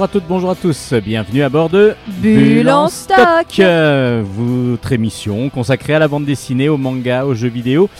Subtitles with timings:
[0.00, 3.18] Bonjour à toutes, bonjour à tous, bienvenue à bord de Bulle en stock.
[3.58, 7.90] euh, votre émission consacrée à la bande dessinée, au manga, aux jeux vidéo.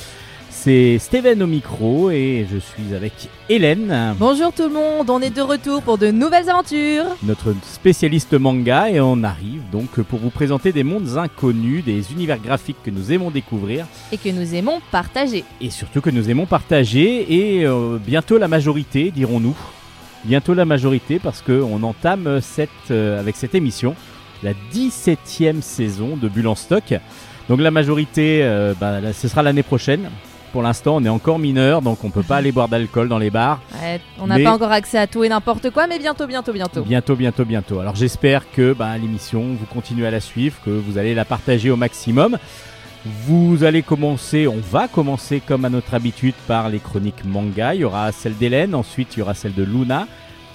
[0.49, 3.13] C'est Steven au micro et je suis avec
[3.51, 7.05] Hélène, Bonjour tout le monde, on est de retour pour de nouvelles aventures.
[7.23, 12.39] notre spécialiste manga, et on arrive donc pour vous présenter des mondes inconnus, des univers
[12.39, 15.45] graphiques que nous aimons découvrir Et que nous aimons partager.
[15.61, 19.55] et surtout que nous aimons partager et euh, bientôt la majorité, dirons-nous.
[20.25, 23.95] Bientôt la majorité parce qu'on entame cette, euh, avec cette émission
[24.43, 26.95] la 17e saison de Bulle en stock.
[27.49, 30.11] Donc la majorité, euh, bah, là, ce sera l'année prochaine.
[30.53, 33.31] Pour l'instant, on est encore mineur, donc on peut pas aller boire d'alcool dans les
[33.31, 33.61] bars.
[33.81, 36.53] Ouais, on n'a Mais- pas encore accès à tout et n'importe quoi, mais bientôt, bientôt,
[36.53, 36.83] bientôt.
[36.83, 37.79] Bientôt, bientôt, bientôt.
[37.79, 41.71] Alors j'espère que bah, l'émission, vous continuez à la suivre, que vous allez la partager
[41.71, 42.37] au maximum.
[43.07, 47.75] Vous allez commencer, on va commencer comme à notre habitude par les chroniques manga.
[47.75, 50.07] Il y aura celle d'Hélène, ensuite il y aura celle de Luna.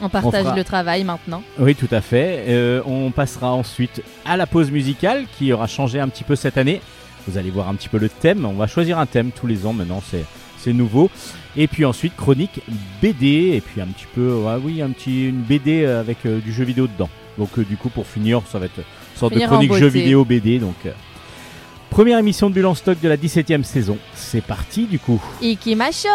[0.01, 1.41] On partage fera- le travail maintenant.
[1.57, 2.43] Oui, tout à fait.
[2.49, 6.57] Euh, on passera ensuite à la pause musicale qui aura changé un petit peu cette
[6.57, 6.81] année.
[7.27, 8.45] Vous allez voir un petit peu le thème.
[8.45, 11.09] On va choisir un thème tous les ans maintenant, c'est nouveau.
[11.57, 12.59] Et puis ensuite chronique
[13.01, 16.51] BD et puis un petit peu, ouais, oui, un petit une BD avec euh, du
[16.51, 17.09] jeu vidéo dedans.
[17.38, 18.83] Donc euh, du coup pour finir, ça va être une
[19.19, 20.59] sorte Finir de chronique jeu vidéo BD.
[20.59, 20.91] Donc euh,
[21.95, 23.97] Première émission de Bulan Stock de la 17e saison.
[24.15, 25.23] C'est parti du coup.
[25.41, 26.09] Ikimasho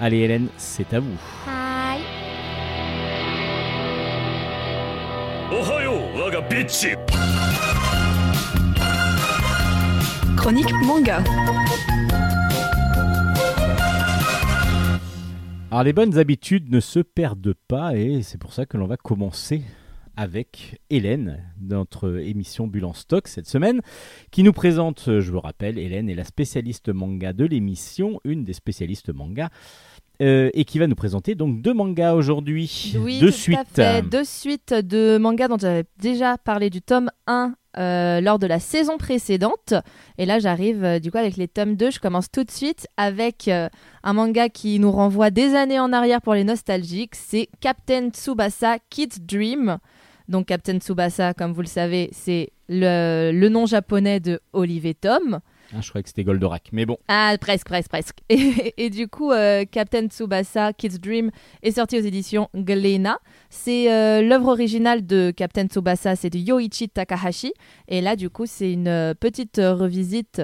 [0.00, 1.16] Allez Hélène, c'est à vous.
[1.46, 2.00] Hi.
[10.36, 11.22] Chronique manga.
[15.70, 18.96] Alors les bonnes habitudes ne se perdent pas et c'est pour ça que l'on va
[18.96, 19.62] commencer
[20.16, 23.80] avec Hélène, notre émission Bulle en stock cette semaine,
[24.30, 28.54] qui nous présente, je vous rappelle, Hélène est la spécialiste manga de l'émission, une des
[28.54, 29.50] spécialistes manga,
[30.22, 33.58] euh, et qui va nous présenter donc deux mangas aujourd'hui, Oui, de tout suite.
[33.58, 33.64] à
[34.00, 34.02] fait.
[34.08, 38.58] Deux suites de mangas dont j'avais déjà parlé du tome 1 euh, lors de la
[38.58, 39.74] saison précédente.
[40.16, 41.90] Et là, j'arrive euh, du coup avec les tomes 2.
[41.90, 43.68] Je commence tout de suite avec euh,
[44.02, 47.14] un manga qui nous renvoie des années en arrière pour les nostalgiques.
[47.14, 49.76] C'est Captain Tsubasa Kid's Dream.
[50.28, 54.94] Donc Captain Tsubasa, comme vous le savez, c'est le, le nom japonais de Olive et
[54.94, 55.40] Tom.
[55.72, 58.18] Ah, je croyais que c'était Goldorak, mais bon, Ah, presque, presque, presque.
[58.28, 61.30] Et, et du coup, euh, Captain Tsubasa Kid's Dream
[61.64, 63.18] est sorti aux éditions Glénat.
[63.50, 67.52] C'est euh, l'œuvre originale de Captain Tsubasa, c'est de Yoichi Takahashi.
[67.88, 70.40] Et là, du coup, c'est une euh, petite revisite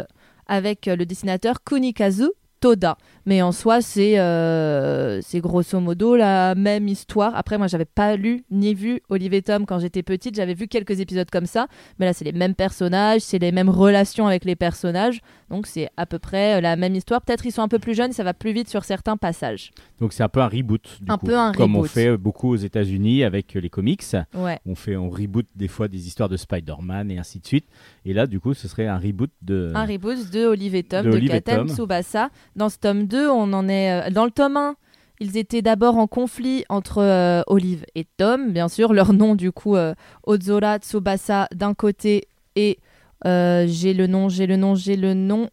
[0.49, 2.97] avec le dessinateur Kunikazu Toda.
[3.27, 7.35] Mais en soi, c'est euh, c'est grosso modo la même histoire.
[7.37, 10.35] Après, moi, j'avais pas lu ni vu Olive et Tom quand j'étais petite.
[10.35, 11.67] J'avais vu quelques épisodes comme ça.
[11.99, 15.21] Mais là, c'est les mêmes personnages, c'est les mêmes relations avec les personnages.
[15.51, 17.21] Donc, c'est à peu près euh, la même histoire.
[17.23, 19.71] Peut-être ils sont un peu plus jeunes, ça va plus vite sur certains passages.
[20.01, 21.91] donc c'est un peu un reboot, du Un coup, peu un comme on reboot.
[21.91, 24.03] fait beaucoup aux États-Unis avec les comics.
[24.35, 24.59] Ouais.
[24.67, 27.67] On fait, on reboot des fois des histoires de Spider-Man et ainsi de suite.
[28.05, 29.71] Et là, du coup, ce serait un reboot de.
[29.75, 31.69] Un reboot de Olive et Tom de de, Tom.
[31.69, 32.31] Tsubasa.
[32.57, 34.09] Dans ce tome 2, on en est.
[34.09, 34.77] euh, dans le tome 1,
[35.21, 38.53] ils étaient d'abord en conflit entre euh, Olive et Tom.
[38.53, 39.95] Bien sûr, leur nom, du coup, euh,
[40.27, 42.79] Ozora Tsubasa d'un côté et
[43.25, 45.49] euh, j'ai le nom, j'ai le nom, j'ai le nom.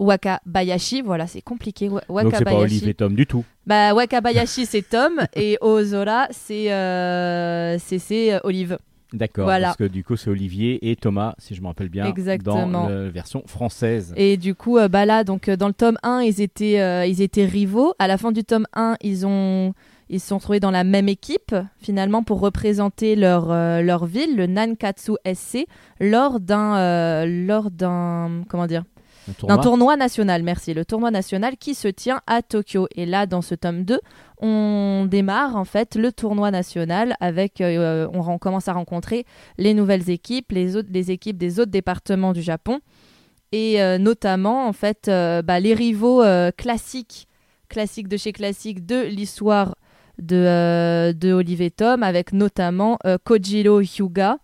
[0.00, 1.88] Wakabayashi, voilà, c'est compliqué.
[1.88, 2.94] Wa- Donc c'est pas Olive et Wakabayashi.
[2.96, 3.44] Tom du tout.
[3.66, 6.68] Bah, Wakabayashi, c'est Tom et Ozora, c'est
[7.78, 8.78] c'est- Olive.
[9.12, 9.68] D'accord, Voilà.
[9.68, 12.66] parce que du coup c'est Olivier et Thomas, si je me rappelle bien, Exactement.
[12.84, 14.14] dans la version française.
[14.16, 17.04] Et du coup, euh, bah là, donc euh, dans le tome 1, ils étaient, euh,
[17.06, 17.94] ils étaient rivaux.
[17.98, 19.74] À la fin du tome 1, ils ont,
[20.08, 24.36] ils se sont trouvés dans la même équipe, finalement, pour représenter leur, euh, leur ville,
[24.36, 25.66] le Nankatsu SC,
[26.00, 28.84] lors d'un, euh, lors d'un, comment dire,
[29.28, 29.62] Un d'un tournoi.
[29.62, 30.42] tournoi national.
[30.42, 32.88] Merci, le tournoi national qui se tient à Tokyo.
[32.94, 34.00] Et là, dans ce tome 2,
[34.40, 39.24] on démarre en fait le tournoi national avec, euh, on, commence à rencontrer
[39.58, 42.80] les nouvelles équipes, les autres, les équipes des autres départements du Japon
[43.52, 46.24] et euh, notamment en fait euh, bah, les rivaux
[46.56, 47.28] classiques,
[47.68, 49.76] classiques de chez classique de l'histoire
[50.18, 54.38] de, de Olive et Tom, avec notamment Kojiro Hyuga.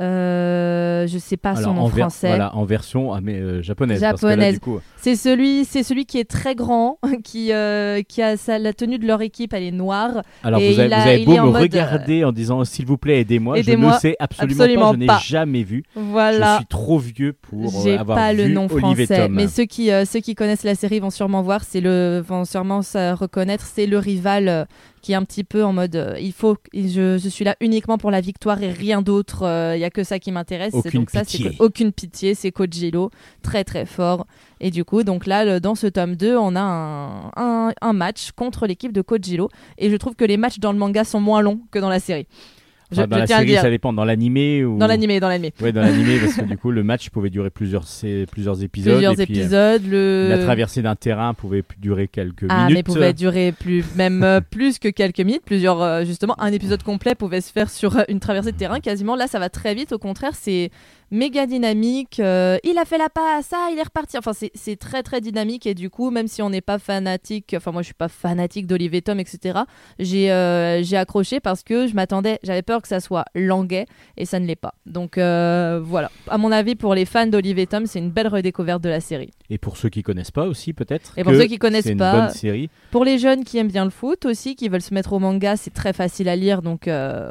[0.00, 2.28] Euh, je sais pas Alors, son nom en ver- français.
[2.28, 4.00] Voilà, en version ah, mais, euh, japonaise.
[4.00, 4.54] parce que là, Japonaise.
[4.54, 8.58] du coup, C'est celui, c'est celui qui est très grand, qui, euh, qui a sa-
[8.58, 10.22] la tenue de leur équipe, elle est noire.
[10.42, 12.64] alors et vous avez, a- vous avez il beau en me mode, regarder en disant
[12.64, 15.82] s'il vous plaît aidez-moi, je ne sais absolument, Absolument pas, je n'ai jamais vu.
[15.96, 16.56] Je Voilà.
[16.58, 19.32] suis trop vieux pour euh, J'ai avoir pas vu le nom Olive et français, Tom.
[19.34, 22.44] mais ceux qui, euh, ceux qui connaissent la série vont sûrement voir, c'est le, vont
[22.44, 24.64] sûrement se reconnaître, c'est le rival euh,
[25.06, 27.96] qui est un petit peu en mode euh, il faut je, je suis là uniquement
[27.96, 29.44] pour la victoire et rien d'autre
[29.76, 30.74] il y a que ça qui m'intéresse.
[30.74, 33.10] Aucune donc ça c'est aucune pitié c'est Kojiro
[33.40, 34.26] très très fort.
[34.60, 37.92] Et du coup donc là le- dans ce tome 2 on a un, un, un
[37.92, 39.48] match contre l'équipe de Kojiro
[39.78, 42.00] et je trouve que les matchs dans le manga sont moins longs que dans la
[42.00, 42.26] série
[42.92, 43.92] je, Enfin, dans je la tiens à le série, dire ça dépend.
[43.92, 46.82] Dans l'animé ou dans l'animé dans l'animé Ouais, dans l'animé, parce que du coup, le
[46.84, 48.92] match pouvait durer plusieurs, sé- plusieurs épisodes.
[48.94, 52.74] plusieurs et puis, euh, épisodes le La traversée d'un terrain pouvait durer quelques Ah, minutes.
[52.76, 55.42] mais pouvait durer plus, même euh, plus que quelques minutes.
[55.44, 58.80] Plusieurs, euh, justement, un épisode complet pouvait se faire sur une traversée de terrain.
[58.80, 59.92] Quasiment, là, ça va très vite.
[59.92, 60.70] Au contraire, c'est
[61.10, 62.20] méga dynamique.
[62.20, 64.18] euh, il a fait la passe, ah, il est reparti.
[64.18, 65.66] Enfin, c'est- très, très dynamique.
[65.66, 68.66] Et du coup, même si on n'est pas fanatique, enfin, moi, je suis pas fanatique
[68.66, 69.60] d'Olivier Tom, etc.,
[69.98, 73.86] j'ai euh, j'ai accroché parce que je m'attendais, j'avais peur que ça soit languet
[74.16, 74.74] et ça ne l'est pas.
[74.86, 76.10] Donc, euh, voilà.
[76.28, 79.30] À mon avis, pour les fans d'Olivier Tom, c'est une belle redécouverte de la série.
[79.50, 81.12] Et pour ceux qui connaissent pas aussi, peut-être.
[81.16, 82.68] Et pour ceux qui connaissent une pas, bonne série.
[82.90, 85.56] pour les jeunes qui aiment bien le foot aussi, qui veulent se mettre au manga,
[85.56, 86.88] c'est très facile à lire, donc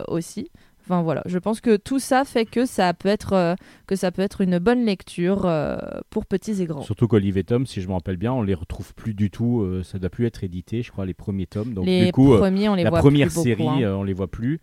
[0.07, 0.49] aussi.
[0.87, 3.55] Enfin voilà, je pense que tout ça fait que ça peut être, euh,
[3.87, 5.77] que ça peut être une bonne lecture euh,
[6.11, 6.83] pour petits et grands.
[6.83, 9.61] Surtout qu'Olive et Tom, si je me rappelle bien, on les retrouve plus du tout.
[9.61, 11.73] euh, ça doit plus être édité, je crois, les premiers tomes.
[11.73, 13.95] Donc les du coup, euh, premiers, on les la voit première plus beaucoup, série, hein.
[13.95, 14.61] on les voit plus.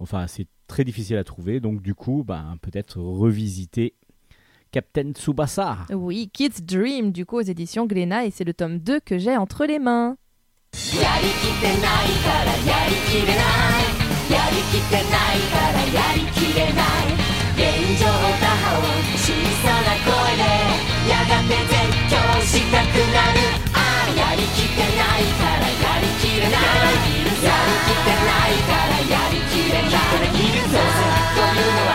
[0.00, 1.60] Enfin, c'est très difficile à trouver.
[1.60, 3.94] Donc du coup, ben, peut-être revisiter
[4.70, 5.78] Captain Tsubasa.
[5.92, 9.36] Oui, Kids Dream, du coup, aux éditions Glénat, et c'est le tome 2 que j'ai
[9.36, 10.16] entre les mains.
[14.30, 17.12] やりきってないからやりきれない。
[17.56, 17.60] 現
[18.00, 18.82] 状打破を
[19.20, 19.32] 小
[19.62, 20.42] さな声で
[21.08, 21.76] やがて絶
[22.08, 23.38] 叫したくなる。
[23.72, 26.60] ああやりきってないからやりきれない。
[27.44, 29.92] やりきってないからやりきれない。
[30.64, 31.00] どうせ
[31.34, 31.92] というのは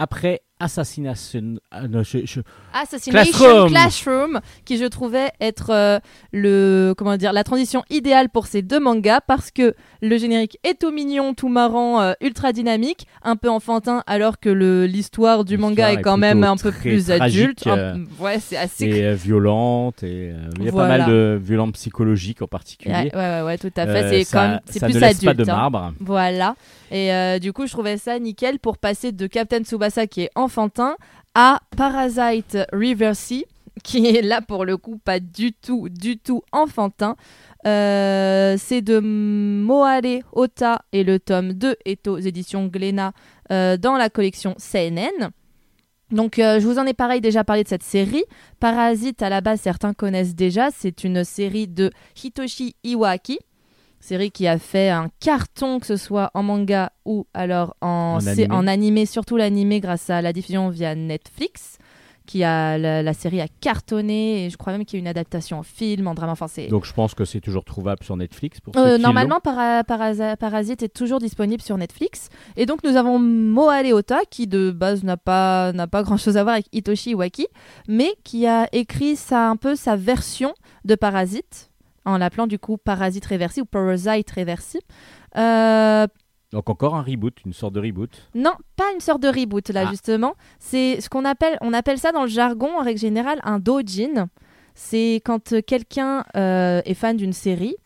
[0.00, 1.56] Après Assassination.
[1.70, 2.40] ah, non, je- je-
[2.72, 3.68] Assassination Classroom.
[3.70, 4.40] Classroom.
[4.64, 5.98] qui je trouvais être euh,
[6.32, 10.78] le comment dire la transition idéale pour ces deux mangas parce que le générique est
[10.80, 15.58] tout mignon, tout marrant, euh, ultra dynamique, un peu enfantin alors que le l'histoire du
[15.58, 17.20] manga est est quand même un peu plus tragique,
[17.66, 17.66] adulte.
[17.66, 20.02] Un- euh, ouais, c'est assez et euh, violente.
[20.02, 20.98] Et, euh, il y a Voilà.
[20.98, 22.94] pas mal de violences psychologiques en particulier.
[22.94, 24.04] Ouais, ouais, ouais, tout à fait.
[24.04, 25.24] Euh, c'est quand même- c'est plus ne laisse adulte.
[25.24, 25.54] pas de hein.
[25.54, 25.92] marbre.
[26.00, 26.54] Voilà.
[26.92, 30.30] Et euh, du coup, je trouvais ça nickel pour passer de Captain Tsubasa qui est
[30.50, 30.96] enfantin
[31.36, 33.44] à Parasite Reversi
[33.84, 37.14] qui est là pour le coup pas du tout, du tout enfantin.
[37.66, 43.12] Euh, c'est de Moare Ota et le tome 2 est aux éditions Glénat
[43.52, 45.30] euh, dans la collection CNN.
[46.10, 48.24] Donc, euh, je vous en ai pareil déjà parlé de cette série.
[48.58, 50.70] Parasite, à la base, certains connaissent déjà.
[50.76, 51.92] C'est une série de
[52.22, 53.38] Hitoshi Iwaki.
[54.00, 58.26] Série qui a fait un carton, que ce soit en manga ou alors en, En
[58.26, 58.46] animé.
[58.50, 61.76] en animé, surtout l'animé grâce à la diffusion via Netflix.
[62.26, 65.08] Qui a, la, la série a cartonné et je crois même qu'il y a une
[65.08, 66.30] adaptation en film, en drame.
[66.30, 69.82] Enfin, c'est Donc je pense que c'est toujours trouvable sur Netflix pour euh, normalement, Para-
[69.82, 72.28] Parasa- Parasite est toujours disponible sur Netflix.
[72.56, 76.36] Et donc, nous avons Moale Ota, qui de base n'a pas, n'a pas grand chose
[76.36, 77.48] à voir avec Hitoshi Iwaki,
[77.88, 80.54] mais qui a écrit ça, un peu sa version
[80.84, 81.69] de Parasite,
[82.04, 84.78] en l'appelant du coup Parasite Reversi ou Parasite Reversi.
[85.36, 86.06] Euh.
[86.52, 88.10] Donc encore un reboot, une sorte de reboot.
[88.34, 89.90] non, pas une sorte de reboot là Ah.
[89.90, 90.34] justement.
[90.58, 94.28] C'est ce qu'on appelle, on appelle ça dans le jargon en règle générale un dojin.
[94.74, 97.76] C'est quand quelqu'un euh, est fan d'une série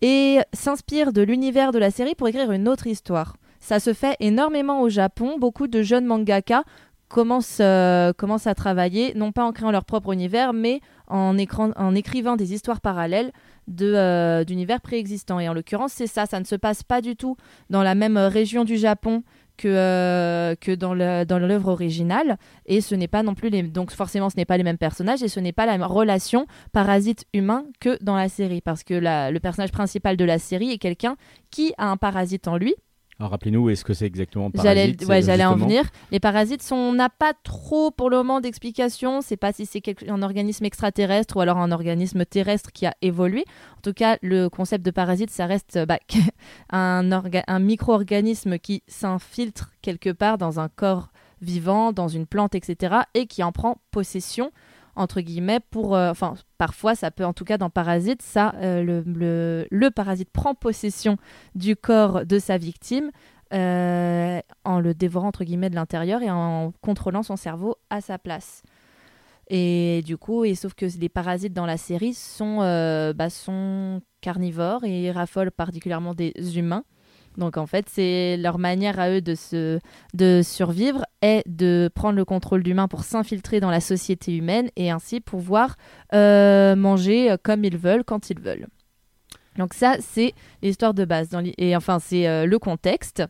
[0.00, 3.36] et s'inspire de l'univers de la série pour écrire une autre histoire.
[3.60, 5.36] Ça se fait énormément au Japon.
[5.38, 6.62] Beaucoup de jeunes mangaka
[7.08, 11.72] commencent, euh, commencent à travailler, non pas en créant leur propre univers, mais en, écran-
[11.76, 13.32] en écrivant des histoires parallèles
[13.68, 15.40] de, euh, d'univers préexistants.
[15.40, 16.26] Et en l'occurrence, c'est ça.
[16.26, 17.36] Ça ne se passe pas du tout
[17.70, 19.22] dans la même euh, région du Japon
[19.56, 22.36] que, euh, que dans le- dans l'œuvre originale.
[22.66, 23.62] Et ce n'est pas non plus les...
[23.62, 26.46] Donc forcément, ce n'est pas les mêmes personnages et ce n'est pas la même relation
[26.72, 28.60] parasite-humain que dans la série.
[28.60, 31.16] Parce que le personnage principal de la série est quelqu'un
[31.50, 32.74] qui a un parasite en lui.
[33.18, 35.84] Alors rappelez-nous, est-ce que c'est exactement J'allais, Parasite ouais, euh, j'allais en venir.
[36.10, 39.22] Les parasites, sont, on n'a pas trop pour le moment d'explication.
[39.22, 43.44] C'est pas si c'est un organisme extraterrestre ou alors un organisme terrestre qui a évolué.
[43.78, 45.98] En tout cas, le concept de parasite, ça reste bah,
[46.70, 51.08] un, orga- un micro-organisme qui s'infiltre quelque part dans un corps
[51.40, 52.96] vivant, dans une plante, etc.
[53.14, 54.50] et qui en prend possession
[54.96, 56.14] entre guillemets euh,
[56.58, 58.82] parfois ça peut en tout cas dans parasite ça euh,
[59.70, 61.16] le, parasite prend possession
[61.54, 63.10] du corps de sa victime
[63.52, 68.18] euh, en le dévorant entre guillemets de l'intérieur et en contrôlant son cerveau à sa
[68.18, 68.62] place.
[69.48, 72.56] Et du coup, et sauf que les parasites dans la série sont,
[73.14, 76.82] bah, sont carnivores et raffolent particulièrement des humains.
[77.36, 79.78] Donc en fait, c'est leur manière à eux de, se,
[80.14, 84.90] de survivre est de prendre le contrôle d'humains pour s'infiltrer dans la société humaine et
[84.90, 85.76] ainsi pouvoir
[86.14, 88.66] euh, manger euh, comme ils veulent quand ils veulent.
[89.56, 91.30] Donc ça, c'est l'histoire de base.
[91.56, 93.22] Et enfin, c'est euh, le contexte.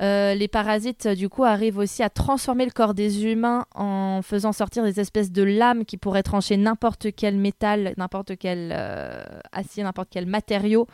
[0.00, 4.82] Les parasites, du coup, arrivent aussi à transformer le corps des humains en faisant sortir
[4.82, 8.72] des espèces de lames qui pourraient trancher n'importe quel métal, n'importe quel
[9.52, 10.88] acier, n'importe quel matériau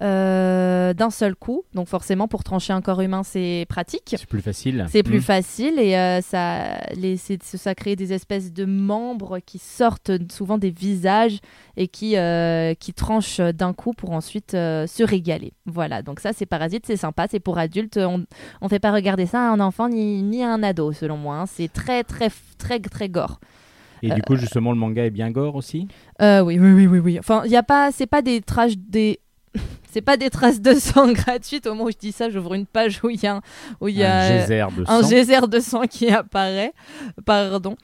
[0.00, 1.62] euh, d'un seul coup.
[1.74, 4.14] Donc forcément, pour trancher un corps humain, c'est pratique.
[4.16, 4.86] C'est plus facile.
[4.88, 5.22] C'est plus Mm.
[5.22, 10.70] facile et euh, ça, les, ça crée des espèces de membres qui sortent souvent des
[10.70, 11.38] visages
[11.76, 15.52] et qui, euh, qui tranchent d'un coup pour ensuite euh, se régaler.
[15.66, 17.98] Voilà, donc ça c'est Parasite, c'est sympa, c'est pour adultes.
[17.98, 18.18] On
[18.62, 21.36] ne fait pas regarder ça à un enfant ni, ni à un ado selon moi.
[21.36, 21.46] hein.
[21.46, 23.38] C'est très très très très gore.
[24.04, 25.86] Et du coup, justement, le manga est bien gore aussi?
[26.20, 27.18] Euh, oui, oui, oui, oui, oui.
[27.20, 29.20] Enfin, il y a pas, c'est pas des traces des
[29.90, 31.66] c'est pas des traces de sang gratuites.
[31.66, 33.40] Au moment où je dis ça, j'ouvre une page où il y a, un-
[33.80, 35.08] où il y a Un geyser de un sang.
[35.08, 36.72] geyser de sang qui apparaît.
[37.26, 37.76] Pardon.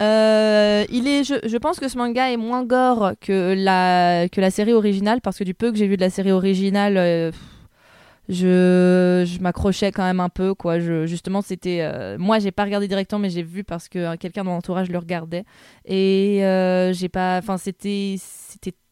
[0.00, 4.40] Euh, il est, je, je pense que ce manga est moins gore que la, que
[4.40, 7.30] la série originale parce que du peu que j'ai vu de la série originale, euh,
[8.32, 10.54] je, m'accrochais quand même un peu.
[10.54, 10.78] Quoi.
[10.80, 11.80] Je, justement, c'était.
[11.82, 14.56] euh, moi, j'ai pas regardé directement, mais j'ai vu parce que euh, quelqu'un de mon
[14.56, 15.44] entourage le regardait.
[15.84, 17.38] Et euh, j'ai pas.
[17.38, 18.16] Enfin, c'était,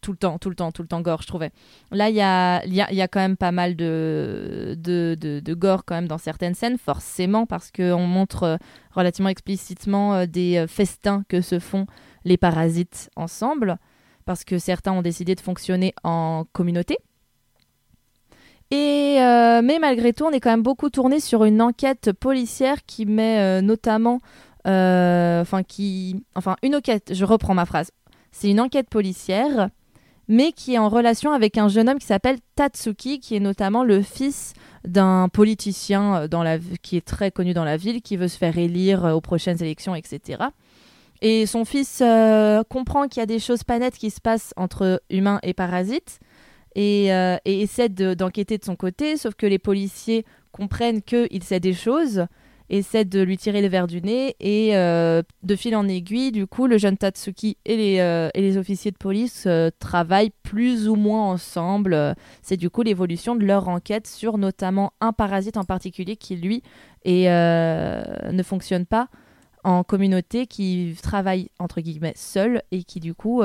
[0.01, 1.51] tout le temps, tout le temps, tout le temps gore, je trouvais.
[1.91, 6.55] Là, il y a, quand même pas mal de, de, gore quand même dans certaines
[6.55, 8.59] scènes, forcément, parce qu'on montre
[8.93, 11.87] relativement explicitement des festins que se font
[12.25, 13.77] les parasites ensemble,
[14.25, 16.97] parce que certains ont décidé de fonctionner en communauté.
[18.71, 22.85] Et euh, mais malgré tout, on est quand même beaucoup tourné sur une enquête policière
[22.87, 24.21] qui met euh, notamment,
[24.69, 27.13] euh, enfin qui, enfin une enquête.
[27.13, 27.91] Je reprends ma phrase.
[28.31, 29.71] C'est une enquête policière,
[30.29, 33.83] mais qui est en relation avec un jeune homme qui s'appelle Tatsuki, qui est notamment
[33.83, 34.53] le fils
[34.85, 38.57] d'un politicien dans la, qui est très connu dans la ville, qui veut se faire
[38.57, 40.45] élire aux prochaines élections, etc.
[41.23, 42.05] Et son fils
[42.69, 46.21] comprend qu'il y a des choses pas nettes qui se passent entre humains et parasites
[46.75, 51.43] et, euh, et essaie de- d'enquêter de son côté, sauf que les policiers comprennent qu'il
[51.43, 52.27] sait des choses,
[52.69, 56.47] essaient de lui tirer les verres du nez et euh, de fil en aiguille, du
[56.47, 59.49] coup, le jeune Tatsuki et les, euh, et les officiers de police
[59.81, 62.15] travaillent plus ou moins ensemble.
[62.43, 66.63] C'est du coup l'évolution de leur enquête sur notamment un parasite en particulier qui, lui,
[67.05, 69.09] est, ne fonctionne pas
[69.65, 73.43] en communauté, qui travaille entre guillemets seul et qui du coup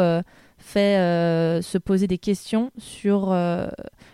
[0.66, 3.68] fait euh, se poser des questions sur euh,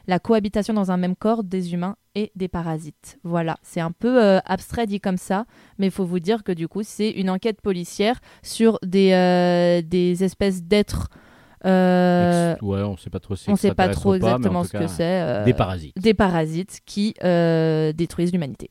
[0.07, 3.17] la cohabitation dans un même corps des humains et des parasites.
[3.23, 5.45] Voilà, c'est un peu euh, abstrait dit comme ça,
[5.77, 10.23] mais il faut vous dire que du coup c'est une enquête policière sur des, des
[10.25, 11.07] espèces d'êtres.
[11.65, 14.87] euh, Ouais, on sait pas trop si on sait pas trop pas, exactement ce que
[14.87, 15.21] c'est.
[15.21, 15.95] euh, Des parasites.
[15.97, 18.69] des parasites qui euh, détruisent l'humanité.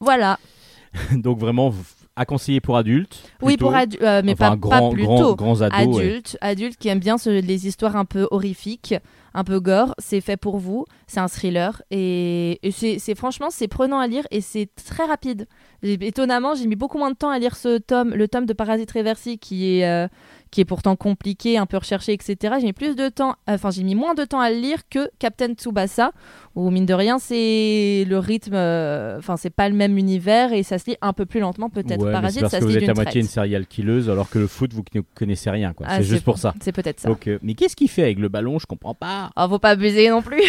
[0.00, 0.38] Voilà.
[1.14, 1.72] Donc vraiment
[2.16, 3.30] à conseiller pour adultes.
[3.42, 5.96] Oui, pour adultes, mais Enfin, pas, grand, pas grands ados.
[5.96, 6.02] ouais.
[6.04, 8.94] Adultes, adultes qui aiment bien ce- les histoires un peu horrifiques,
[9.34, 13.68] un peu gore, c'est fait pour vous, c'est un thriller et, et c'est franchement c'est
[13.68, 15.46] prenant à lire et c'est très rapide.
[15.82, 18.90] Étonnamment, j'ai mis beaucoup moins de temps à lire ce tome, le tome de Parasite
[18.92, 20.08] Reversi qui est euh,
[20.56, 22.54] qui est pourtant compliqué, un peu recherché, etc.
[22.58, 25.10] J'ai mis plus de temps, enfin j'ai mis moins de temps à le lire que
[25.18, 26.12] Captain Tsubasa,
[26.54, 30.62] où mine de rien c'est le rythme, euh, enfin c'est pas le même univers et
[30.62, 32.02] ça se lit un peu plus lentement peut-être.
[32.02, 34.30] Ouais, Parasite, parce ça que se vous lit êtes à moitié une serial killeuse alors
[34.30, 35.86] que le foot vous ne connaissez rien quoi.
[35.90, 36.54] Ah, c'est juste pour ça.
[36.62, 37.10] C'est peut-être ça.
[37.10, 38.58] Donc, euh, mais qu'est-ce qu'il fait avec le ballon?
[38.58, 39.32] Je comprends pas.
[39.36, 40.42] Oh, faut pas abuser non plus.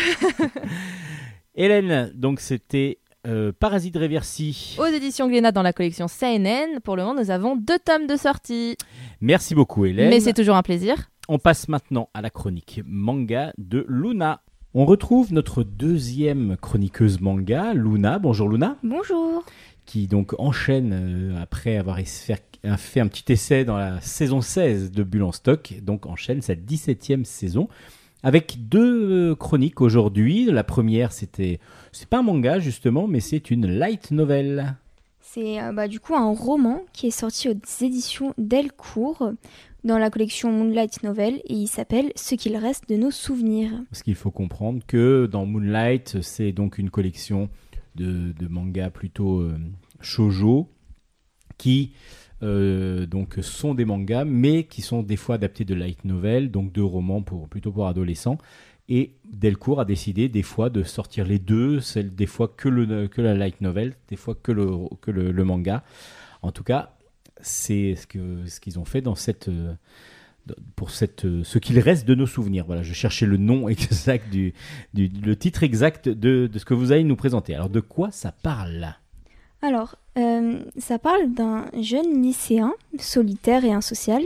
[1.55, 4.77] Hélène, donc c'était euh, Parasite Reversi.
[4.79, 8.15] Aux éditions Glénat dans la collection CNN, pour le moment, nous avons deux tomes de
[8.15, 8.77] sortie.
[9.21, 10.09] Merci beaucoup Hélène.
[10.09, 11.09] Mais c'est toujours un plaisir.
[11.27, 14.41] On passe maintenant à la chronique manga de Luna.
[14.73, 18.19] On retrouve notre deuxième chroniqueuse manga, Luna.
[18.19, 19.43] Bonjour Luna, Bonjour.
[19.85, 21.99] qui donc enchaîne euh, après avoir
[22.63, 26.41] a fait un petit essai dans la saison 16 de Bulle en stock, donc enchaîne
[26.41, 27.67] sa 17e saison
[28.23, 30.45] avec deux euh, chroniques aujourd'hui.
[30.45, 31.59] La première, c'était
[31.91, 34.75] c'est pas un manga justement, mais c'est une light novel.
[35.21, 39.33] C'est euh, bah, du coup un roman qui est sorti aux éditions Delcourt
[39.83, 43.71] dans la collection Moonlight Novel et il s'appelle Ce qu'il reste de nos souvenirs.
[43.89, 47.49] Parce qu'il faut comprendre que dans Moonlight, c'est donc une collection
[47.95, 49.57] de, de mangas plutôt euh,
[50.01, 50.69] shoujo
[51.57, 51.93] qui
[52.41, 56.81] donc sont des mangas, mais qui sont des fois adaptés de light novel, donc de
[56.81, 58.37] romans pour, plutôt pour adolescents.
[58.89, 63.21] Et Delcourt a décidé des fois de sortir les deux, des fois que, le, que
[63.21, 64.69] la light novel, des fois que le,
[65.01, 65.83] que le, manga.
[66.41, 66.95] En tout cas,
[67.41, 69.73] c'est ce que ce qu'ils ont fait dans cette euh,
[70.77, 72.65] pour cette euh, ce qu'il reste de nos souvenirs.
[72.65, 74.53] Voilà, je cherchais le nom exact du
[74.93, 77.55] le titre exact de, de ce que vous allez nous présenter.
[77.55, 78.95] Alors de quoi ça parle?
[79.61, 84.23] Alors, euh, ça parle d'un jeune lycéen solitaire et insocial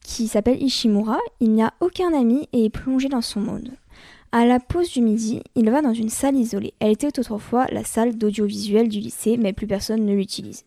[0.00, 1.18] qui s'appelle Ishimura.
[1.40, 3.70] Il n'a aucun ami et est plongé dans son monde.
[4.36, 6.74] À la pause du midi, il va dans une salle isolée.
[6.80, 10.64] Elle était autrefois la salle d'audiovisuel du lycée, mais plus personne ne l'utilise.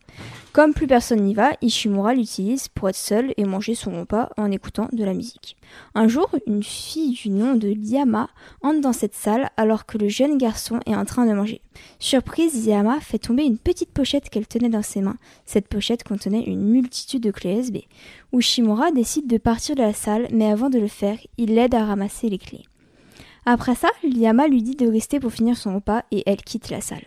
[0.53, 4.51] Comme plus personne n'y va, Ishimura l'utilise pour être seul et manger son repas en
[4.51, 5.57] écoutant de la musique.
[5.95, 8.29] Un jour, une fille du nom de Liyama
[8.61, 11.59] entre dans cette salle alors que le jeune garçon est en train de manger.
[11.99, 15.17] Surprise, Liyama fait tomber une petite pochette qu'elle tenait dans ses mains.
[15.45, 17.79] Cette pochette contenait une multitude de clés USB.
[18.31, 21.83] Ushimura décide de partir de la salle, mais avant de le faire, il l'aide à
[21.83, 22.63] ramasser les clés.
[23.49, 26.81] Après ça, Liyama lui dit de rester pour finir son repas et elle quitte la
[26.81, 27.05] salle.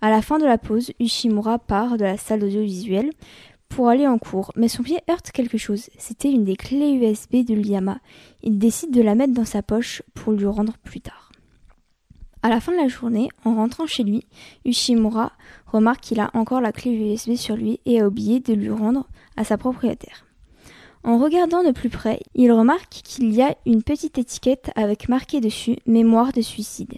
[0.00, 3.10] À la fin de la pause, Ushimura part de la salle d'audiovisuel
[3.68, 5.90] pour aller en cours, mais son pied heurte quelque chose.
[5.98, 7.98] C'était une des clés USB de Liyama.
[8.44, 11.32] Il décide de la mettre dans sa poche pour lui rendre plus tard.
[12.42, 14.24] À la fin de la journée, en rentrant chez lui,
[14.64, 15.32] Ushimura
[15.66, 19.08] remarque qu'il a encore la clé USB sur lui et a oublié de lui rendre
[19.36, 20.26] à sa propriétaire.
[21.04, 25.40] En regardant de plus près, il remarque qu'il y a une petite étiquette avec marqué
[25.40, 26.94] dessus Mémoire de suicide.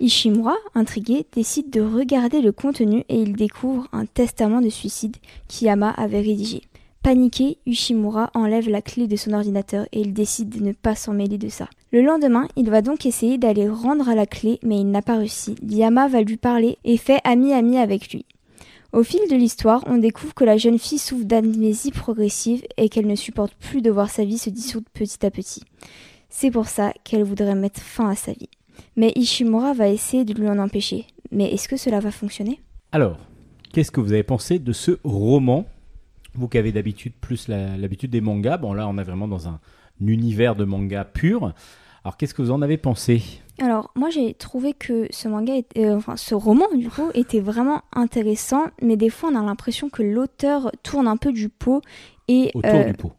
[0.00, 5.16] Ishimura, intrigué, décide de regarder le contenu et il découvre un testament de suicide
[5.48, 6.62] qu'Yama avait rédigé.
[7.02, 11.12] Paniqué, Ushimura enlève la clé de son ordinateur et il décide de ne pas s'en
[11.12, 11.68] mêler de ça.
[11.92, 15.18] Le lendemain, il va donc essayer d'aller rendre à la clé, mais il n'a pas
[15.18, 15.54] réussi.
[15.62, 18.26] Yama va lui parler et fait ami-ami avec lui.
[18.92, 23.06] Au fil de l'histoire, on découvre que la jeune fille souffre d'amnésie progressive et qu'elle
[23.06, 25.62] ne supporte plus de voir sa vie se dissoudre petit à petit.
[26.28, 28.48] C'est pour ça qu'elle voudrait mettre fin à sa vie.
[28.96, 31.06] Mais Ishimura va essayer de lui en empêcher.
[31.30, 32.60] Mais est-ce que cela va fonctionner?
[32.92, 33.18] Alors,
[33.72, 35.66] qu'est-ce que vous avez pensé de ce roman?
[36.34, 39.58] Vous qui avez d'habitude plus l'habitude des mangas, bon là on est vraiment dans un
[40.00, 41.54] univers de manga pur.
[42.06, 43.20] Alors qu'est-ce que vous en avez pensé?
[43.58, 47.82] Alors, moi j'ai trouvé que ce manga, euh, enfin ce roman du coup, était vraiment
[47.92, 51.82] intéressant, mais des fois on a l'impression que l'auteur tourne un peu du pot
[52.28, 53.12] et Autour euh, du pot.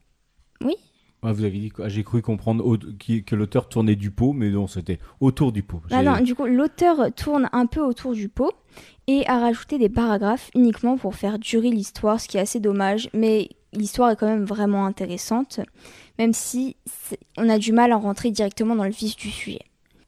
[0.64, 0.76] oui.
[1.22, 1.90] Ah, vous avez dit quoi?
[1.90, 5.82] J'ai cru comprendre que l'auteur tournait du pot, mais non, c'était autour du pot.
[5.92, 8.54] Ah non, du coup, l'auteur tourne un peu autour du pot
[9.08, 13.10] et a rajouté des paragraphes uniquement pour faire durer l'histoire, ce qui est assez dommage,
[13.14, 15.60] mais l'histoire est quand même vraiment intéressante,
[16.20, 16.76] même si
[17.38, 19.60] on a du mal à rentrer directement dans le vif du sujet.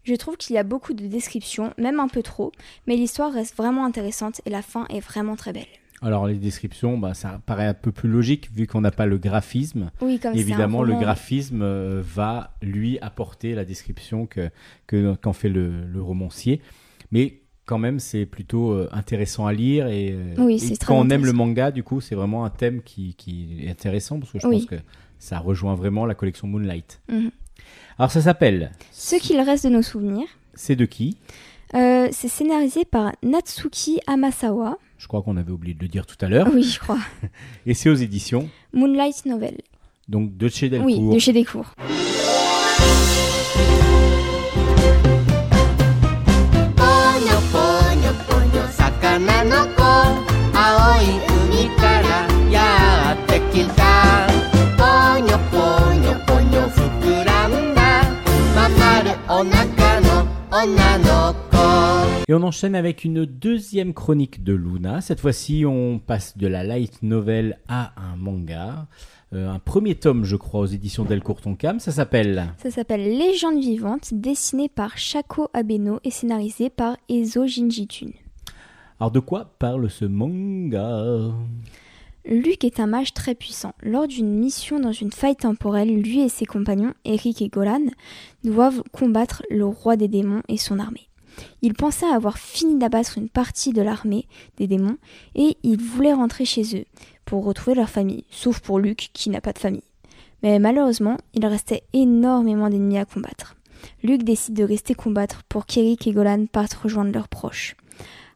[0.03, 2.51] Je trouve qu'il y a beaucoup de descriptions, même un peu trop,
[2.87, 5.67] mais l'histoire reste vraiment intéressante et la fin est vraiment très belle.
[6.01, 9.17] Alors les descriptions, bah, ça paraît un peu plus logique vu qu'on n'a pas le
[9.17, 9.91] graphisme.
[10.01, 14.49] Oui, comme Évidemment, le graphisme euh, va lui apporter la description que
[14.87, 16.61] que- qu'en fait le, le romancier.
[17.11, 21.09] Mais quand même, c'est plutôt euh, intéressant à lire et, euh, Oui, et quand on
[21.09, 24.39] aime le manga, du coup, c'est vraiment un thème qui, qui est intéressant parce que
[24.39, 24.55] je Oui.
[24.55, 24.75] pense que
[25.19, 27.01] ça rejoint vraiment la collection Moonlight.
[27.09, 27.31] Mhm.
[27.97, 28.71] Alors ça s'appelle.
[28.91, 31.17] Ce qu'il reste de nos souvenirs, C'est de qui
[31.75, 34.79] euh, c'est scénarisé par Natsuki Amasawa.
[34.97, 36.47] Je crois qu'on avait oublié de le dire tout à l'heure.
[36.51, 36.97] Oui, je crois.
[37.67, 39.57] Et c'est aux éditions Moonlight Novel.
[40.07, 40.87] donc de chez Delcourt.
[40.87, 41.75] Oui, de chez Descours.
[62.27, 64.99] Et on enchaîne avec une deuxième chronique de Luna.
[64.99, 68.87] Cette fois-ci, on passe de la light novel à un manga.
[69.33, 71.79] Euh, un premier tome, je crois, aux éditions Delcourt Tonkam.
[71.79, 72.53] Ça s'appelle.
[72.57, 78.11] Ça s'appelle Légende vivante, dessiné par Shako Abeno et scénarisé par Ezo Jinjitun.
[78.99, 81.31] Alors, de quoi parle ce manga?
[82.29, 83.73] Luke est un mage très puissant.
[83.81, 87.87] Lors d'une mission dans une faille temporelle, lui et ses compagnons, Eric et Golan,
[88.43, 91.09] doivent combattre le roi des démons et son armée.
[91.63, 94.97] Ils pensaient avoir fini d'abattre une partie de l'armée des démons
[95.33, 96.85] et ils voulaient rentrer chez eux
[97.25, 99.81] pour retrouver leur famille, sauf pour Luke qui n'a pas de famille.
[100.43, 103.55] Mais malheureusement, il restait énormément d'ennemis à combattre.
[104.03, 107.75] Luke décide de rester combattre pour qu'Eric et Golan partent rejoindre leurs proches.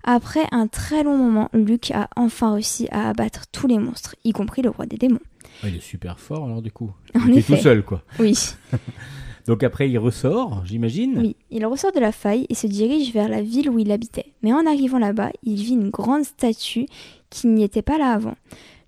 [0.03, 4.31] Après un très long moment, Luke a enfin réussi à abattre tous les monstres, y
[4.33, 5.19] compris le roi des démons.
[5.63, 6.91] Ah, Il est super fort, alors, du coup.
[7.15, 8.03] En il est tout seul, quoi.
[8.19, 8.37] Oui,
[9.47, 11.17] Donc, après, il ressort, j'imagine.
[11.19, 11.35] oui.
[11.51, 14.33] Il ressort de la faille et se dirige vers la ville où il habitait.
[14.41, 16.85] Mais en arrivant là-bas, il vit une grande statue
[17.29, 18.35] qui n'y était pas là avant.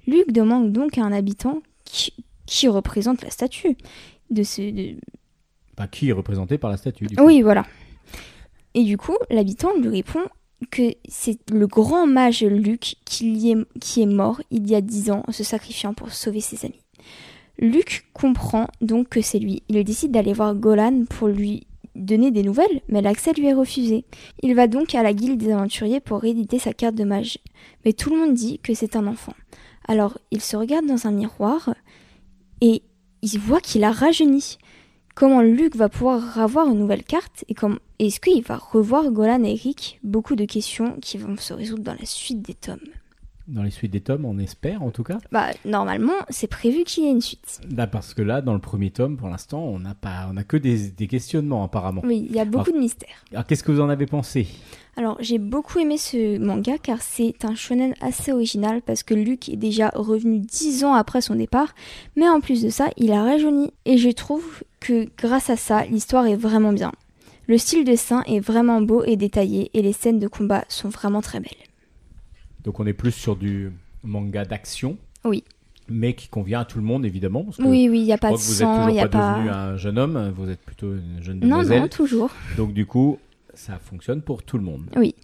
[0.08, 2.14] Luke demande donc à un habitant qui,
[2.46, 3.76] qui représente la statue.
[4.32, 4.96] De ce, de-
[5.78, 7.24] Bah, qui est représenté par la statue, du coup.
[7.26, 7.66] Oui, voilà.
[8.74, 10.24] Et du coup, l'habitant lui répond
[10.72, 15.32] que c'est le grand mage Luc qui, est mort il y a dix ans en
[15.32, 16.82] se sacrifiant pour sauver ses amis.
[17.58, 19.64] Luc comprend donc que c'est lui.
[19.70, 24.04] Il décide d'aller voir Golan pour lui donner des nouvelles, mais l'accès lui est refusé.
[24.44, 27.38] Il va donc à la guilde des aventuriers pour rééditer sa carte de mage.
[27.86, 29.34] Mais tout le monde dit que c'est un enfant.
[29.88, 31.74] Alors il se regarde dans un miroir
[32.60, 32.82] et
[33.22, 34.58] il voit qu'il a rajeuni.
[35.16, 39.46] Comment Luc va pouvoir avoir une nouvelle carte et comme est-ce qu'il va revoir Golan
[39.46, 39.98] et Eric?
[40.04, 42.82] Beaucoup de questions qui vont se résoudre dans la suite des tomes.
[43.48, 45.20] Dans les suites des tomes, on espère en tout cas.
[45.32, 47.62] Bah normalement c'est prévu qu'il y ait une suite.
[47.70, 50.44] Bah, parce que là, dans le premier tome, pour l'instant, on n'a pas, on a
[50.44, 52.02] que des, des questionnements apparemment.
[52.04, 53.24] Oui, il y a beaucoup de mystères.
[53.32, 54.48] Alors, qu'est-ce que vous en avez pensé?
[54.98, 59.50] Alors j'ai beaucoup aimé ce manga car c'est un shonen assez original parce que Luc
[59.50, 61.76] est déjà revenu 10 ans après son départ,
[62.16, 65.86] mais en plus de ça il a rajeuni et je trouve que grâce à ça
[65.86, 66.92] l'histoire est vraiment bien.
[67.48, 70.90] Le style de dessin est vraiment beau et détaillé et les scènes de combat sont
[70.90, 71.52] vraiment très belles.
[72.64, 73.72] Donc, on est plus sur du
[74.04, 74.98] manga d'action.
[75.24, 75.44] Oui.
[75.88, 77.44] Mais qui convient à tout le monde évidemment.
[77.44, 79.08] Parce que Oui, oui, il n'y a pas de vous êtes sang, il n'y a
[79.08, 79.34] pas, pas...
[79.36, 81.82] devenu un jeune homme, vous êtes plutôt une jeune Non, demoiselle.
[81.82, 82.32] non, toujours.
[82.58, 83.20] Donc du coup,
[83.56, 84.90] ça fonctionne pour tout le monde.
[84.96, 85.16] Oui,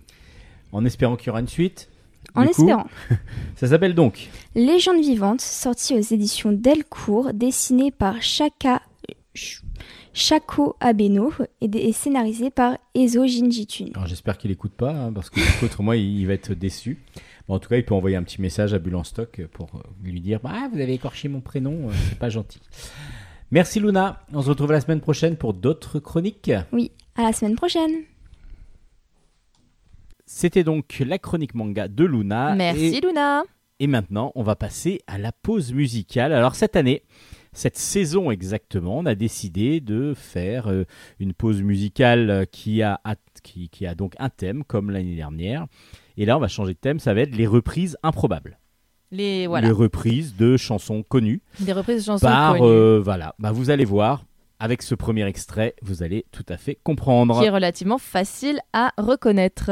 [0.71, 1.89] En espérant qu'il y aura une suite.
[2.35, 2.87] en coup, espérant.
[3.55, 8.81] Ça s'appelle donc Légende vivante, sortie aux éditions Delcourt, dessinée par Shaka...
[9.33, 9.61] Ch-
[10.13, 13.85] Shako Abeno et, scénarisée par Ezo Jinjitun.
[14.05, 16.99] J'espère qu'il écoute pas, hein, parce que autrement il, il va être déçu.
[17.47, 19.69] Bon, en tout cas, il peut envoyer un petit message à Bulle en stock pour
[20.03, 22.59] lui dire Ah, vous avez écorché mon prénom, euh, c'est pas gentil.
[23.51, 26.51] Merci Luna, on se retrouve la semaine prochaine pour d'autres chroniques.
[26.73, 27.91] Oui, à la semaine prochaine.
[30.33, 32.55] C'était donc la chronique manga de Luna.
[32.55, 33.43] Merci Et, Luna.
[33.81, 36.31] et maintenant, on va passer à la pause musicale.
[36.31, 37.03] Alors cette année,
[37.51, 40.85] cette saison exactement, on a décidé de faire euh,
[41.19, 43.01] une pause musicale euh, qui a,
[43.43, 45.67] qui, qui a donc un thème comme l'année dernière.
[46.15, 48.57] Et là, on va changer de thème, ça va être les reprises improbables.
[49.11, 53.35] Les voilà, Les reprises de chansons connues des reprises de chansons par connues, euh, voilà.
[53.37, 54.23] Bah, vous allez voir
[54.61, 57.39] avec ce premier extrait, vous allez tout à fait comprendre.
[57.39, 59.71] qui est relativement facile à reconnaître.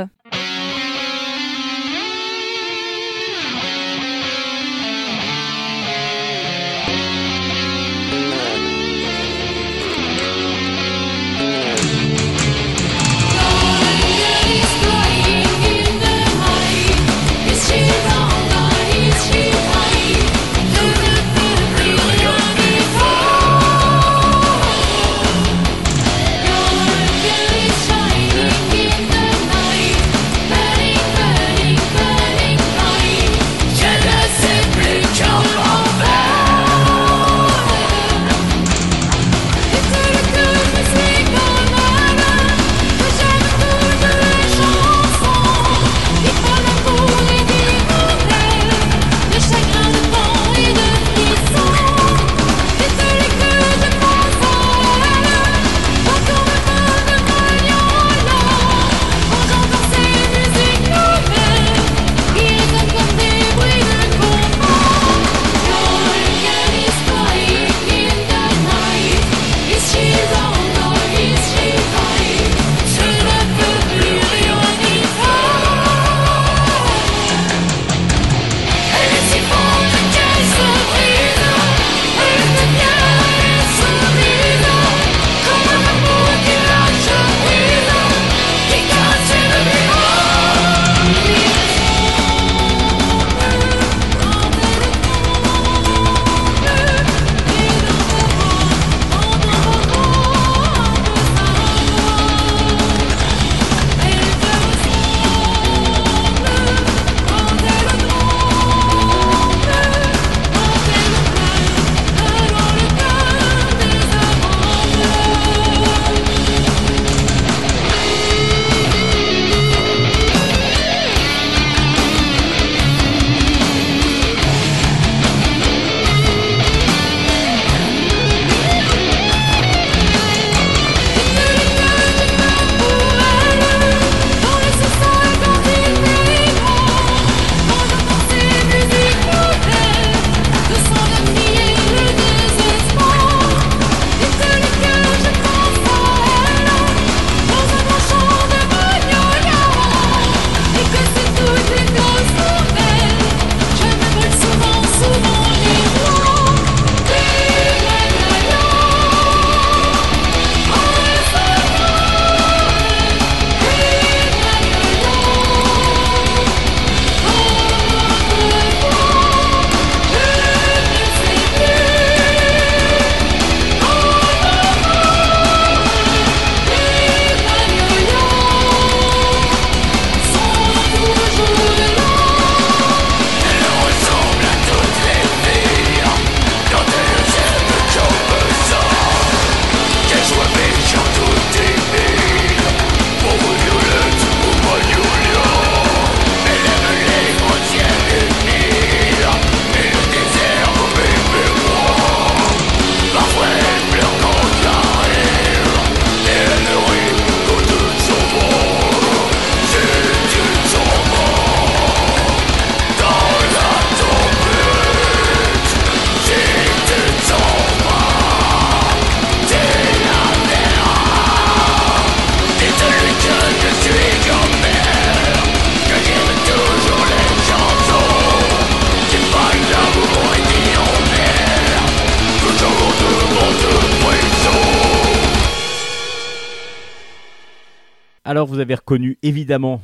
[238.59, 239.81] Vous avez reconnu évidemment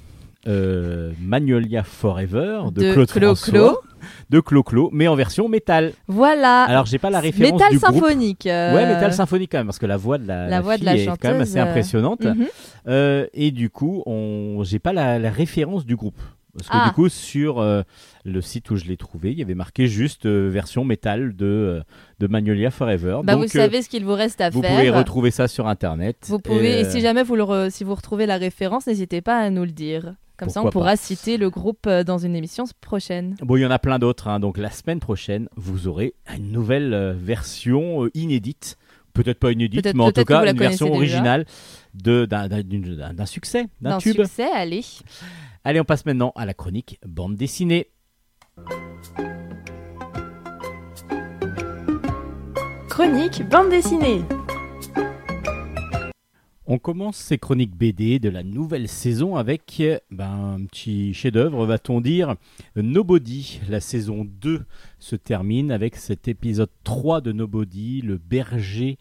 [0.47, 3.81] euh, Magnolia Forever de, De Claude Clo François, Clo.
[4.29, 5.93] de mais en version métal.
[6.09, 6.63] Voilà.
[6.63, 7.93] Alors, j'ai pas la référence Métal du groupe.
[7.95, 8.45] symphonique.
[8.47, 10.79] euh, Ouais, métal symphonique quand même, parce que la voix de la, La voix de
[10.79, 12.25] fille la est quand même chanteuse, assez euh, impressionnante.
[12.25, 12.47] mhm.
[12.89, 14.61] Euh, et du coup, on...
[14.65, 16.19] j'ai pas la, la référence du groupe.
[16.57, 16.87] Parce que Ah.
[16.87, 17.81] du coup, sur euh,
[18.23, 21.45] le site où je l'ai trouvé, il y avait marqué juste euh, version métal de,
[21.45, 21.81] euh,
[22.19, 23.19] de Magnolia Forever.
[23.23, 24.71] Bah, Donc, vous savez ce qu'il vous reste à vous faire.
[24.71, 26.17] pouvez retrouver ça sur internet.
[26.27, 29.37] Vous pouvez, et, si jamais vous, le re- si vous retrouvez la référence, n'hésitez pas
[29.39, 30.13] à nous le dire.
[30.37, 33.35] Comme ça, on pourra citer le groupe dans une émission prochaine.
[33.41, 34.27] Bon, il y en a plein d'autres.
[34.27, 34.39] hein.
[34.41, 38.77] Donc la semaine prochaine, vous aurez une nouvelle version inédite.
[39.13, 40.97] Peut-être pas inédite, mais en tout cas vous une version déjà.
[40.97, 41.45] originale
[41.93, 44.15] d'un succès, d'un D'un tube.
[44.17, 44.83] succès, allez.
[45.67, 47.87] Allez, on passe maintenant à la chronique bande dessinée.
[52.87, 54.21] Chronique bande dessinée.
[56.67, 61.65] On commence ces chroniques BD de la nouvelle saison avec euh, ben, un petit chef-d'œuvre,
[61.65, 62.35] va-t-on dire.
[62.75, 64.65] Nobody, la saison 2
[64.99, 68.99] se termine avec cet épisode 3 de Nobody, le berger.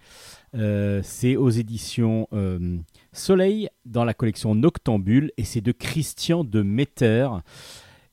[0.55, 2.79] Euh, c'est aux éditions euh,
[3.15, 7.29] Soleil dans la collection Noctambule et c'est de Christian de Metter.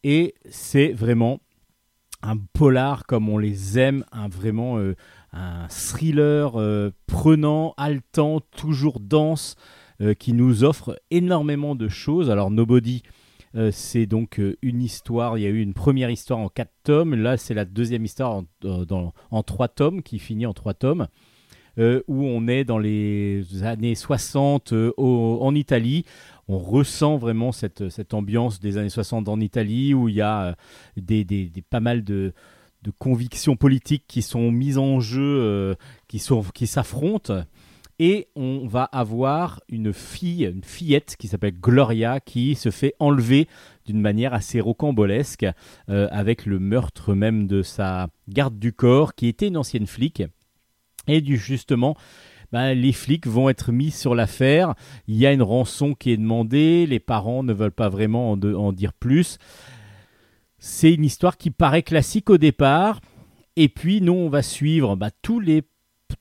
[0.04, 1.40] Et c'est vraiment
[2.22, 4.96] un polar comme on les aime, un vraiment euh,
[5.34, 9.56] un thriller euh, prenant, haletant, toujours dense,
[10.02, 12.30] euh, qui nous offre énormément de choses.
[12.30, 13.04] Alors Nobody,
[13.72, 17.36] c'est donc une histoire, il y a eu une première histoire en quatre tomes, là
[17.36, 21.08] c'est la deuxième histoire en, dans- en trois tomes, qui finit en trois tomes.
[21.79, 26.05] Euh, où on est dans les années 60 euh, en Italie.
[26.49, 30.55] On ressent vraiment cette, ambiance des années 60 en Italie où il y a
[30.99, 32.34] euh, pas mal de,
[32.99, 35.75] convictions politiques qui sont mises en jeu,
[36.07, 37.43] qui s'affrontent.
[37.99, 43.47] Et on va avoir une fille, une fillette qui s'appelle Gloria, qui se fait enlever
[43.86, 45.45] d'une manière assez rocambolesque,
[45.88, 50.23] avec le meurtre même de sa garde du corps, qui était une ancienne flic.
[51.08, 51.96] Et du justement,
[52.52, 54.76] ben, les flics vont être mis sur l'affaire.
[55.08, 56.86] Il y a une rançon qui est demandée.
[56.86, 59.38] Les parents ne veulent pas vraiment en, dire plus.
[60.60, 63.00] C'est une histoire qui paraît classique au départ.
[63.56, 65.64] Et puis, nous, on va suivre bah, tous les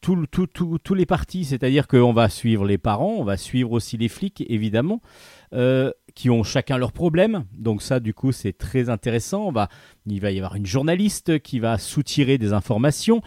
[0.00, 3.72] tout- tout- tout- tous les partis, c'est-à-dire qu'on va suivre les parents, on va suivre
[3.72, 5.00] aussi les flics, évidemment,
[5.52, 7.44] euh, qui ont chacun leurs problèmes.
[7.52, 9.52] Donc ça, du coup, c'est très intéressant.
[10.06, 13.20] Il va y avoir une journaliste qui va soutirer des informations.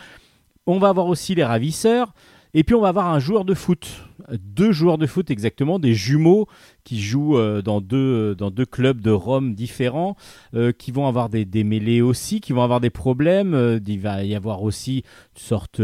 [0.66, 2.14] On va avoir aussi les ravisseurs.
[2.56, 5.96] Et puis on va avoir un joueur de foot, deux joueurs de foot exactement, des
[5.96, 6.48] jumeaux
[6.84, 10.16] qui jouent euh, dans, deux, dans deux clubs de Rome différents,
[10.54, 13.56] euh, qui vont avoir des, mêlées aussi, qui vont avoir des problèmes.
[13.56, 14.98] Euh, il va y avoir aussi
[15.36, 15.82] une sorte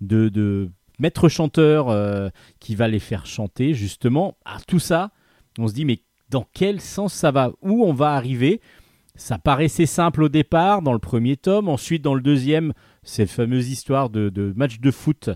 [0.00, 2.28] de, maître chanteur euh,
[2.58, 4.36] qui va les faire chanter justement.
[4.44, 5.12] Ah, tout ça,
[5.58, 7.52] on se dit mais dans quel sens ça va?
[7.62, 8.60] Où on va arriver?
[9.20, 13.68] Ça paraissait simple au départ dans le premier tome, ensuite dans le deuxième, cette fameuse
[13.68, 15.28] histoire de, match de foot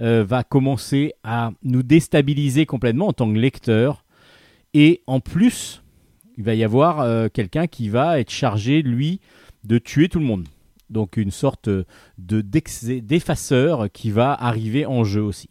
[0.00, 4.04] euh, va commencer à nous déstabiliser complètement en tant que lecteur.
[4.74, 5.84] Et en plus,
[6.36, 9.20] il va y avoir euh, quelqu'un qui va être chargé, lui,
[9.62, 10.48] de tuer tout le monde.
[10.90, 15.48] Donc une sorte de d'effaceur qui va arriver en jeu aussi.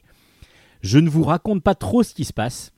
[0.82, 2.74] Je ne vous raconte pas trop ce qui se passe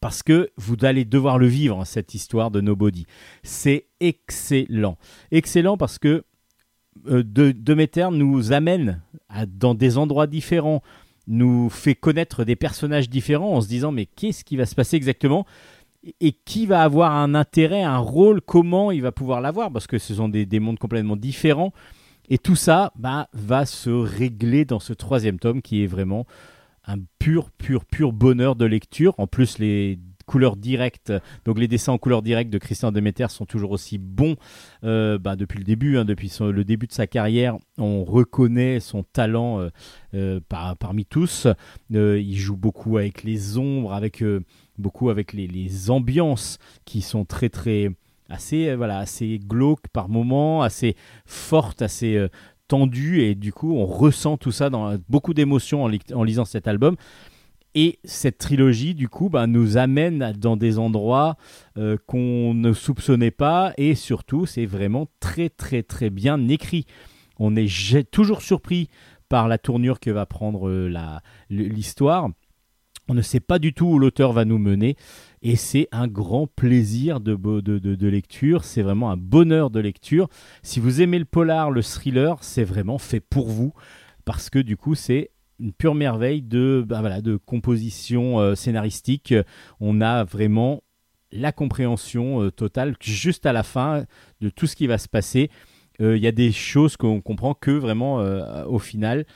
[0.00, 3.06] parce que vous allez devoir le vivre cette histoire de Nobody.
[3.42, 4.98] C'est excellent,
[5.30, 6.24] excellent parce que
[7.08, 9.02] euh, de Demeter nous amène
[9.48, 10.82] dans des endroits différents,
[11.26, 14.96] nous fait connaître des personnages différents en se disant mais qu'est-ce qui va se passer
[14.96, 15.46] exactement?
[16.20, 19.98] Et qui va avoir un intérêt, un rôle, comment il va pouvoir l'avoir, parce que
[19.98, 21.72] ce sont des, des mondes complètement différents.
[22.28, 26.26] Et tout ça bah, va se régler dans ce troisième tome qui est vraiment
[26.86, 29.14] un pur, pur, pur bonheur de lecture.
[29.18, 31.12] En plus, les couleurs directes,
[31.44, 34.36] donc les dessins en couleur directe de Christian Demeter sont toujours aussi bons
[34.82, 37.56] euh, bah, depuis le début, hein, depuis le début de sa carrière.
[37.78, 39.68] On reconnaît son talent euh,
[40.14, 41.46] euh, par- parmi tous.
[41.90, 44.24] Il joue beaucoup avec les ombres, avec
[44.78, 47.90] beaucoup avec les, ambiances qui sont très très
[48.30, 52.26] assez voilà assez glauques par moments, assez fortes, assez
[52.68, 56.96] tendues et du coup on ressent tout ça dans beaucoup d'émotions en, lisant cet album.
[57.76, 61.36] Et cette trilogie, du coup, bah, nous amène dans des endroits
[61.76, 63.72] euh, qu'on ne soupçonnait pas.
[63.76, 66.86] Et surtout, c'est vraiment très, très, très bien écrit.
[67.40, 68.88] On est toujours surpris
[69.28, 70.88] par la tournure que va prendre euh,
[71.50, 72.28] l'histoire.
[73.08, 74.96] On ne sait pas du tout où l'auteur va nous mener.
[75.46, 78.64] Et c'est un grand plaisir de, de, lecture.
[78.64, 80.28] C'est vraiment un bonheur de lecture.
[80.62, 83.74] Si vous aimez le polar, le thriller, c'est vraiment fait pour vous.
[84.24, 89.34] Parce que du coup, c'est une pure merveille de, bah, voilà, de composition euh, scénaristique.
[89.80, 90.82] On a vraiment
[91.30, 94.06] la compréhension euh, totale juste à la fin
[94.40, 95.50] de tout ce qui va se passer.
[96.00, 98.16] Euh, Il y a des choses qu'on comprend que vraiment
[98.66, 99.26] au final.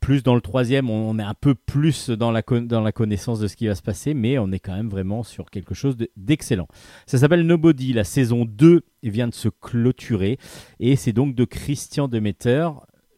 [0.00, 3.48] Plus dans le troisième, on, est un peu plus dans la, dans la connaissance de
[3.48, 6.10] ce qui va se passer, mais on est quand même vraiment sur quelque chose de-
[6.16, 6.68] d'excellent.
[7.06, 10.38] Ça s'appelle Nobody, la saison 2 vient de se clôturer,
[10.80, 12.68] et c'est donc de Christian Demeter.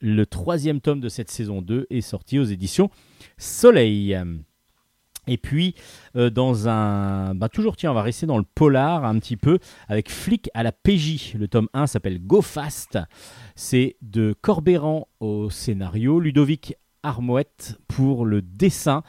[0.00, 2.90] Le troisième tome de cette saison 2 est sorti aux éditions
[3.36, 4.16] Soleil.
[5.28, 5.74] Et puis,
[6.16, 7.34] euh, dans un.
[7.34, 10.62] Bah, toujours, tiens, on va rester dans le polar un petit peu, avec Flic à
[10.62, 11.34] la PJ.
[11.34, 12.98] Le tome 1 s'appelle Go Fast.
[13.54, 19.02] C'est de Corbéran au scénario, Ludovic Armouette pour le dessin.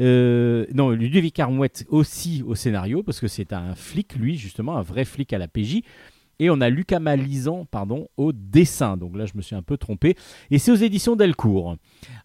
[0.00, 4.82] Euh, non, Ludovic Armouette aussi au scénario, parce que c'est un flic, lui, justement, un
[4.82, 5.82] vrai flic à la PJ.
[6.38, 8.96] Et on a Lucas Malizan, pardon, au dessin.
[8.96, 10.16] Donc là, je me suis un peu trompé.
[10.50, 11.76] Et c'est aux éditions Delcourt.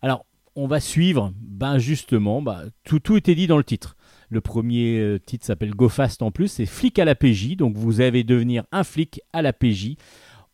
[0.01, 0.25] Alors,
[0.56, 3.96] on va suivre, ben justement, bah, tout, tout était dit dans le titre.
[4.30, 7.56] Le premier euh, titre s'appelle Go Fast en plus, c'est Flic à la PJ.
[7.58, 9.96] Donc vous allez devenir un flic à la PJ.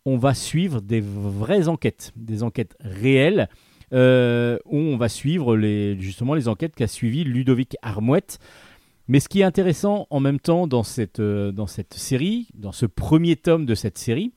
[0.05, 3.49] On va suivre des vraies enquêtes, des enquêtes réelles,
[3.93, 8.39] euh, où on va suivre les, justement les enquêtes qu'a suivi Ludovic Armouette.
[9.07, 12.71] Mais ce qui est intéressant en même temps dans cette, euh, dans cette série, dans
[12.71, 14.33] ce premier tome de cette série,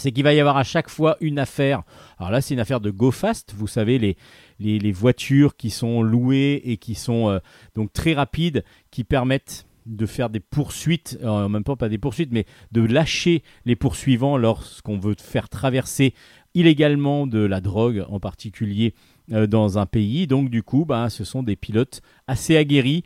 [0.00, 1.82] c'est qu'il va y avoir à chaque fois une affaire.
[2.18, 3.54] Alors là, c'est une affaire de Go Fast.
[3.54, 4.16] Vous savez,
[4.58, 7.38] les, voitures qui sont louées et qui sont euh,
[7.74, 11.98] donc très rapides, qui permettent de faire des poursuites, euh, en même temps pas des
[11.98, 16.14] poursuites, mais de lâcher les poursuivants lorsqu'on veut faire traverser
[16.54, 18.94] illégalement de la drogue en particulier
[19.32, 20.26] euh, dans un pays.
[20.26, 23.04] Donc du coup, bah, ce sont des pilotes assez aguerris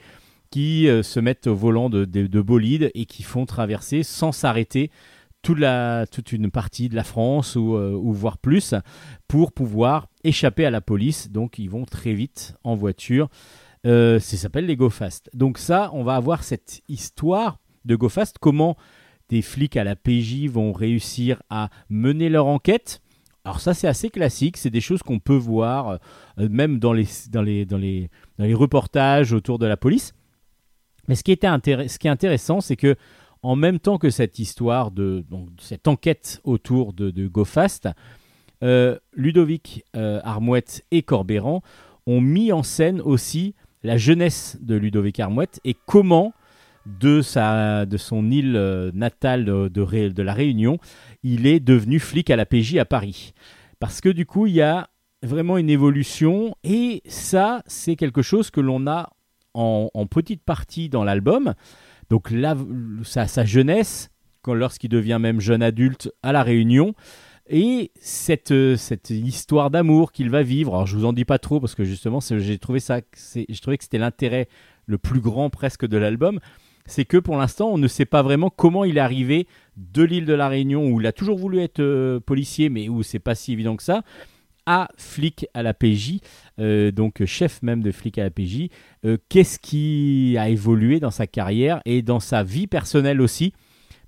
[0.51, 4.93] qui se mettent au volant de, de, de bolides et qui font traverser sans s'arrêter
[5.45, 8.75] toute, la, toute une partie de la France ou, euh, ou voire plus
[9.29, 11.31] pour pouvoir échapper à la police.
[11.31, 13.29] Donc ils vont très vite en voiture.
[13.87, 15.31] Euh, ça s'appelle les Go Fast.
[15.35, 18.77] Donc ça, on va avoir cette histoire de Go Fast, comment
[19.29, 23.03] des flics à la PJ vont réussir à mener leur enquête.
[23.45, 25.99] Alors ça, c'est assez classique, c'est des choses qu'on peut voir
[26.39, 30.15] euh, même dans les, dans, les, dans, les, dans les reportages autour de la police.
[31.07, 31.49] Mais ce qui, était
[31.87, 32.97] ce qui est intéressant, c'est que
[33.45, 35.23] en même temps que cette histoire de
[35.59, 37.89] cette enquête autour de, de Go Fast,
[38.63, 41.63] euh, Ludovic euh, Armouette et Corbéran
[42.07, 46.33] ont mis en scène aussi la jeunesse de Ludovic Armouette et comment
[46.87, 50.79] de, sa, de son île euh, natale de, de la Réunion,
[51.23, 53.35] il est devenu flic à la PJ à Paris.
[53.79, 54.89] Parce que du coup, il y a
[55.23, 59.11] vraiment une évolution et ça, c'est quelque chose que l'on a
[59.57, 61.55] en petite partie dans l'album.
[62.11, 62.57] Donc là,
[63.03, 64.11] sa, sa jeunesse,
[64.47, 66.95] lorsqu'il devient même jeune adulte à La Réunion,
[67.49, 70.75] et cette, euh, cette histoire d'amour qu'il va vivre.
[70.75, 73.01] Alors je vous en dis pas trop parce que justement, j'ai trouvé ça,
[73.35, 74.49] j'ai trouvé que c'était l'intérêt
[74.87, 76.41] le plus grand presque de l'album.
[76.87, 80.27] C'est que pour l'instant, on ne sait pas vraiment comment il est arrivé de l'île
[80.27, 83.35] de la Réunion où il a toujours voulu être euh, policier, mais où c'est pas
[83.35, 84.03] si évident que ça,
[84.67, 86.21] à flic à la PJ,
[86.59, 88.69] euh, donc chef même de flic à la PJ.
[89.05, 93.53] Euh, Qu'est-ce qui a évolué dans sa carrière et dans sa vie personnelle aussi?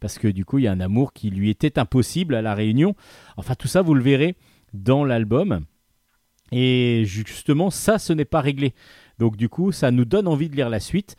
[0.00, 2.54] Parce que du coup, il y a un amour qui lui était impossible à la
[2.54, 2.94] Réunion.
[3.36, 4.36] Enfin, tout ça, vous le verrez
[4.74, 5.64] dans l'album.
[6.52, 8.74] Et justement, ça, ce n'est pas réglé.
[9.18, 11.16] Donc du coup, ça nous donne envie de lire la suite.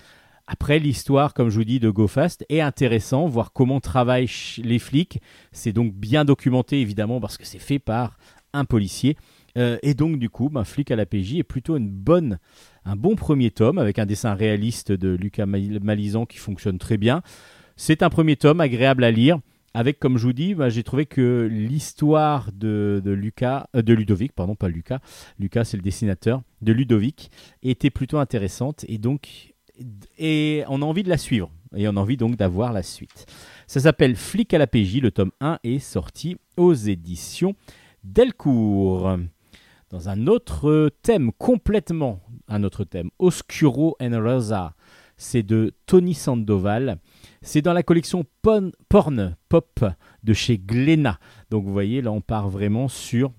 [0.50, 4.32] Après, l'histoire, comme je vous dis, de Go Fast est intéressant, voir comment travaillent
[4.64, 5.20] les flics.
[5.52, 8.18] C'est donc bien documenté, évidemment, parce que c'est fait par
[8.58, 9.18] un policier.
[9.58, 12.38] Euh, et donc, du coup, ben, Flic à la PJ est plutôt une bonne,
[12.86, 16.98] un bon premier tome, avec un dessin réaliste de Lucas Mal- Malizan qui fonctionne très
[16.98, 17.22] bien.
[17.76, 19.40] C'est un premier tome agréable à lire.
[19.74, 23.94] Avec, comme je vous dis, ben, j'ai trouvé que l'histoire de, de Lucas, euh, de
[23.94, 25.00] Ludovic, pardon, pas Lucas,
[25.40, 27.30] Lucas c'est le dessinateur, de Ludovic,
[27.62, 29.54] était plutôt intéressante et donc
[30.18, 33.28] et on a envie de la suivre et on a envie donc d'avoir la suite.
[33.68, 37.54] Ça s'appelle Flic à la PJ, le tome 1 est sorti aux éditions
[38.14, 39.18] Delcourt.
[39.90, 44.74] Dans un autre thème, complètement un autre thème, Oscuro and Rosa,
[45.18, 47.00] c'est de Tony Sandoval.
[47.42, 48.72] C'est dans la collection Porn
[49.50, 49.86] Pop
[50.24, 51.20] de chez Glénat.
[51.50, 53.32] Donc vous voyez, là on part vraiment sur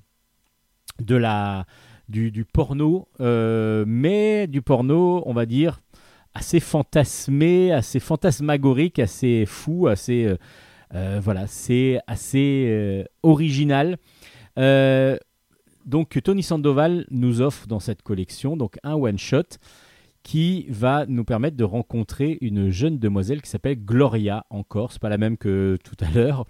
[1.00, 1.66] de la,
[2.08, 5.80] du, porno, euh, mais du porno, on va dire,
[6.34, 10.24] assez fantasmé, assez fantasmagorique, assez fou, assez...
[10.24, 10.36] euh,
[10.94, 13.98] euh, voilà, c'est assez original.
[14.59, 15.16] Euh,
[15.86, 19.56] donc Tony Sandoval nous offre dans cette collection donc un one shot
[20.22, 25.09] qui va nous permettre de rencontrer une jeune demoiselle qui s'appelle Gloria encore, c'est pas
[25.09, 26.44] la même que tout à l'heure.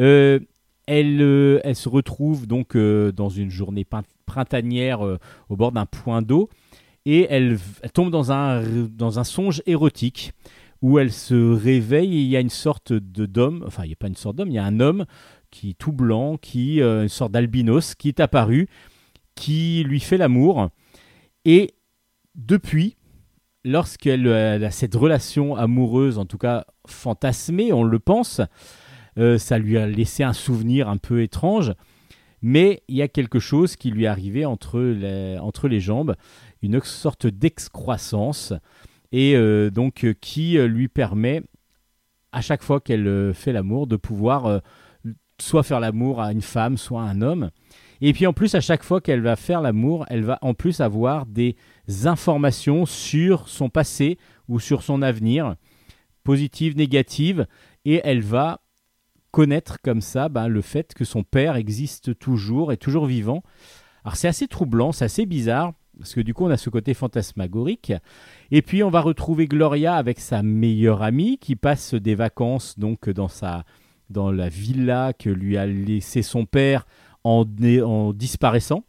[0.00, 0.40] Euh,
[0.86, 3.86] Elle, euh, elle se retrouve donc dans une journée
[4.26, 5.00] printanière
[5.48, 6.50] au bord d'un point d'eau
[7.06, 10.32] et elle, elle tombe dans un, dans un songe érotique
[10.82, 13.94] où elle se réveille et il y a une sorte de d'homme, enfin il n'y
[13.94, 15.06] a pas une sorte d'homme, il y a un homme
[15.54, 18.68] qui tout blanc, qui euh, une sorte d'albinos qui est apparu,
[19.36, 20.70] qui lui fait l'amour
[21.44, 21.74] et
[22.34, 22.96] depuis,
[23.64, 28.40] lorsqu'elle euh, a cette relation amoureuse, en tout cas fantasmée, on le pense,
[29.16, 31.72] euh, ça lui a laissé un souvenir un peu étrange.
[32.42, 36.16] Mais il y a quelque chose qui lui est arrivé entre les, jambes,
[36.62, 38.52] une sorte d'excroissance,
[39.12, 39.34] et
[39.70, 41.40] donc qui lui permet,
[42.32, 44.60] à chaque fois qu'elle fait l'amour, de pouvoir
[45.40, 47.50] soit faire l'amour à une femme, soit à un homme.
[48.00, 50.80] Et puis en plus, à chaque fois qu'elle va faire l'amour, elle va en plus
[50.80, 51.56] avoir des
[52.04, 54.18] informations sur son passé
[54.48, 55.56] ou sur son avenir,
[56.22, 57.46] positives, négatives,
[57.84, 58.60] et elle va
[59.30, 63.42] connaître comme ça ben, le fait que son père existe toujours, est toujours vivant.
[64.04, 66.94] Alors c'est assez troublant, c'est assez bizarre, parce que du coup on a ce côté
[66.94, 67.92] fantasmagorique.
[68.50, 73.08] Et puis on va retrouver Gloria avec sa meilleure amie qui passe des vacances donc
[73.10, 73.64] dans, sa,
[74.10, 76.86] dans la villa que lui a laissé son père
[77.24, 77.44] en,
[78.14, 78.84] disparaissant.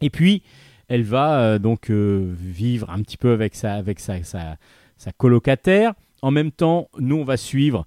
[0.00, 0.42] Et puis
[0.88, 4.56] elle va euh, donc euh, vivre un petit peu avec sa, avec sa, sa,
[4.96, 5.94] sa colocataire.
[6.22, 7.86] En même temps, nous on va suivre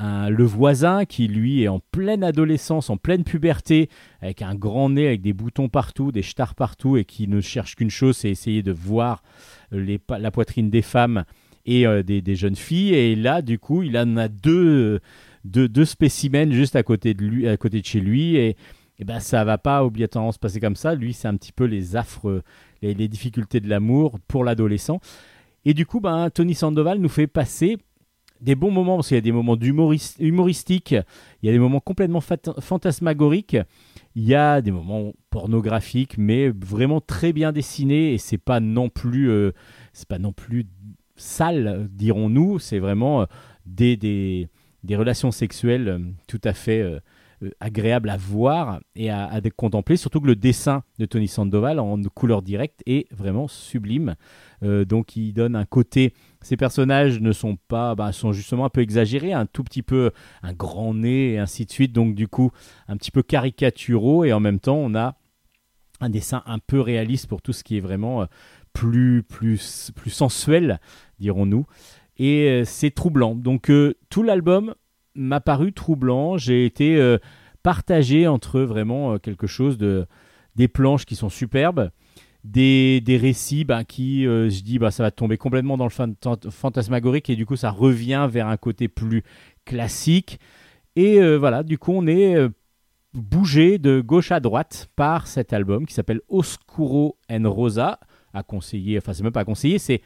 [0.00, 3.88] le voisin qui lui est en pleine adolescence, en pleine puberté,
[4.20, 7.74] avec un grand nez, avec des boutons partout, des stars partout, et qui ne cherche
[7.74, 9.22] qu'une chose, c'est essayer de voir
[9.72, 11.24] la poitrine des femmes
[11.66, 12.94] et euh, des jeunes filles.
[12.94, 15.00] Et là, du coup, il en a deux,
[15.44, 18.36] deux, deux spécimens juste à côté de, lui, à côté de chez lui.
[18.36, 18.56] Et,
[18.98, 20.94] et ben, ça va pas obligatoirement se passer comme ça.
[20.94, 22.42] Lui, c'est un petit peu les affres,
[22.82, 25.00] les, difficultés de l'amour pour l'adolescent.
[25.64, 27.78] Et du coup, ben, Tony Sandoval nous fait passer
[28.40, 29.56] des bons moments, parce qu'il y a des moments
[30.18, 30.94] humoristiques,
[31.42, 33.56] il y a des moments complètement fantasmagoriques,
[34.14, 38.90] il y a des moments pornographiques, mais vraiment très bien dessinés, et c'est pas non
[38.90, 39.52] plus, euh,
[39.92, 40.66] c'est pas non plus
[41.16, 43.26] sale, dirons-nous, c'est vraiment euh,
[43.66, 44.48] des, des,
[44.84, 47.00] des relations sexuelles euh, tout à fait euh,
[47.42, 52.00] euh, agréables à voir et à, contempler, surtout que le dessin de Tony Sandoval en
[52.14, 54.16] couleur directe est vraiment sublime.
[54.60, 58.80] Donc il donne un côté ces personnages ne sont pas bah, sont justement un peu
[58.80, 60.10] exagérés un tout petit peu
[60.42, 62.50] un grand nez et ainsi de suite donc du coup
[62.88, 65.16] un petit peu caricaturaux et en même temps on a
[66.00, 68.26] un dessin un peu réaliste pour tout ce qui est vraiment
[68.72, 70.80] plus plus plus sensuel
[71.20, 71.66] dirons-nous
[72.18, 73.34] et euh, c'est troublant.
[73.34, 74.74] Donc euh, tout l'album
[75.14, 76.36] m'a paru troublant.
[76.36, 77.18] J'ai été euh,
[77.62, 80.06] partagé entre vraiment quelque chose de
[80.56, 81.90] des planches qui sont superbes
[82.44, 86.16] des, des récits bah, qui, je dis, bah, ça va tomber complètement dans le fan-
[86.50, 89.22] fantasmagorique et du coup, ça revient vers un côté plus
[89.64, 90.40] classique.
[90.96, 92.36] Et voilà, du coup, on est
[93.14, 98.00] bougé de gauche à droite par cet album qui s'appelle Oscuro en Rosa,
[98.32, 100.02] à conseiller, enfin, c'est même pas à conseiller, c'est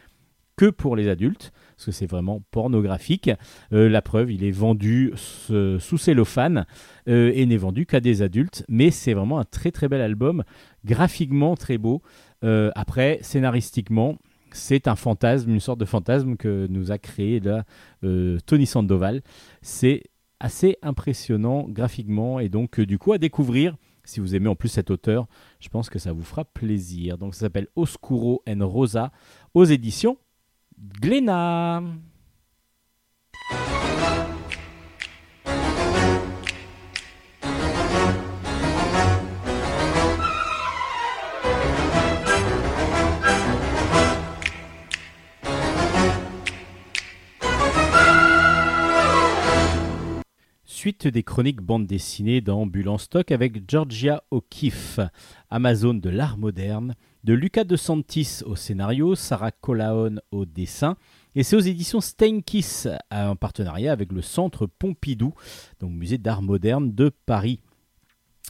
[0.55, 3.29] que pour les adultes, parce que c'est vraiment pornographique.
[3.71, 6.65] Euh, la preuve, il est vendu sous cellophane
[7.07, 10.43] euh, et n'est vendu qu'à des adultes, mais c'est vraiment un très très bel album,
[10.85, 12.01] graphiquement très beau.
[12.43, 14.17] Euh, après, scénaristiquement,
[14.51, 17.65] c'est un fantasme, une sorte de fantasme que nous a créé là,
[18.45, 19.21] Tony Sandoval.
[19.63, 20.03] C'est
[20.39, 23.75] assez impressionnant graphiquement et donc du coup à découvrir.
[24.05, 25.27] Si vous aimez en plus cet auteur,
[25.61, 27.17] je pense que ça vous fera plaisir.
[27.17, 29.11] Donc ça s'appelle Oscuro en Rosa
[29.53, 30.17] aux éditions
[30.83, 31.81] Glénat.
[50.65, 52.65] Suite des chroniques bande dessinée dans
[52.97, 54.99] stock avec Georgia O'Keeffe,
[55.49, 60.97] Amazon de l'art moderne, de Luca De Santis au scénario, Sarah Colaon au dessin,
[61.35, 65.33] et c'est aux éditions Steinkiss en partenariat avec le Centre Pompidou,
[65.79, 67.59] donc musée d'art moderne de Paris.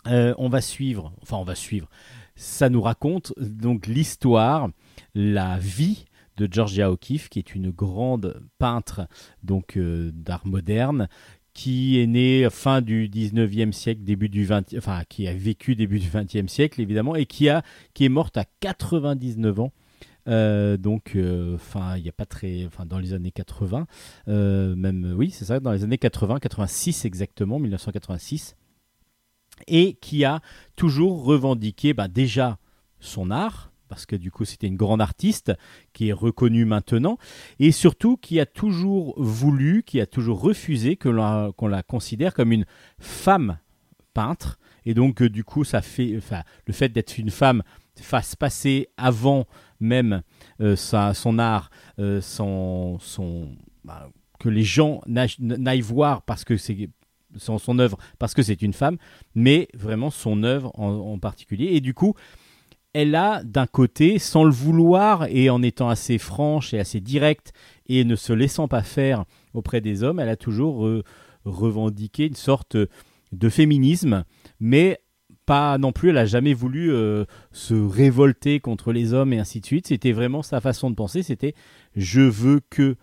[0.08, 1.88] Euh, on va suivre, enfin on va suivre,
[2.36, 4.70] ça nous raconte donc l'histoire,
[5.14, 6.06] la vie
[6.38, 9.08] de Georgia O'Keeffe, qui est une grande peintre
[9.44, 11.08] donc euh, d'art moderne,
[11.54, 16.00] qui est née fin du 19e siècle, début du 20 enfin qui a vécu début
[16.00, 19.72] du 20e siècle évidemment et qui a qui est morte à 99 ans.
[20.28, 23.88] Euh, donc, euh, enfin, il n'y a pas très, enfin, dans les années 80,
[24.30, 28.56] euh, même, oui, c'est ça, dans les années 80, 86 exactement, 1986,
[29.68, 30.42] et qui a
[30.76, 32.58] toujours revendiqué, bah, déjà
[33.00, 35.52] son art, parce que du coup c'était une grande artiste
[35.94, 37.18] qui est reconnue maintenant,
[37.60, 42.34] et surtout qui a toujours voulu, qui a toujours refusé que l'on- qu'on la considère
[42.34, 42.66] comme une
[43.00, 43.60] femme
[44.16, 44.58] peintre.
[44.86, 47.64] Et donc, euh, du coup, ça fait, enfin, le fait d'être une femme
[48.00, 49.46] fasse passer avant
[49.80, 50.22] même
[50.60, 51.70] euh, sa- son art,
[52.00, 52.98] euh, son,
[53.86, 56.90] bah, que les gens n'aillent n'aillent voir parce que c'est
[57.38, 58.98] son, son œuvre, parce que c'est une femme,
[59.36, 61.70] mais vraiment son œuvre en, en particulier.
[61.74, 62.14] Et du coup,
[62.94, 67.54] elle a d'un côté, sans le vouloir et en étant assez franche et assez directe
[67.88, 71.04] et ne se laissant pas faire auprès des hommes, elle a toujours euh,
[71.46, 72.78] revendiqué une sorte
[73.32, 74.24] de féminisme,
[74.60, 75.00] mais
[75.46, 79.60] pas non plus, elle a jamais voulu euh, se révolter contre les hommes et ainsi
[79.60, 79.88] de suite.
[79.88, 81.54] C'était vraiment sa façon de penser, c'était
[81.96, 82.96] je veux que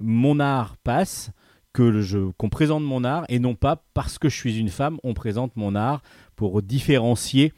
[0.00, 1.32] mon art passe,
[1.72, 5.14] que qu'on présente mon art et non pas parce que je suis une femme, on
[5.14, 6.02] présente mon art
[6.36, 7.52] pour différencier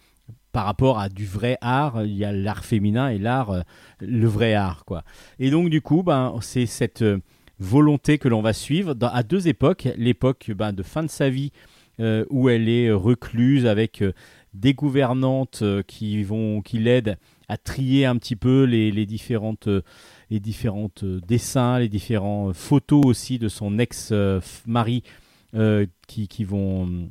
[0.55, 3.63] par rapport à du vrai art, il y a l'art féminin et l'art euh,
[4.01, 5.03] le vrai art quoi.
[5.41, 7.19] Et donc du coup, ben c'est cette euh,
[7.59, 11.29] volonté que l'on va suivre dans- à deux époques, l'époque ben, de fin de sa
[11.29, 11.51] vie
[11.99, 14.05] euh, où elle est recluse avec
[14.53, 17.17] des gouvernantes qui vont qui l'aident
[17.49, 19.69] à trier un petit peu les, les différentes
[20.31, 25.03] les différentes dessins, les différentes photos aussi de son ex-mari
[26.07, 27.09] qui, qui vont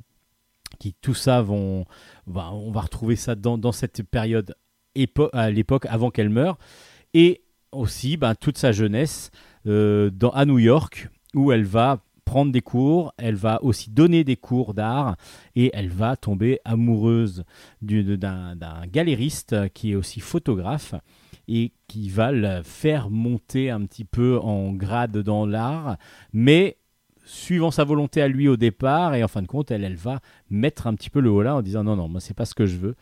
[0.92, 1.86] tout ça vont
[2.28, 4.56] on va retrouver ça dans, cette période
[5.34, 6.58] à l'époque avant qu'elle meure.
[7.14, 9.32] Et aussi ben, toute sa jeunesse
[9.66, 14.24] euh, dans, à New York où elle va prendre des cours, elle va aussi donner
[14.24, 15.18] des cours d'art
[15.56, 17.44] et elle va tomber amoureuse
[17.82, 18.56] du- d'un
[18.88, 20.96] galériste qui est aussi photographe
[21.48, 25.98] et qui va la faire monter un petit peu en grade dans l'art,
[26.32, 26.78] mais
[27.24, 30.20] suivant sa volonté à lui au départ et en fin de compte, elle, elle va
[30.50, 32.54] mettre un petit peu le haut là en disant non, non, moi c'est pas ce
[32.54, 32.96] que je veux.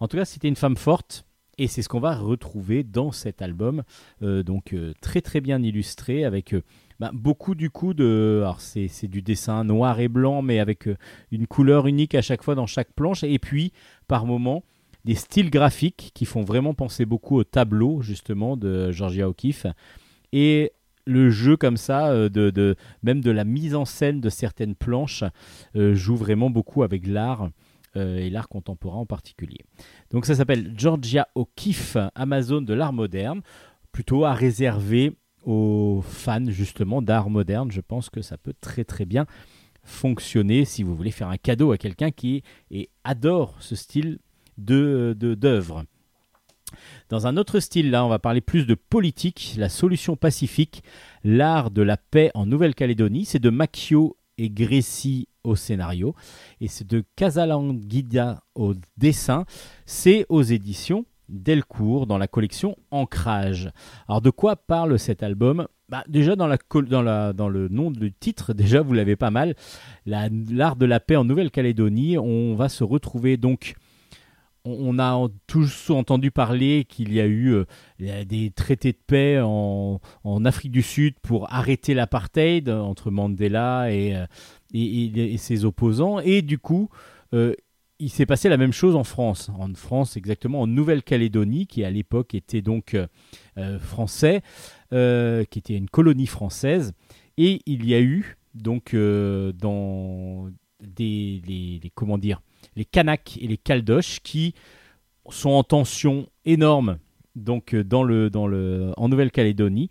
[0.00, 1.24] En tout cas, c'était une femme forte
[1.60, 3.82] et c'est ce qu'on va retrouver dans cet album,
[4.22, 6.62] euh, donc euh, très très bien illustré avec euh,
[7.00, 10.88] bah, beaucoup du coup de, alors c'est du dessin noir et blanc mais avec
[11.30, 13.72] une couleur unique à chaque fois dans chaque planche et puis
[14.08, 14.64] par moment
[15.04, 19.66] des styles graphiques qui font vraiment penser beaucoup au tableau justement de Georgia O'Keeffe
[20.32, 20.72] et
[21.10, 25.24] le jeu comme ça euh, même de la mise en scène de certaines planches
[25.76, 27.50] euh, joue vraiment beaucoup avec l'art
[27.96, 29.60] euh, et l'art contemporain en particulier.
[30.10, 33.42] Donc ça s'appelle Georgia O'Keeffe, Amazon de l'art moderne,
[33.92, 37.70] plutôt à réserver aux fans justement d'art moderne.
[37.72, 39.26] Je pense que ça peut très très bien
[39.82, 44.18] fonctionner si vous voulez faire un cadeau à quelqu'un qui et adore ce style
[44.58, 45.84] de- d'œuvre.
[47.08, 50.82] Dans un autre style, là, on va parler plus de politique, la solution pacifique,
[51.24, 53.24] l'art de la paix en Nouvelle-Calédonie.
[53.24, 56.14] C'est de Macchio et Grécy au scénario,
[56.60, 59.44] et c'est de Casalanguida au dessin.
[59.86, 63.70] C'est aux éditions Delcourt dans la collection Ancrage.
[64.08, 65.66] Alors, de quoi parle cet album?
[65.88, 69.54] Bah, déjà dans, le nom du titre, déjà vous l'avez pas mal,
[70.06, 72.18] La- l'art de la paix en Nouvelle-Calédonie.
[72.18, 73.74] On va se retrouver donc
[74.64, 80.00] on a tous entendu parler qu'il y a eu euh, des traités de paix en,
[80.44, 86.20] Afrique du Sud pour arrêter l'apartheid entre Mandela et, euh, ses opposants.
[86.20, 86.88] Et du coup,
[87.34, 87.54] euh,
[87.98, 89.50] il s'est passé la même chose en France.
[89.58, 94.42] En France, exactement, en Nouvelle-Calédonie, qui à l'époque était donc euh, français,
[94.90, 96.92] qui était une colonie française.
[97.36, 100.50] Et il y a eu, donc, dans
[100.82, 102.40] des, les- les- comment dire,
[102.76, 104.54] les Kanaks et les Caldoches qui
[105.28, 106.98] sont en tension énorme
[107.36, 109.90] donc euh, dans le, dans le, en Nouvelle-Calédonie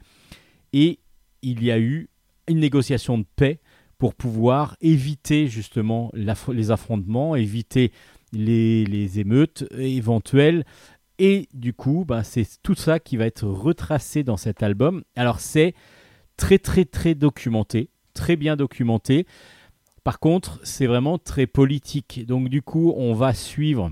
[0.73, 0.99] et
[1.41, 2.09] il y a eu
[2.47, 3.59] une négociation de paix
[3.97, 7.91] pour pouvoir éviter justement les affrontements, éviter
[8.31, 10.65] les, les émeutes éventuelles
[11.17, 15.03] et du coup bah, c'est tout ça qui va être retracé dans cet album.
[15.15, 15.73] Alors c'est
[16.37, 19.25] très très très documenté, très bien documenté.
[20.09, 22.25] Par contre, c'est vraiment très politique.
[22.25, 23.91] Donc du coup, on va suivre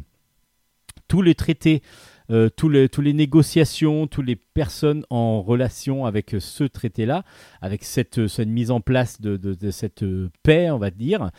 [1.07, 1.83] tous les traités,
[2.31, 7.23] euh, tous les, négociations, toutes les personnes en relation avec ce traité-là,
[7.61, 10.03] avec cette, mise en place de, cette
[10.41, 11.29] paix, on va dire,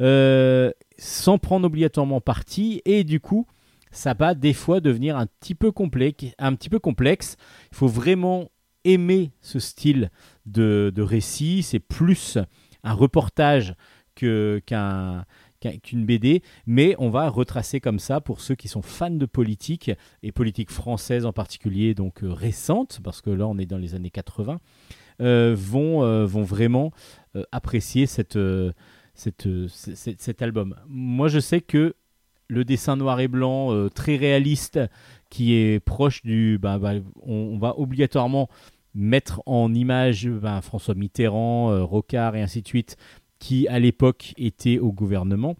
[0.00, 2.82] euh, sans prendre obligatoirement parti.
[2.84, 3.48] Et du coup,
[3.90, 6.26] ça va des fois devenir un petit peu complexe.
[6.38, 7.36] Un petit peu complexe.
[7.72, 8.48] Il faut vraiment
[8.84, 10.12] aimer ce style
[10.46, 11.64] de récit.
[11.64, 12.38] C'est plus
[12.84, 13.74] un reportage
[14.20, 19.90] qu'une BD, mais on va retracer comme ça pour ceux qui sont fans de politique
[20.22, 23.94] et politique française en particulier, donc euh, récente, parce que là on est dans les
[23.94, 24.60] années 80,
[25.20, 26.92] euh, vont, euh, vont vraiment
[27.36, 28.38] euh, apprécier cette,
[29.14, 30.76] cette, cet album.
[30.88, 31.94] Moi je sais que
[32.48, 34.80] le dessin noir et blanc très réaliste
[35.28, 36.58] qui est proche du...
[36.60, 38.48] bah, bah, on, va obligatoirement
[38.94, 42.96] mettre en image bah, François Mitterrand, Rocard et ainsi de suite,
[43.40, 45.56] qui à l'époque était au gouvernement.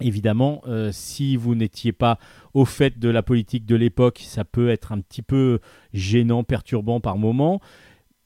[0.00, 2.18] Évidemment, euh, si vous n'étiez pas
[2.54, 5.60] au fait de la politique de l'époque, ça peut être un petit peu
[5.92, 7.60] gênant, perturbant par moment.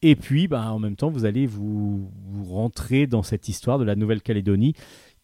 [0.03, 2.11] Et puis, bah, en même temps, vous allez vous,
[2.45, 4.75] rentrer dans cette histoire de la Nouvelle-Calédonie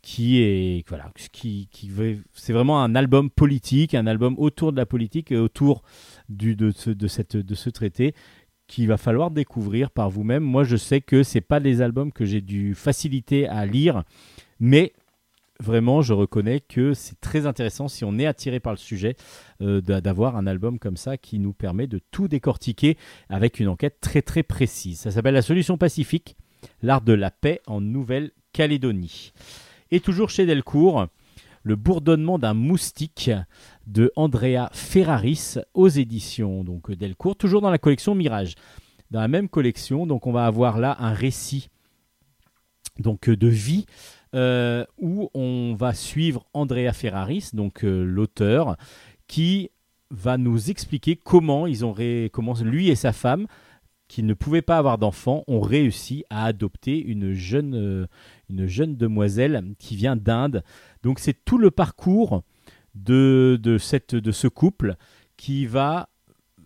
[0.00, 1.90] qui est voilà qui, qui
[2.32, 5.82] c'est vraiment un album politique un album autour de la politique et autour
[6.28, 8.14] du, de, ce, de, cette, de ce traité
[8.68, 10.44] qu'il va falloir découvrir par vous-même.
[10.44, 14.04] Moi je sais que c'est pas des albums que j'ai dû faciliter à lire
[14.60, 14.92] mais
[15.60, 19.16] vraiment je reconnais que c'est très intéressant si on est attiré par le sujet
[19.60, 22.96] euh, d'a- d'avoir un album comme ça qui nous permet de tout décortiquer
[23.28, 25.00] avec une enquête très très précise.
[25.00, 26.36] Ça s'appelle la solution pacifique
[26.82, 29.32] l'art de la paix en Nouvelle-Calédonie.
[29.90, 31.06] Et toujours chez Delcourt,
[31.62, 33.30] le bourdonnement d'un moustique
[33.86, 38.54] de Andrea Ferraris aux éditions donc Delcourt, toujours dans la collection Mirage.
[39.10, 41.68] Dans la même collection, donc on va avoir là un récit
[42.98, 43.86] donc de vie
[44.34, 48.76] euh, où on va suivre Andrea Ferraris, donc euh, l'auteur,
[49.26, 49.70] qui
[50.10, 53.46] va nous expliquer comment ils ont ré- comment lui et sa femme
[54.08, 58.06] qui ne pouvaient pas avoir d'enfants ont réussi à adopter une jeune euh,
[58.48, 60.64] une jeune demoiselle qui vient d'Inde.
[61.02, 62.42] Donc c'est tout le parcours
[62.94, 64.96] de, de, cette, de ce couple
[65.36, 66.08] qui va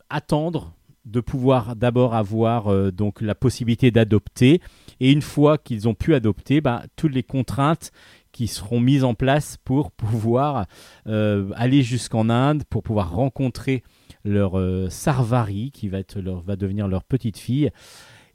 [0.09, 0.75] attendre
[1.05, 4.61] de pouvoir d'abord avoir euh, donc la possibilité d'adopter
[5.01, 7.91] et une fois qu'ils ont pu adopter, bah, toutes les contraintes
[8.31, 10.67] qui seront mises en place pour pouvoir
[11.07, 13.83] euh, aller jusqu'en Inde, pour pouvoir rencontrer
[14.25, 17.71] leur euh, Sarvari qui va, être leur, va devenir leur petite fille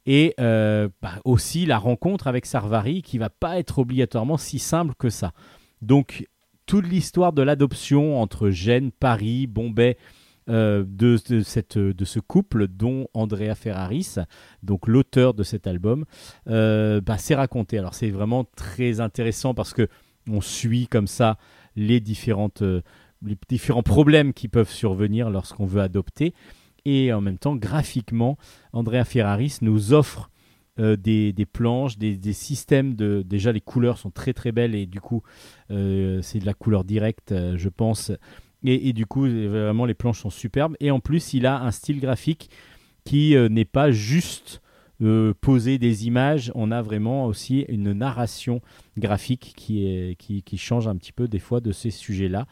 [0.07, 4.93] et euh, bah, aussi la rencontre avec Sarvari qui va pas être obligatoirement si simple
[4.97, 5.33] que ça.
[5.81, 6.27] Donc
[6.65, 9.97] toute l'histoire de l'adoption entre Gênes, Paris, Bombay
[10.49, 14.15] euh, de, de cette, de ce couple dont Andrea Ferraris,
[14.63, 16.05] donc l'auteur de cet album,
[16.49, 17.77] euh, bah, c'est raconté.
[17.77, 19.89] Alors c'est vraiment très intéressant parce que
[20.29, 21.37] on suit comme ça
[21.75, 22.63] les différentes
[23.25, 26.33] les différents problèmes qui peuvent survenir lorsqu'on veut adopter.
[26.85, 28.37] Et en même temps graphiquement
[28.73, 30.29] Andrea Ferraris nous offre
[30.79, 34.75] euh, des, des planches, des, des systèmes de déjà les couleurs sont très très belles
[34.75, 35.23] et du coup
[35.71, 38.11] euh, c'est de la couleur directe euh, je pense.
[38.63, 40.75] Et, du coup vraiment les planches sont superbes.
[40.79, 42.49] Et en plus il a un style graphique
[43.05, 44.61] qui n'est pas juste
[45.41, 48.61] poser des images, on a vraiment aussi une narration
[48.97, 52.47] graphique qui, qui, qui change un petit peu des fois de ces sujets-là.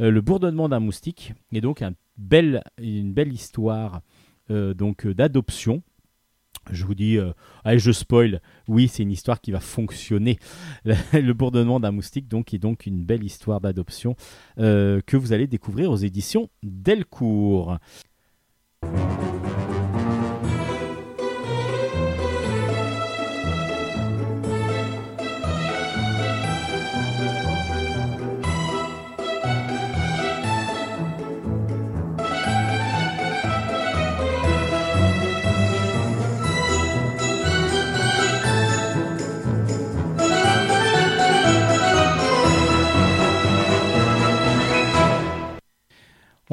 [0.00, 4.00] Euh, le bourdonnement d'un moustique est donc une belle histoire
[4.50, 5.82] euh, donc euh, d'adoption.
[6.70, 7.18] Je vous dis,
[7.66, 8.40] je spoil.
[8.68, 10.38] Oui, c'est une histoire qui va fonctionner.
[10.84, 14.14] le bourdonnement d'un moustique, donc, est donc une belle histoire d'adoption
[14.56, 17.78] que vous allez découvrir aux éditions Delcourt.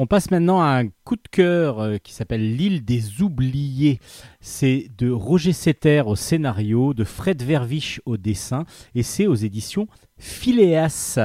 [0.02, 4.00] On passe maintenant à un coup de cœur euh, qui s'appelle L'île des oubliés.
[4.40, 9.88] C'est de Roger Setter au scénario, de Fred Verviche au dessin, et c'est aux éditions
[10.16, 11.18] Phileas.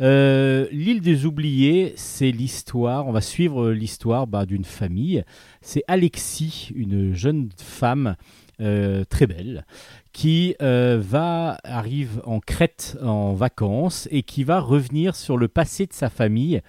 [0.00, 5.22] Euh, L'île des oubliés, c'est l'histoire, on va suivre l'histoire bah, d'une famille.
[5.60, 8.16] C'est Alexis, une jeune femme
[8.62, 9.66] euh, très belle,
[10.14, 15.92] qui va arrive en Crète en vacances et qui va revenir sur le passé de
[15.92, 16.62] sa famille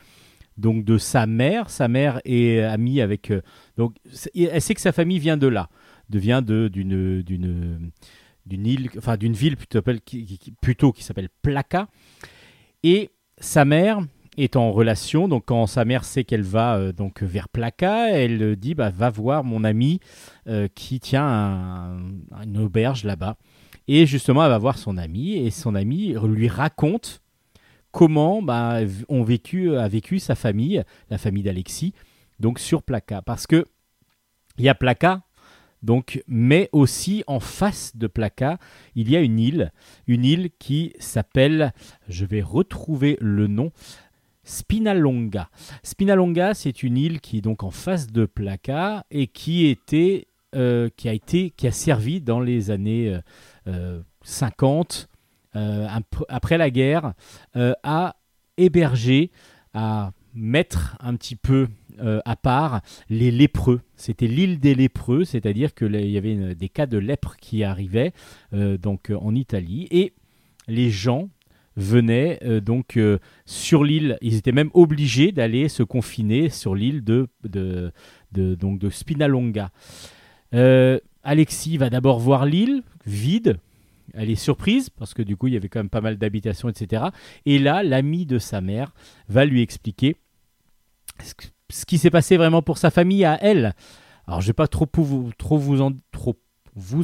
[0.57, 1.69] donc de sa mère.
[1.69, 3.31] Sa mère est amie avec.
[3.31, 3.41] euh,
[3.77, 3.95] donc,
[4.35, 5.69] elle sait que sa famille vient de là,
[6.09, 7.91] de, vient de d'une d'une
[8.45, 9.57] d'une île, enfin d'une ville
[10.61, 11.87] plutôt, qui, s'appelle Plaka.
[12.83, 13.99] Et sa mère
[14.37, 15.27] est en relation.
[15.27, 19.09] Donc, quand sa mère sait qu'elle va euh, donc vers Plaka, elle dit bah, va
[19.09, 19.99] voir mon ami
[20.47, 21.97] euh, qui tient un-
[22.45, 23.37] une auberge là-bas.
[23.89, 27.21] Et justement, elle va voir son ami et son ami lui raconte
[27.97, 31.93] comment bah, vécu, a vécu sa famille, la famille d'Alexis,
[32.39, 33.23] donc sur Plaka.
[33.23, 33.65] Parce que
[34.59, 35.23] il y a Plaka,
[35.81, 38.59] donc, mais aussi en face de Plaka,
[38.93, 39.71] il y a une île,
[40.05, 41.73] une île qui s'appelle,
[42.07, 43.71] je vais retrouver le nom,
[44.43, 45.49] Spinalonga.
[45.81, 49.27] Spinalonga, c'est une île qui est donc en face de Plaka et
[50.55, 53.21] euh, qui a été, qui a servi dans les années euh,
[53.67, 55.16] euh, 50, euh,
[56.29, 57.13] après la guerre,
[57.55, 58.15] euh, à
[58.57, 59.31] héberger,
[59.73, 61.67] à mettre un petit peu
[61.99, 63.81] euh, à part les lépreux.
[63.95, 68.13] C'était l'île des lépreux, c'est-à-dire qu'il y avait des cas de lèpre qui arrivaient
[68.53, 70.13] euh, donc euh, en Italie et
[70.67, 71.29] les gens
[71.75, 74.17] venaient euh, donc euh, sur l'île.
[74.21, 77.91] Ils étaient même obligés d'aller se confiner sur l'île de, de,
[78.31, 79.69] de- de Spinalonga.
[80.53, 83.57] Euh, Alexis va d'abord voir l'île vide.
[84.13, 86.69] Elle est surprise parce que du coup il y avait quand même pas mal d'habitations,
[86.69, 87.05] etc.
[87.45, 88.93] Et là, l'ami de sa mère
[89.27, 90.15] va lui expliquer
[91.69, 93.73] ce qui s'est passé vraiment pour sa famille à elle.
[94.27, 94.85] Alors je vais pas trop,
[95.37, 95.81] trop vous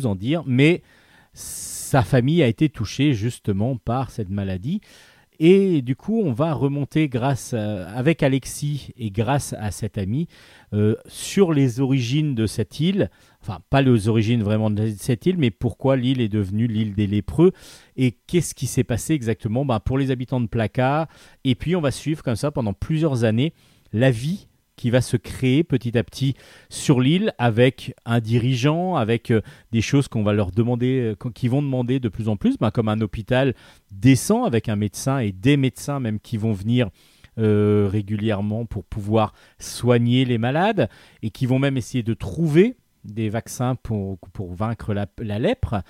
[0.05, 0.81] en dire, mais
[1.33, 4.81] sa famille a été touchée justement par cette maladie.
[5.45, 10.29] Et du coup, on va remonter grâce avec Alexis et grâce à cet ami
[10.71, 13.09] euh, sur les origines de cette île.
[13.41, 17.07] Enfin, pas les origines vraiment de cette île, mais pourquoi l'île est devenue l'île des
[17.07, 17.51] lépreux
[17.97, 21.09] et qu'est-ce qui s'est passé exactement ben, pour les habitants de Placa.
[21.43, 23.51] Et puis, on va suivre comme ça pendant plusieurs années
[23.91, 26.35] la vie qui va se créer petit à petit
[26.69, 31.47] sur l'île avec un dirigeant, avec euh, des choses qu'on va leur demander, euh, qui
[31.47, 33.53] vont demander de plus en plus, ben, comme un hôpital
[33.91, 36.89] décent avec un médecin et des médecins même qui vont venir
[37.39, 40.89] euh, régulièrement pour pouvoir soigner les malades
[41.21, 45.81] et qui vont même essayer de trouver des vaccins pour, pour vaincre la, la lèpre.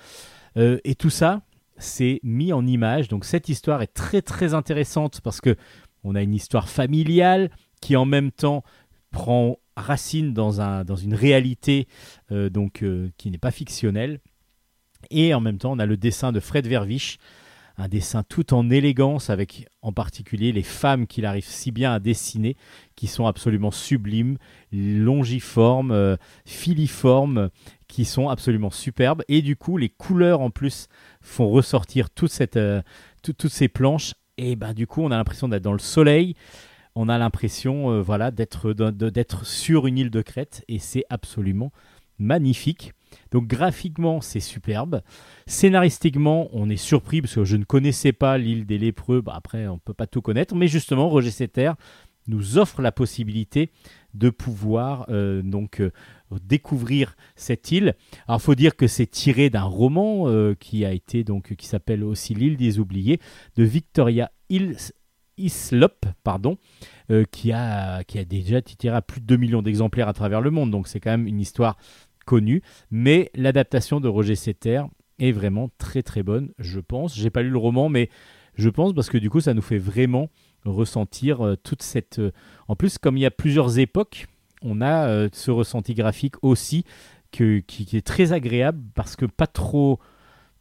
[0.56, 1.42] Et tout ça,
[1.78, 3.08] c'est mis en image.
[3.08, 5.56] Donc cette histoire est très très intéressante parce que
[6.04, 7.50] on a une histoire familiale
[7.84, 8.64] qui en même temps
[9.10, 11.86] prend racine dans, un, dans une réalité
[12.32, 14.20] euh, donc, euh, qui n'est pas fictionnelle.
[15.10, 17.18] Et en même temps, on a le dessin de Fred Verviche,
[17.76, 22.00] un dessin tout en élégance, avec en particulier les femmes qu'il arrive si bien à
[22.00, 22.56] dessiner,
[22.96, 24.38] qui sont absolument sublimes,
[24.72, 26.16] longiformes, euh,
[26.46, 27.50] filiformes,
[27.86, 29.22] qui sont absolument superbes.
[29.28, 30.88] Et du coup, les couleurs en plus
[31.20, 32.58] font ressortir cette,
[33.22, 34.14] tout- toutes ces planches.
[34.38, 36.34] Et ben, du coup, on a l'impression d'être dans le soleil.
[36.96, 40.64] On a l'impression euh, voilà, d'être, d'être sur une île de Crète.
[40.68, 41.72] Et c'est absolument
[42.18, 42.92] magnifique.
[43.32, 45.02] Donc graphiquement, c'est superbe.
[45.46, 49.20] Scénaristiquement, on est surpris parce que je ne connaissais pas l'île des lépreux.
[49.20, 50.54] Bah, après, on ne peut pas tout connaître.
[50.54, 51.72] Mais justement, Roger Setter
[52.26, 53.70] nous offre la possibilité
[54.14, 55.90] de pouvoir euh, donc euh,
[56.42, 57.94] découvrir cette île.
[58.28, 60.26] Alors, faut dire que c'est tiré d'un roman
[60.58, 63.20] qui a été donc qui s'appelle aussi l'île des oubliés
[63.56, 64.92] de Victoria Hils-
[65.38, 66.58] Hislop, pardon,
[67.10, 70.12] euh, qui a qui a déjà été tiré à plus de 2 millions d'exemplaires à
[70.12, 70.70] travers le monde.
[70.70, 71.76] Donc, c'est quand même une histoire
[72.26, 72.62] connue.
[72.90, 74.82] Mais l'adaptation de Roger Setter
[75.18, 77.16] est vraiment très très bonne, je pense.
[77.16, 78.08] J'ai pas lu le roman, mais
[78.54, 80.28] je pense parce que du coup, ça nous fait vraiment
[80.64, 82.18] ressentir euh, toute cette.
[82.18, 82.32] euh,
[82.68, 84.26] En plus, comme il y a plusieurs époques,
[84.62, 86.84] on a ce ressenti graphique aussi
[87.30, 89.98] qui est très agréable parce que pas trop,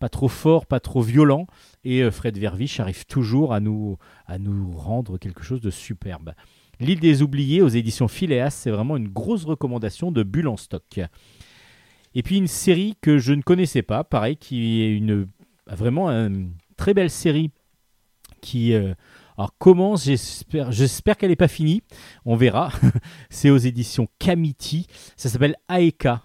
[0.03, 1.47] pas trop fort, pas trop violent.
[1.85, 6.33] Et euh, Fred Verviche arrive toujours à nous, à nous rendre quelque chose de superbe.
[6.81, 10.99] L'île des oubliés aux éditions Phileas, c'est vraiment une grosse recommandation de Bulle en stock.
[12.15, 15.25] Et puis une série que je ne connaissais pas, pareil, qui est une
[15.67, 17.51] vraiment une très belle série
[18.41, 18.93] qui euh,
[19.57, 21.81] commence, j'espère, j'espère qu'elle n'est pas finie,
[22.25, 22.73] on verra.
[23.29, 24.85] c'est aux éditions Kamiti,
[25.15, 26.23] ça s'appelle Aeka.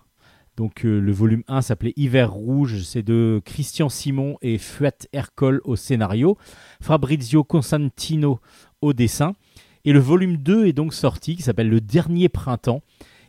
[0.59, 5.61] Donc euh, le volume 1 s'appelait Hiver rouge, c'est de Christian Simon et Fuat Ercole
[5.62, 6.36] au scénario,
[6.82, 8.40] Fabrizio Constantino
[8.82, 9.36] au dessin.
[9.84, 12.82] Et le volume 2 est donc sorti, qui s'appelle Le Dernier Printemps,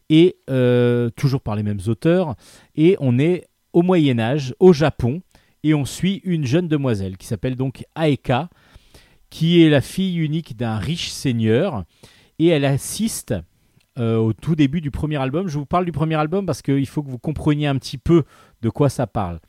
[0.10, 2.36] et euh, toujours par les mêmes auteurs.
[2.76, 5.22] Et on est au Moyen Âge, au Japon,
[5.62, 8.50] et on suit une jeune demoiselle qui s'appelle donc Aeka,
[9.30, 11.84] qui est la fille unique d'un riche seigneur,
[12.40, 13.36] et elle assiste
[14.00, 15.48] euh, au tout début du premier album.
[15.48, 18.24] Je vous parle du premier album parce qu'il faut que vous compreniez un petit peu
[18.62, 19.40] de quoi ça parle.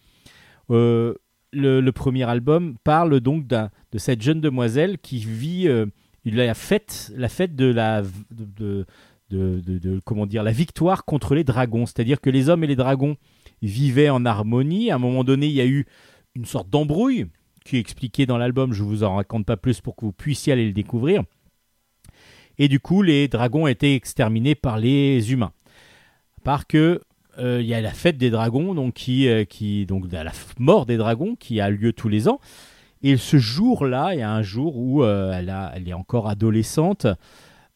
[0.71, 1.15] Euh,
[1.53, 5.87] le, premier album parle donc de cette jeune demoiselle qui vit euh,
[6.25, 8.87] la fête, la fête de la de-
[9.31, 11.87] de- comment dire la victoire contre les dragons.
[11.87, 13.17] C'est-à-dire que les hommes et les dragons
[13.63, 14.91] vivaient en harmonie.
[14.91, 15.87] À un moment donné, il y a eu
[16.35, 17.27] une sorte d'embrouille
[17.65, 18.73] qui est expliquée dans l'album.
[18.73, 21.23] Je vous en raconte pas plus pour que vous puissiez aller le découvrir.
[22.61, 25.53] Et du coup, les dragons étaient exterminés par les humains.
[26.39, 27.01] À part que
[27.39, 30.85] euh, il y a la fête des dragons, donc qui, euh, qui donc la mort
[30.85, 32.39] des dragons, qui a lieu tous les ans.
[33.03, 37.07] Et ce jour-là, il y a un jour où euh, elle, est encore adolescente,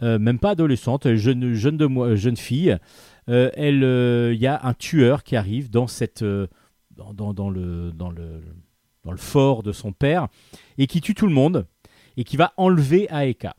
[0.03, 2.76] euh, même pas adolescente, jeune, jeune, de moi, jeune fille.
[3.30, 6.47] Euh, euh, il y a un tueur qui arrive dans cette, euh,
[6.91, 8.43] dans le, dans le,
[9.03, 10.28] dans le fort de son père
[10.76, 11.66] et qui tue tout le monde
[12.18, 13.57] et qui va enlever Aeka.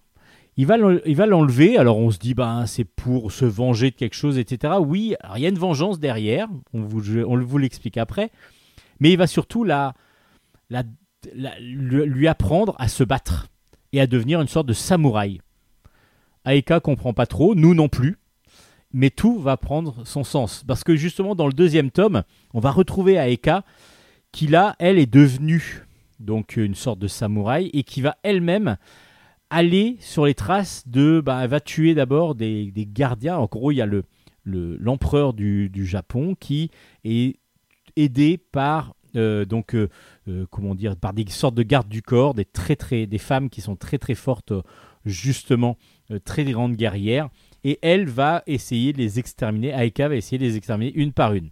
[0.58, 4.38] Il va l'enlever, alors on se dit, ben, c'est pour se venger de quelque chose,
[4.38, 4.76] etc.
[4.80, 8.32] Oui, alors il y a une vengeance derrière, on vous, l'explique après,
[9.00, 9.94] mais il va surtout la,
[11.60, 13.50] lui apprendre à se battre
[13.92, 15.42] et à devenir une sorte de samouraï.
[16.46, 18.18] Aeka comprend pas trop, nous non plus,
[18.94, 20.64] mais tout va prendre son sens.
[20.66, 23.66] Parce que justement, dans le deuxième tome, on va retrouver Aeka
[24.32, 25.86] qui là, elle est devenue
[26.20, 28.78] donc une sorte de samouraï, et qui va elle-même
[29.56, 31.22] aller sur les traces de.
[31.22, 33.38] Bah, elle va tuer d'abord des, gardiens.
[33.38, 34.04] En gros, il y a le
[34.44, 36.70] le- l'empereur du, du Japon qui
[37.04, 37.38] est
[37.96, 39.90] aidé par euh, donc euh,
[40.28, 43.50] euh, comment dire par des sortes de gardes du corps, des très très des femmes
[43.50, 44.54] qui sont très très fortes
[45.06, 45.78] justement
[46.26, 47.30] très grandes guerrières
[47.64, 49.70] et elle va essayer de les exterminer.
[49.70, 51.50] Aika va essayer de les exterminer une par une.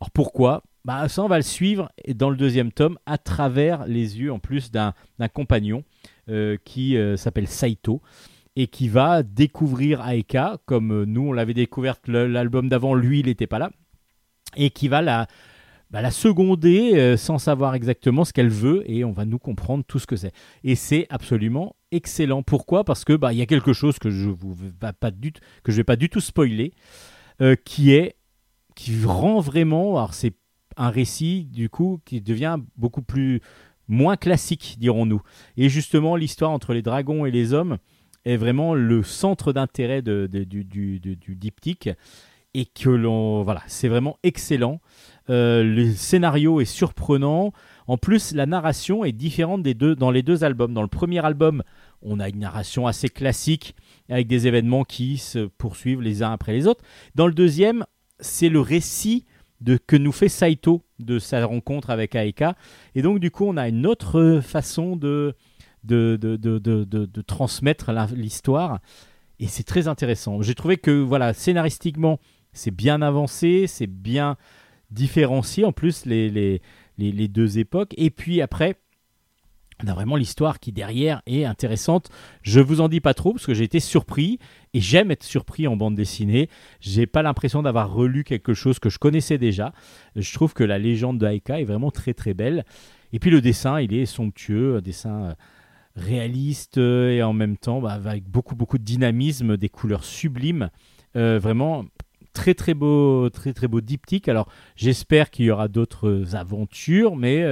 [0.00, 0.64] Alors pourquoi?
[0.84, 4.40] Bah, ça, on va le suivre dans le deuxième tome à travers les yeux en
[4.40, 4.94] plus d'un
[5.32, 5.84] compagnon
[6.64, 8.00] qui euh, s'appelle Saito
[8.54, 13.20] et qui va découvrir Aeka, comme euh, nous on l'avait découvert le- l'album d'avant, lui
[13.20, 13.70] il n'était pas là,
[14.56, 15.26] et qui va la,
[15.90, 19.98] bah, seconder euh, sans savoir exactement ce qu'elle veut, et on va nous comprendre tout
[19.98, 20.32] ce que c'est.
[20.64, 22.42] Et c'est absolument excellent.
[22.42, 22.84] Pourquoi?
[22.84, 24.30] Parce que bah, il y a quelque chose que je
[24.80, 26.72] va pas que je vais pas du tout spoiler,
[27.40, 28.16] euh, qui est
[28.74, 30.34] qui rend vraiment, alors c'est
[30.78, 33.42] un récit du coup qui devient beaucoup plus
[33.92, 35.22] moins classique, dirons-nous.
[35.56, 37.78] Et justement, l'histoire entre les dragons et les hommes
[38.24, 41.90] est vraiment le centre d'intérêt du diptyque
[42.54, 44.80] et que l'on voilà c'est vraiment excellent.
[45.30, 47.52] Euh, le scénario est surprenant.
[47.86, 50.74] En plus la narration est différente des deux dans les deux albums.
[50.74, 51.62] Dans le premier album
[52.02, 53.74] on a une narration assez classique
[54.08, 56.84] avec des événements qui se poursuivent les uns après les autres.
[57.14, 57.84] Dans le deuxième
[58.20, 59.24] c'est le récit
[59.60, 62.54] de que nous fait Saito de sa rencontre avec Aeka
[62.94, 65.34] et donc du coup on a une autre façon de
[65.84, 68.80] de, de, de, de, transmettre l'histoire.
[69.40, 70.40] Et c'est très intéressant.
[70.42, 72.20] J'ai trouvé que voilà, scénaristiquement,
[72.52, 74.36] c'est bien avancé, c'est bien
[74.90, 76.60] différencié en plus les, les,
[76.98, 77.94] les deux époques.
[77.96, 78.76] Et puis après,
[79.82, 82.10] on a vraiment l'histoire qui derrière est intéressante.
[82.42, 84.38] Je vous en dis pas trop parce que j'ai été surpris
[84.74, 86.48] et j'aime être surpris en bande dessinée.
[86.80, 89.72] J'ai pas l'impression d'avoir relu quelque chose que je connaissais déjà.
[90.16, 92.64] Je trouve que la légende de Aika est vraiment très très belle.
[93.12, 95.34] Et puis le dessin, il est somptueux, un dessin euh,
[95.96, 100.70] réaliste euh, et en même temps bah, avec beaucoup beaucoup de dynamisme, des couleurs sublimes,
[101.14, 101.84] Euh, vraiment
[102.32, 104.28] très très beau très très beau diptyque.
[104.28, 107.44] Alors j'espère qu'il y aura d'autres aventures, mais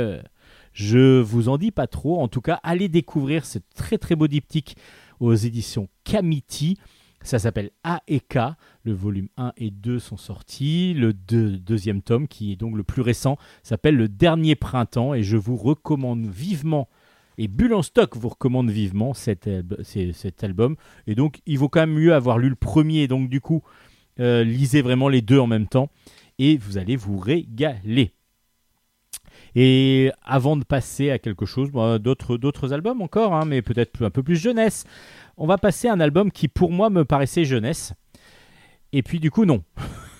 [0.72, 2.20] je vous en dis pas trop.
[2.20, 4.76] En tout cas, allez découvrir ce très très beau diptyque
[5.18, 6.78] aux éditions Kamiti.
[7.22, 8.38] Ça s'appelle A et K.
[8.82, 10.94] Le volume 1 et 2 sont sortis.
[10.94, 15.12] Le deux- deuxième tome, qui est donc le plus récent, s'appelle Le Dernier Printemps.
[15.12, 16.88] Et je vous recommande vivement,
[17.36, 19.46] et Bulle en stock vous recommande vivement cet
[20.42, 20.76] album.
[21.06, 23.06] Et donc, il vaut quand même mieux avoir lu le premier.
[23.06, 23.62] Donc, du coup,
[24.18, 25.90] euh, lisez vraiment les deux en même temps.
[26.38, 28.14] Et vous allez vous régaler.
[29.54, 34.10] Et avant de passer à quelque chose, bon, d'autres, albums encore, hein, mais peut-être un
[34.10, 34.84] peu plus jeunesse,
[35.36, 37.94] on va passer à un album qui pour moi me paraissait jeunesse.
[38.92, 39.62] Et puis du coup non.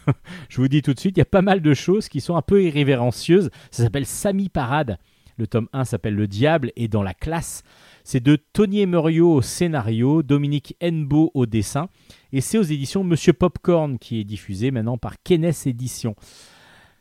[0.49, 2.37] Je vous dis tout de suite, il y a pas mal de choses qui sont
[2.37, 3.51] un peu irrévérencieuses.
[3.71, 4.99] Ça s'appelle Sami Parade.
[5.37, 7.63] Le tome 1 s'appelle Le Diable et dans la classe.
[8.05, 11.89] C'est de Tony Emerio au scénario, Dominique Enbo au dessin.
[12.33, 16.15] Et c'est aux éditions Monsieur Popcorn qui est diffusé maintenant par Kenes Éditions.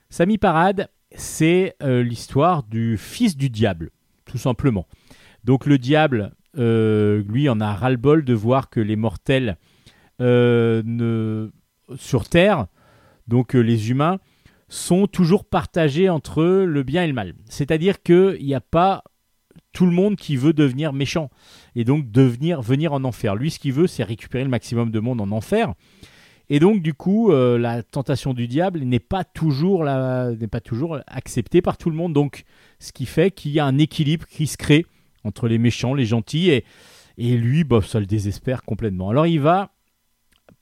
[0.10, 3.92] Sami Parade, c'est euh, l'histoire du fils du diable,
[4.26, 4.88] tout simplement.
[5.44, 9.58] Donc le diable, euh, lui, en a ras-le-bol de voir que les mortels
[10.22, 11.52] euh, ne...
[11.96, 12.68] sur Terre,
[13.28, 14.20] donc les humains,
[14.68, 17.34] sont toujours partagés entre le bien et le mal.
[17.46, 19.04] C'est-à-dire qu'il n'y a pas
[19.72, 21.30] tout le monde qui veut devenir méchant
[21.76, 23.36] et donc devenir venir en enfer.
[23.36, 25.74] Lui, ce qu'il veut, c'est récupérer le maximum de monde en enfer.
[26.50, 31.62] Et donc, du coup, euh, la tentation du diable n'est pas toujours pas toujours acceptée
[31.62, 32.14] par tout le monde.
[32.14, 32.44] Donc,
[32.80, 34.86] ce qui fait qu'il y a un équilibre qui se crée
[35.24, 36.66] entre les méchants, les gentils, et,
[37.18, 39.10] et lui, bah, ça le désespère complètement.
[39.10, 39.72] Alors, il va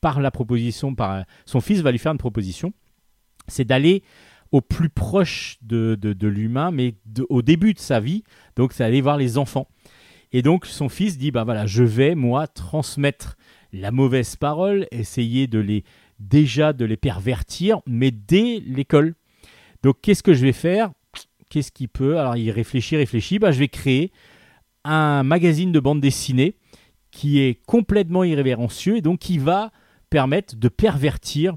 [0.02, 2.74] par la proposition, par son fils va lui faire une proposition,
[3.48, 4.04] c'est d'aller
[4.52, 6.96] au plus proche de, de, l'humain, mais
[7.30, 8.24] au début de sa vie.
[8.56, 9.68] Donc, c'est aller voir les enfants.
[10.32, 13.38] Et donc, son fils dit, bah voilà, je vais moi transmettre
[13.74, 15.84] la mauvaise parole, essayer de les
[16.20, 19.16] déjà de les pervertir, mais dès l'école.
[19.84, 20.92] Donc, qu'est-ce que je vais faire?
[21.50, 22.18] Qu'est-ce qu'il peut?
[22.18, 23.40] Alors, il réfléchit, réfléchit.
[23.40, 24.12] Bah, je vais créer
[24.84, 26.56] un magazine de bande dessinée
[27.12, 29.72] qui est complètement irrévérencieux et donc qui va
[30.10, 31.56] permettre de pervertir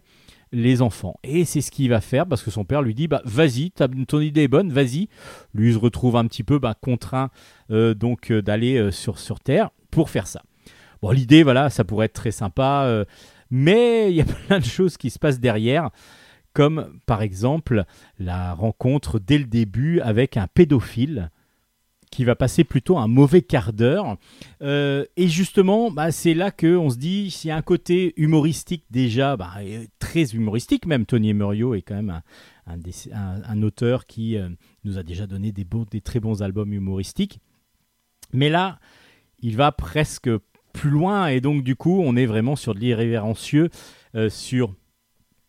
[0.52, 1.14] les enfants.
[1.22, 4.20] Et c'est ce qu'il va faire parce que son père lui dit bah vas-y, ton
[4.20, 5.08] idée est bonne, vas-y.
[5.54, 7.30] Lui il se retrouve un petit peu bah, contraint
[7.70, 10.42] euh, donc euh, d'aller euh, sur sur terre pour faire ça.
[11.02, 13.04] Bon l'idée voilà, ça pourrait être très sympa, euh,
[13.50, 15.90] mais il y a plein de choses qui se passent derrière,
[16.52, 17.84] comme par exemple
[18.18, 21.30] la rencontre dès le début avec un pédophile
[22.10, 24.16] qui va passer plutôt un mauvais quart d'heure.
[24.62, 28.84] Euh, et justement, bah, c'est là qu'on se dit, s'il y a un côté humoristique
[28.90, 29.52] déjà, bah,
[30.00, 32.20] très humoristique même, Tony Emerio est quand même
[32.66, 32.80] un,
[33.12, 34.48] un auteur qui euh,
[34.84, 37.40] nous a déjà donné des, bons, des très bons albums humoristiques.
[38.32, 38.80] Mais là,
[39.38, 40.30] il va presque
[40.72, 43.70] plus loin et donc du coup, on est vraiment sur de l'irrévérencieux,
[44.14, 44.74] euh, sur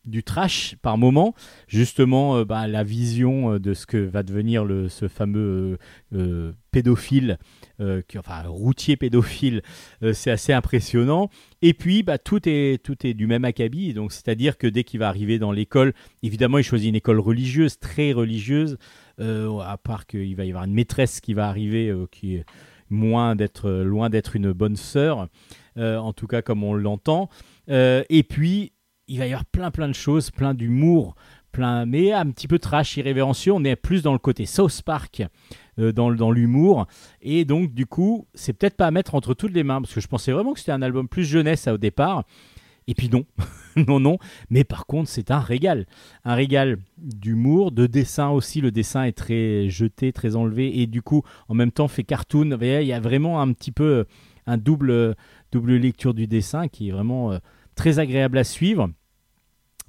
[0.03, 1.35] du trash par moment,
[1.67, 5.77] justement euh, bah, la vision euh, de ce que va devenir le, ce fameux
[6.71, 7.37] pédophile,
[8.07, 9.61] qui, enfin routier pédophile,
[10.13, 11.29] c'est assez impressionnant.
[11.61, 14.99] Et puis bah, tout est tout est du même acabit, donc c'est-à-dire que dès qu'il
[14.99, 15.93] va arriver dans l'école,
[16.23, 18.77] évidemment il choisit une école religieuse, très religieuse,
[19.19, 22.45] à part qu'il va y avoir une maîtresse qui va arriver, qui est
[22.91, 25.27] loin d'être une bonne sœur,
[25.77, 27.29] euh, en tout cas comme on l'entend.
[27.69, 28.73] Euh, et puis
[29.07, 31.15] il va y avoir plein plein de choses, plein d'humour,
[31.51, 33.51] plein, mais un petit peu trash, irrévérencieux.
[33.51, 35.23] On est plus dans le côté South Park,
[35.79, 36.87] euh, dans, dans l'humour.
[37.21, 40.01] Et donc, du coup, c'est peut-être pas à mettre entre toutes les mains, parce que
[40.01, 42.23] je pensais vraiment que c'était un album plus jeunesse au départ.
[42.91, 43.23] Et puis non,
[43.87, 44.17] non, non.
[44.49, 45.85] Mais par contre, c'est un régal.
[46.25, 48.59] Un régal d'humour, de dessin aussi.
[48.59, 50.81] Le dessin est très jeté, très enlevé.
[50.81, 52.57] Et du coup, en même temps, fait cartoon.
[52.61, 54.03] Il y a vraiment un petit peu euh,
[54.45, 55.15] un double,
[55.53, 57.37] double lecture du dessin qui est vraiment euh,
[57.75, 58.89] très agréable à suivre.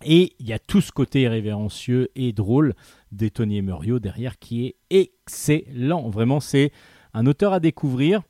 [0.05, 2.75] Et il y a tout ce côté révérencieux et drôle
[3.11, 6.09] de Tony Emerio derrière qui est excellent.
[6.09, 6.71] Vraiment, c'est
[7.15, 8.23] un auteur à découvrir.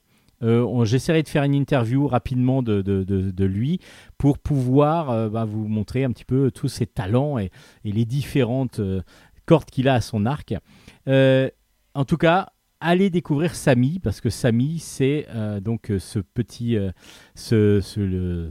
[0.42, 3.80] Euh, J'essaierai de faire une interview rapidement de, lui
[4.18, 7.50] pour pouvoir euh, bah, vous montrer un petit peu tous ses talents et,
[7.84, 9.02] les différentes euh,
[9.46, 10.54] cordes qu'il a à son arc.
[11.94, 12.48] En tout cas,
[12.80, 15.26] allez découvrir Samy parce que Samy, c'est
[15.60, 18.48] donc ce petit, le,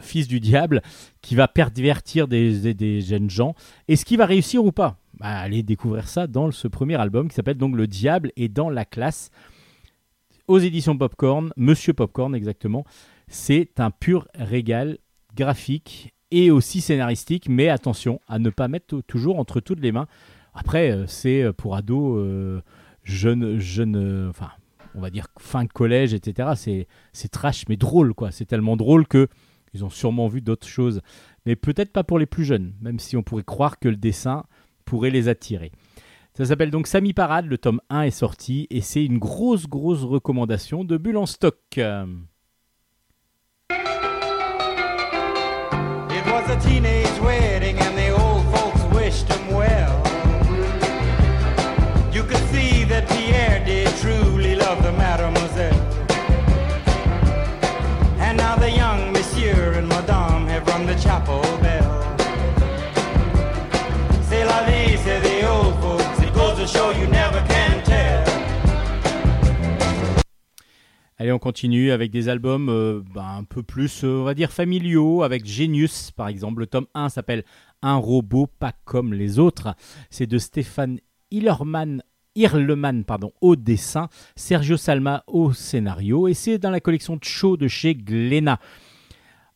[0.00, 0.82] fils du diable
[1.22, 3.54] qui va pervertir des, des- des jeunes gens.
[3.88, 4.98] Est-ce qu'il va réussir ou pas?
[5.18, 8.68] Bah, Allez découvrir ça dans ce premier album qui s'appelle donc Le Diable est dans
[8.68, 9.30] la classe
[10.48, 12.84] aux éditions Popcorn, Monsieur Popcorn exactement.
[13.28, 14.98] C'est un pur régal
[15.34, 20.06] graphique et aussi scénaristique, mais attention à ne pas mettre toujours entre toutes les mains.
[20.54, 22.60] Après, euh, c'est pour ados, euh,
[23.04, 24.50] jeunes, jeunes, euh, enfin,
[24.94, 26.50] on va dire fin de collège, etc.
[26.56, 28.30] C'est, c'est trash, mais drôle, quoi.
[28.30, 29.28] C'est tellement drôle que
[29.74, 31.00] ils ont sûrement vu d'autres choses,
[31.46, 34.44] mais peut-être pas pour les plus jeunes, même si on pourrait croire que le dessin
[34.84, 35.72] pourrait les attirer.
[36.34, 40.02] Ça s'appelle donc Samy Parade, le tome 1 est sorti et c'est une grosse grosse
[40.02, 41.58] recommandation de Bulle en stock.
[71.22, 74.50] Allez, on continue avec des albums euh, bah, un peu plus, euh, on va dire,
[74.50, 76.58] familiaux, avec Genius, par exemple.
[76.58, 77.44] Le tome 1 s'appelle
[77.80, 79.76] Un robot pas comme les autres.
[80.10, 80.98] C'est de Stéphane
[81.30, 82.02] Hillerman,
[83.06, 87.94] pardon, au dessin, Sergio Salma au scénario, et c'est dans la collection Cho de chez
[87.94, 88.58] Glénat.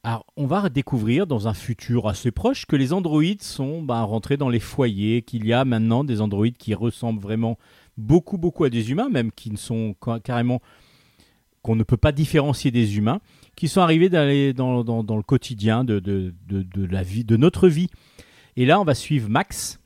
[0.05, 4.37] Alors, on va découvrir dans un futur assez proche que les androïdes sont bah, rentrés
[4.37, 7.59] dans les foyers, qu'il y a maintenant des androïdes qui ressemblent vraiment
[7.97, 10.63] beaucoup, beaucoup à des humains, même qui ne sont ca- carrément
[11.67, 13.19] qu'on ne peut pas différencier des humains,
[13.57, 16.33] qui sont arrivés dans, dans- le quotidien de,
[17.37, 17.89] notre vie.
[18.57, 19.81] Et là, on va suivre Max.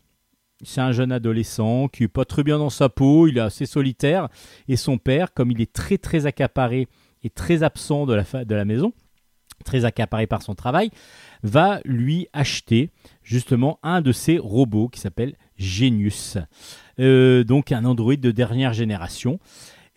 [0.62, 3.64] C'est un jeune adolescent qui est pas très bien dans sa peau, il est assez
[3.64, 4.28] solitaire.
[4.68, 6.86] Et son père, comme il est très très accaparé
[7.22, 8.92] et très absent de la, maison,
[9.64, 10.90] très accaparé par son travail,
[11.42, 12.90] va lui acheter
[13.22, 16.36] justement un de ses robots qui s'appelle Genius.
[16.98, 19.40] Euh, donc un androïde de dernière génération.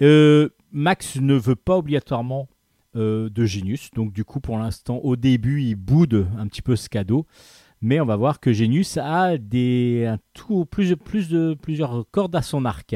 [0.02, 2.50] Euh, Max ne veut pas obligatoirement
[2.96, 6.76] euh, de Genius, donc du coup pour l'instant au début il boude un petit peu
[6.76, 7.26] ce cadeau,
[7.82, 10.12] mais on va voir que Genius a des
[10.70, 12.96] plus, de plusieurs cordes à son arc.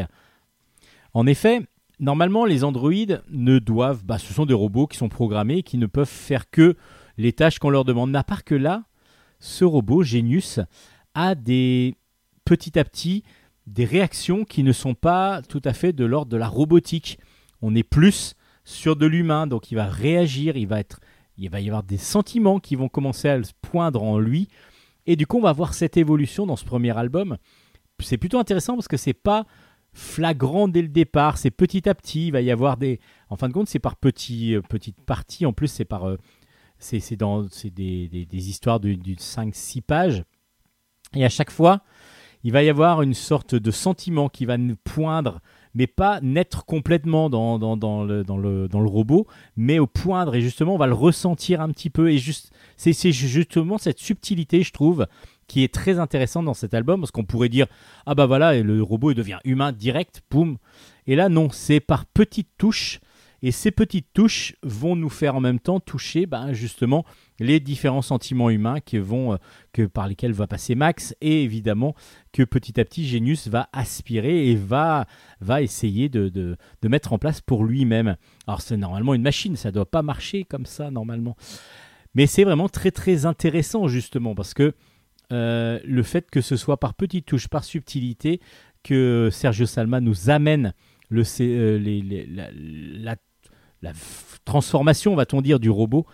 [1.13, 1.61] En effet,
[1.99, 5.86] normalement les androïdes ne doivent, bah, ce sont des robots qui sont programmés, qui ne
[5.86, 6.75] peuvent faire que
[7.17, 8.15] les tâches qu'on leur demande.
[8.15, 8.84] À part que là,
[9.39, 10.59] ce robot Genius
[11.13, 11.95] a des
[12.45, 13.23] petit à petit
[13.65, 17.19] des réactions qui ne sont pas tout à fait de l'ordre de la robotique.
[17.62, 20.99] On est plus sur de l'humain, donc il va réagir, il va être,
[21.38, 24.49] il va y avoir des sentiments qui vont commencer à se poindre en lui,
[25.05, 27.38] et du coup on va voir cette évolution dans ce premier album.
[27.99, 29.45] C'est plutôt intéressant parce que c'est pas
[29.93, 32.99] flagrant dès le départ, c'est petit à petit, il va y avoir des,
[33.30, 36.18] en fin de compte c'est par petits, euh, petites parties, en plus c'est par, euh,
[36.78, 40.24] c'est dans, c'est des, des, des histoires de, de 5-6 pages,
[41.16, 41.82] et à chaque fois
[42.43, 45.39] il va y avoir une sorte de sentiment qui va nous poindre,
[45.78, 50.34] mais pas naître complètement dans, dans, le, dans, le, dans le robot, mais au poindre,
[50.34, 53.99] et justement, on va le ressentir un petit peu, et juste, c'est c'est justement cette
[53.99, 55.05] subtilité, je trouve,
[55.45, 57.67] qui est très intéressante dans cet album, parce qu'on pourrait dire,
[58.07, 60.57] ah bah voilà, le robot il devient humain direct, boum,
[61.05, 62.99] et là non, c'est par petites touches,
[63.44, 67.06] et ces petites touches vont nous faire en même temps toucher ben, justement
[67.40, 69.38] les différents sentiments humains qui vont, euh,
[69.74, 71.94] que, par lesquels va passer Max et évidemment
[72.34, 75.06] que petit à petit Genius va aspirer et va,
[75.40, 78.18] va essayer de, de, de mettre en place pour lui-même.
[78.48, 81.36] Alors c'est normalement une machine, ça ne doit pas marcher comme ça normalement.
[82.16, 84.74] Mais c'est vraiment très très intéressant justement parce que
[85.32, 88.40] euh, le fait que ce soit par petites touches, par subtilité,
[88.84, 90.74] que Sergio Salma nous amène
[91.10, 93.16] le, euh, les- la-
[93.82, 93.93] la
[94.45, 96.05] transformation, va-t-on dire, du robot,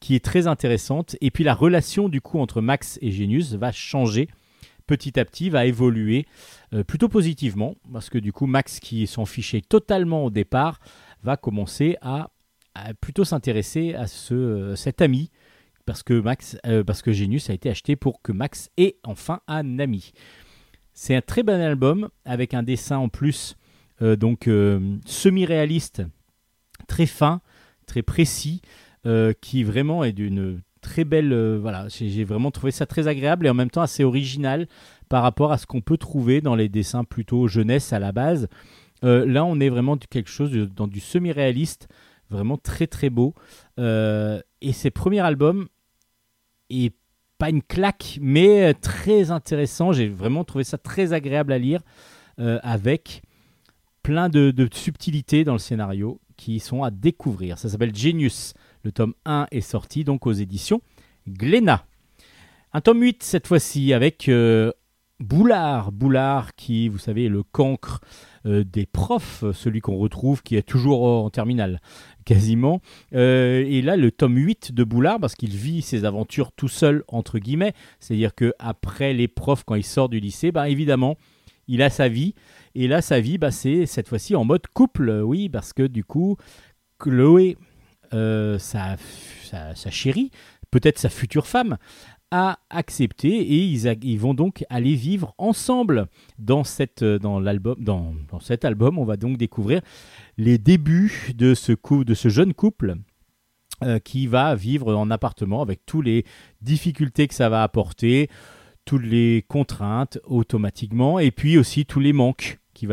[0.00, 1.16] qui est très intéressante.
[1.20, 4.28] Et puis la relation du coup entre Max et Genius va changer
[4.86, 6.26] petit à petit, va évoluer
[6.72, 10.78] euh, plutôt positivement, parce que du coup Max, qui s'en fichait totalement au départ,
[11.22, 12.30] va commencer à,
[13.00, 15.30] plutôt s'intéresser à euh, cet ami,
[15.84, 19.40] parce que, Max, euh, parce que Genius a été acheté pour que Max ait enfin
[19.48, 20.12] un ami.
[20.92, 23.56] C'est un très bon album, avec un dessin en plus,
[24.00, 24.48] donc
[25.06, 26.02] semi-réaliste,
[26.86, 27.40] très fin,
[27.86, 28.60] très précis,
[29.06, 31.32] euh, qui vraiment est d'une très belle.
[31.32, 34.66] euh, voilà, j'ai vraiment trouvé ça très agréable et en même temps assez original
[35.08, 38.48] par rapport à ce qu'on peut trouver dans les dessins plutôt jeunesse à la base.
[39.04, 41.86] Euh, là, on est vraiment quelque chose dans du semi-réaliste,
[42.30, 43.34] vraiment très très beau.
[43.78, 45.68] Et ses premiers albums
[46.70, 46.94] est
[47.38, 49.92] pas une claque, mais très intéressant.
[49.92, 51.82] J'ai vraiment trouvé ça très agréable à lire,
[52.38, 53.22] avec
[54.02, 57.58] plein de, de subtilités dans le scénario qui sont à découvrir.
[57.58, 58.54] Ça s'appelle Genius.
[58.82, 60.80] Le tome 1 est sorti donc aux éditions
[61.28, 61.86] Glénat.
[62.72, 64.72] Un tome 8 cette fois-ci avec euh,
[65.18, 65.92] Boulard.
[65.92, 68.00] Boulard qui, vous savez, est le cancre
[68.44, 71.80] euh, des profs, celui qu'on retrouve qui est toujours en terminale
[72.24, 72.80] quasiment.
[73.14, 77.04] Euh, et là, le tome 8 de Boulard, parce qu'il vit ses aventures tout seul,
[77.08, 81.16] entre guillemets, c'est-à-dire que après les profs, quand il sort du lycée, bah, évidemment,
[81.68, 82.34] il a sa vie.
[82.78, 86.04] Et là, sa vie, bah, c'est cette fois-ci en mode couple, oui, parce que du
[86.04, 86.36] coup,
[86.98, 87.56] Chloé,
[88.12, 88.96] euh, sa,
[89.74, 90.30] sa, chérie,
[90.70, 91.78] peut-être sa future femme,
[92.30, 96.06] a accepté et ils, ils vont donc aller vivre ensemble
[96.38, 98.98] dans, cette, euh, dans, l'album, dans, dans cet album.
[98.98, 99.80] On va donc découvrir
[100.36, 102.96] les débuts de ce, de ce jeune couple
[103.84, 106.26] euh, qui va vivre en appartement avec toutes les
[106.60, 108.28] difficultés que ça va apporter,
[108.84, 112.86] toutes les contraintes automatiquement et puis aussi tous les manques qui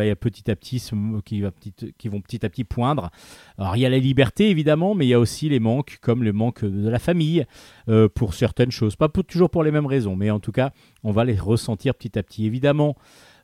[2.09, 3.11] vont petit à petit poindre.
[3.57, 6.23] Alors il y a la liberté évidemment, mais il y a aussi les manques comme
[6.23, 7.45] le manque de la famille
[7.89, 10.71] euh, pour certaines choses, pas toujours pour les mêmes raisons, mais en tout cas
[11.03, 12.45] on va les ressentir petit à petit.
[12.45, 12.95] Évidemment,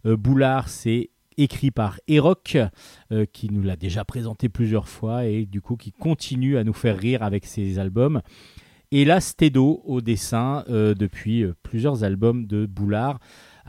[0.05, 2.57] euh, Boulard c'est écrit par Eroc,
[3.11, 6.73] euh, qui nous l'a déjà présenté plusieurs fois et du coup qui continue à nous
[6.73, 8.21] faire rire avec ses albums.
[8.91, 13.19] Et là, Stedo au dessin depuis plusieurs albums de Boulard,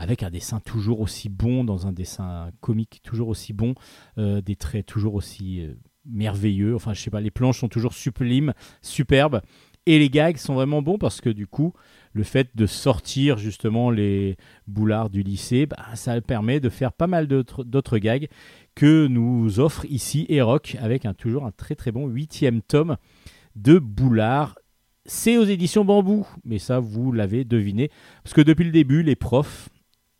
[0.01, 3.75] avec un dessin toujours aussi bon, dans un dessin comique toujours aussi bon,
[4.17, 5.75] euh, des traits toujours aussi euh,
[6.05, 6.75] merveilleux.
[6.75, 9.41] Enfin, je sais pas, les planches sont toujours sublimes, superbes.
[9.85, 11.73] Et les gags sont vraiment bons parce que du coup,
[12.13, 14.37] le fait de sortir justement les
[14.67, 18.27] boulards du lycée, bah, ça permet de faire pas mal d'autres gags
[18.73, 22.97] que nous offre ici Eroc avec un, toujours un très très bon huitième tome
[23.55, 24.55] de Boulard.
[25.05, 27.89] C'est aux éditions Bambou, mais ça vous l'avez deviné,
[28.23, 29.69] parce que depuis le début, les profs,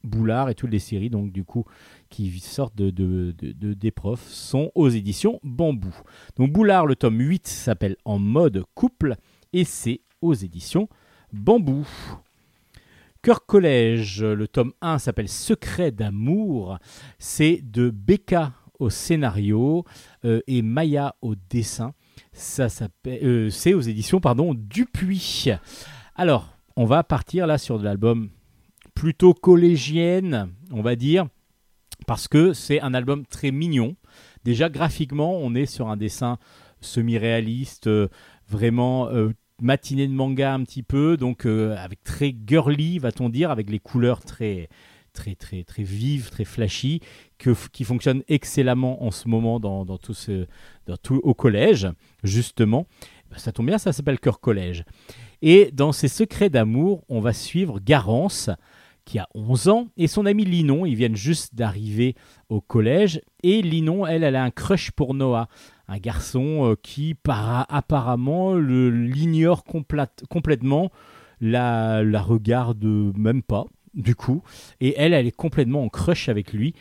[0.03, 1.65] Boulard et toutes les séries, donc du coup,
[2.09, 5.95] qui sortent de, de- de- de- des profs, sont aux éditions Bambou.
[6.37, 9.15] Donc Boulard, le tome 8 s'appelle En mode couple,
[9.53, 10.87] et c'est aux éditions
[11.33, 11.87] Bambou.
[13.21, 16.79] Cœur Collège, le tome 1 s'appelle Secret d'amour.
[17.19, 19.85] C'est de Becca au scénario
[20.25, 21.93] euh, et Maya au dessin.
[22.33, 25.49] Ça s'appelle, euh, c'est aux éditions pardon Dupuis.
[26.15, 28.29] Alors, on va partir là sur de l'album
[29.01, 31.25] plutôt collégienne, on va dire,
[32.05, 33.95] parce que c'est un album très mignon.
[34.43, 36.37] Déjà graphiquement, on est sur un dessin
[36.81, 38.09] semi-réaliste, euh,
[38.47, 43.49] vraiment euh, matinée de manga un petit peu, donc euh, avec très girly, va-t-on dire,
[43.49, 44.69] avec les couleurs très
[45.13, 47.01] très très très vives, très flashy,
[47.73, 50.45] qui fonctionnent excellemment en ce moment dans, tout ce,
[51.09, 51.87] au collège,
[52.23, 52.85] justement.
[53.31, 54.85] Ben, Ça tombe bien, ça s'appelle Cœur Collège.
[55.41, 58.51] Et dans ses secrets d'amour, on va suivre Garance,
[59.11, 60.85] qui a 11 ans, et son ami Linon.
[60.85, 62.15] Ils viennent juste d'arriver
[62.47, 63.19] au collège.
[63.43, 65.49] Et Linon, elle, elle a un crush pour Noah,
[65.89, 70.91] un garçon euh, qui, para- apparemment, l'ignore complète- complètement,
[71.41, 73.65] la, la regarde même pas.
[73.93, 74.43] du coup.
[74.79, 76.73] Et elle, elle est complètement en crush avec lui.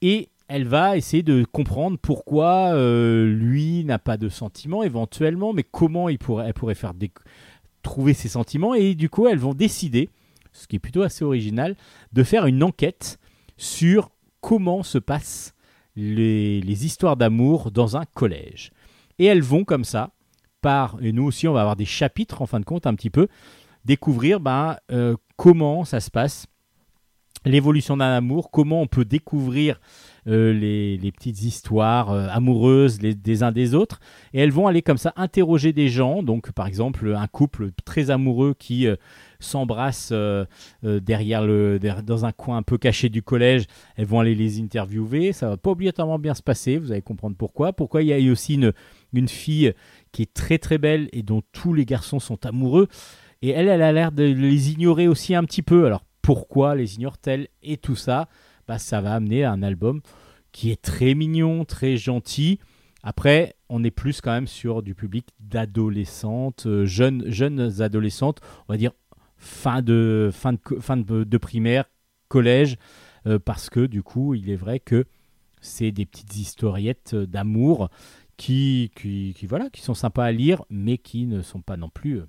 [0.00, 5.62] Et elle va essayer de comprendre pourquoi euh, lui n'a pas de sentiments éventuellement, mais
[5.62, 6.94] comment il pourrait, elle pourrait faire
[7.82, 8.72] trouver ses sentiments.
[8.72, 10.08] Et du coup, elles vont décider,
[10.52, 11.76] ce qui est plutôt assez original,
[12.12, 13.18] de faire une enquête
[13.56, 14.10] sur
[14.40, 15.54] comment se passent
[15.96, 18.70] les, les histoires d'amour dans un collège.
[19.18, 20.12] Et elles vont comme ça,
[20.60, 23.10] par, et nous aussi on va avoir des chapitres en fin de compte un petit
[23.10, 23.28] peu,
[23.84, 26.46] découvrir ben, euh, comment ça se passe,
[27.44, 29.80] l'évolution d'un amour, comment on peut découvrir
[30.26, 34.00] euh, les, les petites histoires euh, amoureuses des uns des autres.
[34.34, 38.10] Et elles vont aller comme ça interroger des gens, donc par exemple un couple très
[38.10, 38.86] amoureux qui
[39.40, 40.44] euh, s'embrasse euh,
[40.84, 43.64] euh, derrière le, dans un coin un peu caché du collège,
[43.96, 47.36] elles vont aller les interviewer, ça va pas obligatoirement bien se passer, vous allez comprendre
[47.36, 47.72] pourquoi.
[47.72, 48.72] Pourquoi il y a aussi une,
[49.12, 49.72] une fille
[50.12, 52.88] qui est très très belle et dont tous les garçons sont amoureux.
[53.42, 55.86] Et elle, elle a l'air de les ignorer aussi un petit peu.
[55.86, 58.28] Alors pourquoi les ignore-t-elle Et tout ça,
[58.68, 60.00] bah, ça va amener à un album
[60.52, 62.58] qui est très mignon, très gentil.
[63.02, 68.72] Après, on est plus quand même sur du public d'adolescentes, euh, jeunes, jeunes adolescentes, on
[68.72, 68.92] va dire
[69.40, 71.86] fin de, fin de, fin de, primaire,
[72.28, 72.76] collège,
[73.26, 75.06] euh, parce que du coup, il est vrai que
[75.60, 77.88] c'est des petites historiettes euh, d'amour
[78.36, 81.88] qui, qui, qui, voilà, qui sont sympas à lire, mais qui ne sont pas non
[81.88, 82.18] plus.
[82.18, 82.28] euh,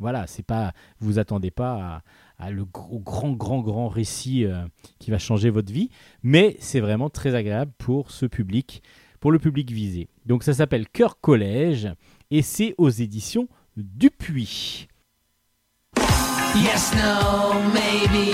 [0.00, 0.72] voilà, c'est pas.
[0.98, 2.02] Vous attendez pas
[2.38, 4.44] à, le grand, grand, grand récit
[4.98, 5.88] qui va changer votre vie,
[6.24, 8.82] mais c'est vraiment très agréable pour ce public,
[9.20, 10.08] pour le public visé.
[10.26, 11.90] Donc ça s'appelle Cœur Collège
[12.32, 14.88] et c'est aux éditions Dupuis.
[16.56, 18.30] Yes, no, maybe.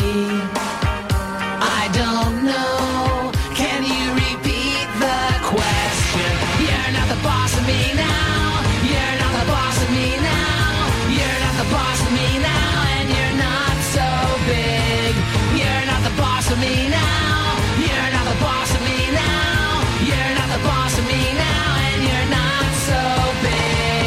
[1.56, 3.32] I don't know.
[3.56, 6.32] Can you repeat the question?
[6.60, 8.60] You're not the boss of me now.
[8.84, 10.68] You're not the boss of me now.
[11.16, 12.92] You're not the boss of me now.
[12.92, 14.06] And you're not so
[14.52, 15.12] big.
[15.56, 17.56] You're not the boss of me now.
[17.80, 19.80] You're not the boss of me now.
[20.04, 21.68] You're not the boss of me now.
[21.88, 23.00] And you're not so
[23.48, 24.04] big.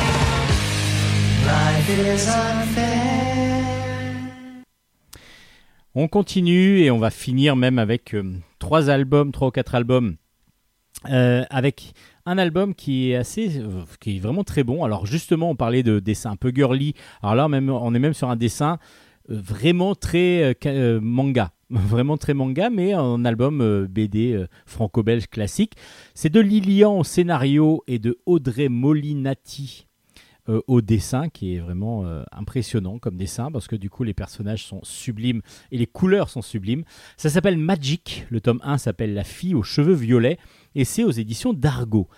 [1.49, 2.72] Life is unfair.
[5.95, 8.23] On continue et on va finir même avec euh,
[8.57, 10.15] trois albums, trois ou quatre albums,
[11.11, 11.93] euh, avec
[12.25, 14.83] un album qui est assez, euh, qui est vraiment très bon.
[14.83, 16.95] Alors justement, on parlait de dessin un peu girly.
[17.21, 18.79] Alors là, même, on est même sur un dessin
[19.29, 20.57] vraiment très
[20.99, 25.73] manga, vraiment très manga, mais un album BD franco-belge classique.
[26.15, 29.85] C'est de Lilian au scénario et de Audrey Molinati
[30.49, 34.13] euh, au dessin, qui est vraiment euh, impressionnant comme dessin, parce que du coup les
[34.13, 35.41] personnages sont sublimes
[35.71, 36.83] et les couleurs sont sublimes.
[37.15, 40.37] Ça s'appelle Magic, le tome 1 s'appelle La fille aux cheveux violets,
[40.75, 42.09] et c'est aux éditions d'Argo.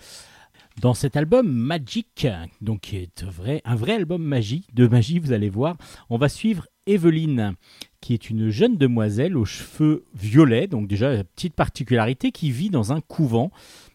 [0.80, 2.26] Dans cet album Magic,
[2.60, 5.76] donc qui est vrai, un vrai album magie, de magie, vous allez voir,
[6.10, 7.54] on va suivre Evelyne,
[8.00, 12.92] qui est une jeune demoiselle aux cheveux violets, donc déjà petite particularité, qui vit dans
[12.92, 13.50] un couvent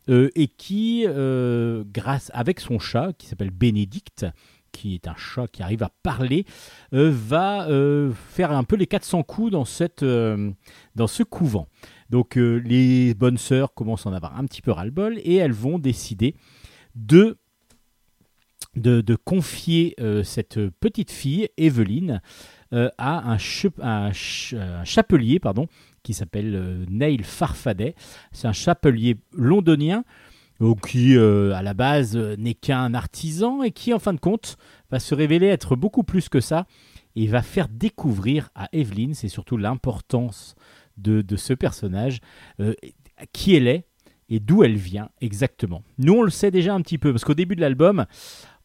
[0.07, 4.26] et qui, euh, grâce avec son chat, qui s'appelle Bénédicte,
[4.72, 6.45] qui est un chat qui arrive à parler,
[6.94, 10.52] euh, va euh, faire un peu les 400 coups dans, cette, euh,
[10.95, 11.68] dans ce couvent.
[12.10, 15.53] Donc euh, les bonnes sœurs commencent à en avoir un petit peu ras-le-bol et elles
[15.53, 16.36] vont décider
[16.95, 17.38] de,
[18.76, 22.22] de, confier euh, cette petite fille, Evelyne,
[22.73, 23.38] euh, à un,
[23.82, 25.68] un chapelier pardon,
[26.03, 27.95] qui s'appelle euh, Neil Farfadet.
[28.32, 30.03] C'est un chapelier londonien
[30.61, 34.57] euh, qui, euh, à la base, n'est qu'un artisan et qui, en fin de compte,
[34.90, 36.65] va se révéler être beaucoup plus que ça
[37.15, 40.56] et va faire découvrir à Evelyne, c'est surtout l'importance
[40.98, 42.19] de, de ce personnage,
[43.34, 43.86] qui elle est
[44.32, 45.84] et d'où elle vient exactement.
[45.98, 48.06] Nous, on le sait déjà un petit peu, parce qu'au début de l'album,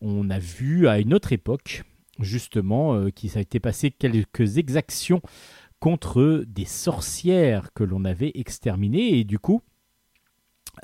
[0.01, 1.83] on a vu à une autre époque,
[2.21, 5.21] justement, euh, été passé quelques exactions
[5.81, 9.63] contre des sorcières que l'on avait exterminées, et du coup,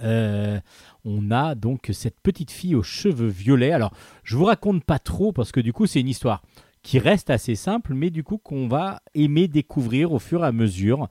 [0.02, 0.60] euh,
[1.04, 3.72] on a donc cette petite fille aux cheveux violets.
[3.72, 3.92] Alors,
[4.22, 6.42] je vous raconte pas trop parce que du coup, c'est une histoire
[6.82, 10.52] qui reste assez simple, mais du coup qu'on va aimer découvrir au fur et à
[10.52, 11.08] mesure,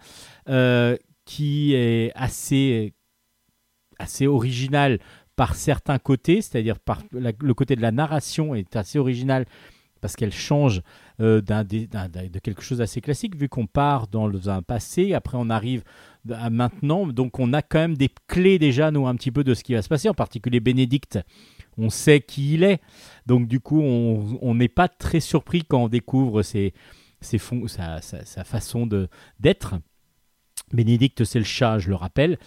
[0.50, 2.94] euh, qui est assez
[3.98, 5.00] assez original
[5.36, 9.46] par certains côtés, c'est-à-dire par le côté de la narration est assez original
[10.02, 10.82] parce qu'elle change
[11.22, 15.84] euh, de quelque chose d'assez classique, vu qu'on part dans un passé, après on arrive
[16.30, 19.54] à maintenant, donc on a quand même des clés déjà, nous, un petit peu de
[19.54, 21.20] ce qui va se passer, en particulier Bénédicte,
[21.78, 22.82] on sait qui il est,
[23.26, 26.74] donc du coup on n'est pas très surpris quand on découvre ses,
[27.22, 28.88] ses fon- sa, sa- façon
[29.40, 29.76] d'être.
[30.74, 32.38] Bénédicte, c'est le chat, je le rappelle.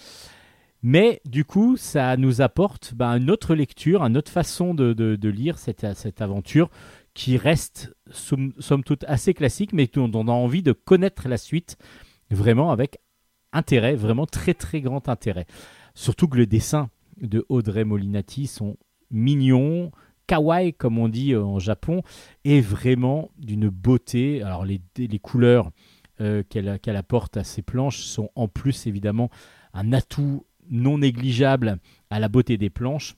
[0.82, 5.16] Mais du coup, ça nous apporte ben, une autre lecture, une autre façon de, de-
[5.16, 6.70] de lire cette, cette aventure
[7.14, 8.52] qui reste somme,
[8.84, 11.76] toute assez classique, mais dont on a envie de connaître la suite
[12.30, 12.98] vraiment avec
[13.52, 15.46] intérêt, vraiment très très grand intérêt.
[15.94, 18.76] Surtout que le dessin de Audrey Molinati sont
[19.10, 19.92] mignons,
[20.26, 22.02] kawaii comme on dit euh, en Japon,
[22.44, 24.42] et vraiment d'une beauté.
[24.42, 25.70] Alors les, les couleurs
[26.20, 29.30] euh, qu'elle qu'elle apporte à ses planches sont en plus évidemment
[29.72, 31.78] un atout non négligeable
[32.10, 33.14] à la beauté des planches.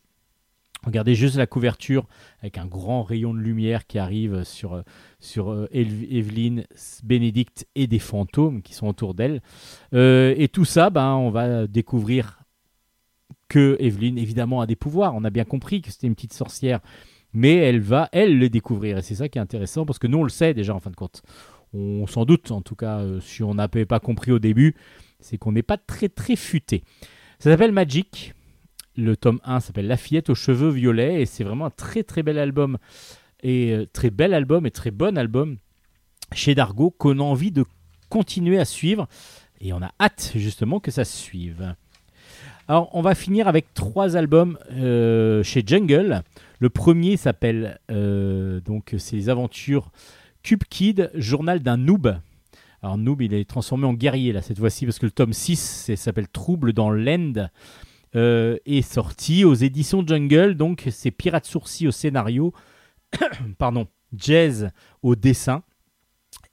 [0.86, 2.06] Regardez juste la couverture
[2.40, 4.82] avec un grand rayon de lumière qui arrive sur,
[5.18, 6.64] sur euh, Eve- Evelyne,
[7.02, 9.42] Bénédicte et des fantômes qui sont autour d'elle.
[9.94, 12.38] Euh, et tout ça, ben, on va découvrir
[13.48, 15.14] que Evelyne, évidemment, a des pouvoirs.
[15.16, 16.78] On a bien compris que c'était une petite sorcière,
[17.32, 18.98] mais elle va, elle, les découvrir.
[18.98, 20.90] Et c'est ça qui est intéressant parce que nous, on le sait déjà en fin
[20.90, 21.22] de compte.
[21.72, 24.76] On s'en doute, en tout cas, euh, si on n'avait pas compris au début,
[25.18, 26.84] c'est qu'on n'est pas très très futé.
[27.40, 28.34] Ça s'appelle Magic.
[28.96, 32.22] Le tome 1 s'appelle La fillette aux cheveux violets et c'est vraiment un très très
[32.22, 32.78] bel album
[33.42, 35.58] et euh, très bel album et très bon album
[36.32, 37.64] chez Dargo qu'on a envie de
[38.08, 39.06] continuer à suivre
[39.60, 41.74] et on a hâte justement que ça se suive.
[42.68, 46.22] Alors on va finir avec trois albums euh, chez Jungle.
[46.58, 49.90] Le premier s'appelle euh, donc c'est aventures
[50.42, 52.16] Cube Kid, journal d'un noob.
[52.82, 55.56] Alors noob il est transformé en guerrier là cette fois-ci parce que le tome 6
[55.60, 57.48] c'est- s'appelle Trouble dans l'End
[58.16, 60.54] euh, est sorti aux éditions Jungle.
[60.54, 62.54] Donc, c'est Pirate Sourcil au scénario,
[63.58, 63.86] pardon,
[64.16, 64.70] Jazz
[65.02, 65.62] au dessin.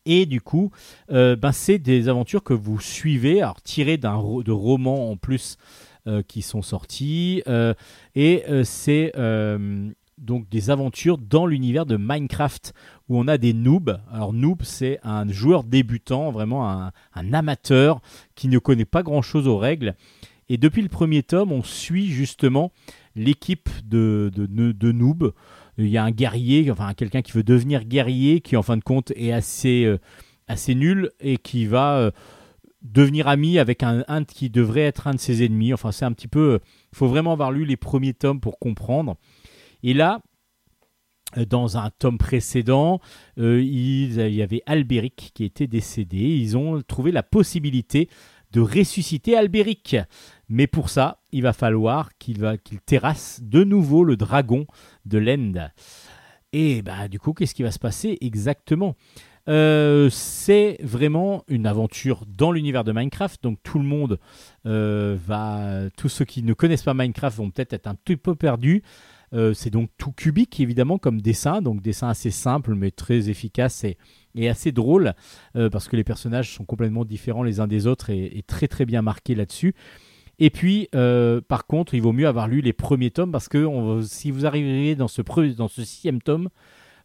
[0.06, 0.72] Et du coup,
[1.12, 5.56] euh, ben, c'est des aventures que vous suivez, alors tirées d'un de romans en plus
[6.06, 7.42] euh, qui sont sortis.
[8.14, 9.14] et c'est
[10.18, 12.74] donc des aventures dans l'univers de Minecraft
[13.10, 14.00] où on a des noobs.
[14.12, 18.02] Alors, noob, c'est un joueur débutant, vraiment un, un amateur
[18.36, 19.96] qui ne connaît pas grand-chose aux règles.
[20.50, 22.72] Et depuis le premier tome, on suit justement
[23.16, 25.34] l'équipe de, de, de, noobs.
[25.78, 28.84] Il y a un guerrier, enfin quelqu'un qui veut devenir guerrier, qui en fin de
[28.84, 30.00] compte est assez, euh,
[30.48, 32.12] assez nul et qui va euh,
[32.82, 35.74] devenir ami avec un, un qui devrait être un de ses ennemis.
[35.74, 36.60] Enfin, c'est un petit peu.
[36.92, 39.16] Il faut vraiment avoir lu les premiers tomes pour comprendre.
[39.82, 40.22] Et là,
[41.38, 43.00] euh, dans un tome précédent,
[43.40, 46.18] euh, il, il y avait Albéric qui était décédé.
[46.18, 48.10] Ils ont trouvé la possibilité
[48.54, 49.98] de ressusciter Albéric.
[50.48, 54.66] Mais pour ça, il va falloir qu'il qu'il terrasse de nouveau le dragon
[55.06, 55.72] de l'End.
[56.54, 58.96] Et bah du coup, qu'est-ce qui va se passer exactement?
[59.50, 63.44] Euh, C'est vraiment une aventure dans l'univers de Minecraft.
[63.44, 64.20] Donc tout le monde
[64.68, 68.36] euh, va, tous ceux qui ne connaissent pas Minecraft vont peut-être être un petit peu
[68.36, 68.84] perdus.
[69.34, 73.84] Euh, c'est donc tout cubique évidemment comme dessin, donc dessin assez simple mais très efficace
[73.84, 73.98] et,
[74.48, 75.14] assez drôle
[75.56, 78.86] euh, parce que les personnages sont complètement différents les uns des autres et, très très
[78.86, 79.74] bien marqués là-dessus.
[80.40, 84.02] Et puis, euh, par contre, il vaut mieux avoir lu les premiers tomes parce que
[84.04, 85.22] si vous arrivez dans ce,
[85.56, 86.50] dans ce sixième tome,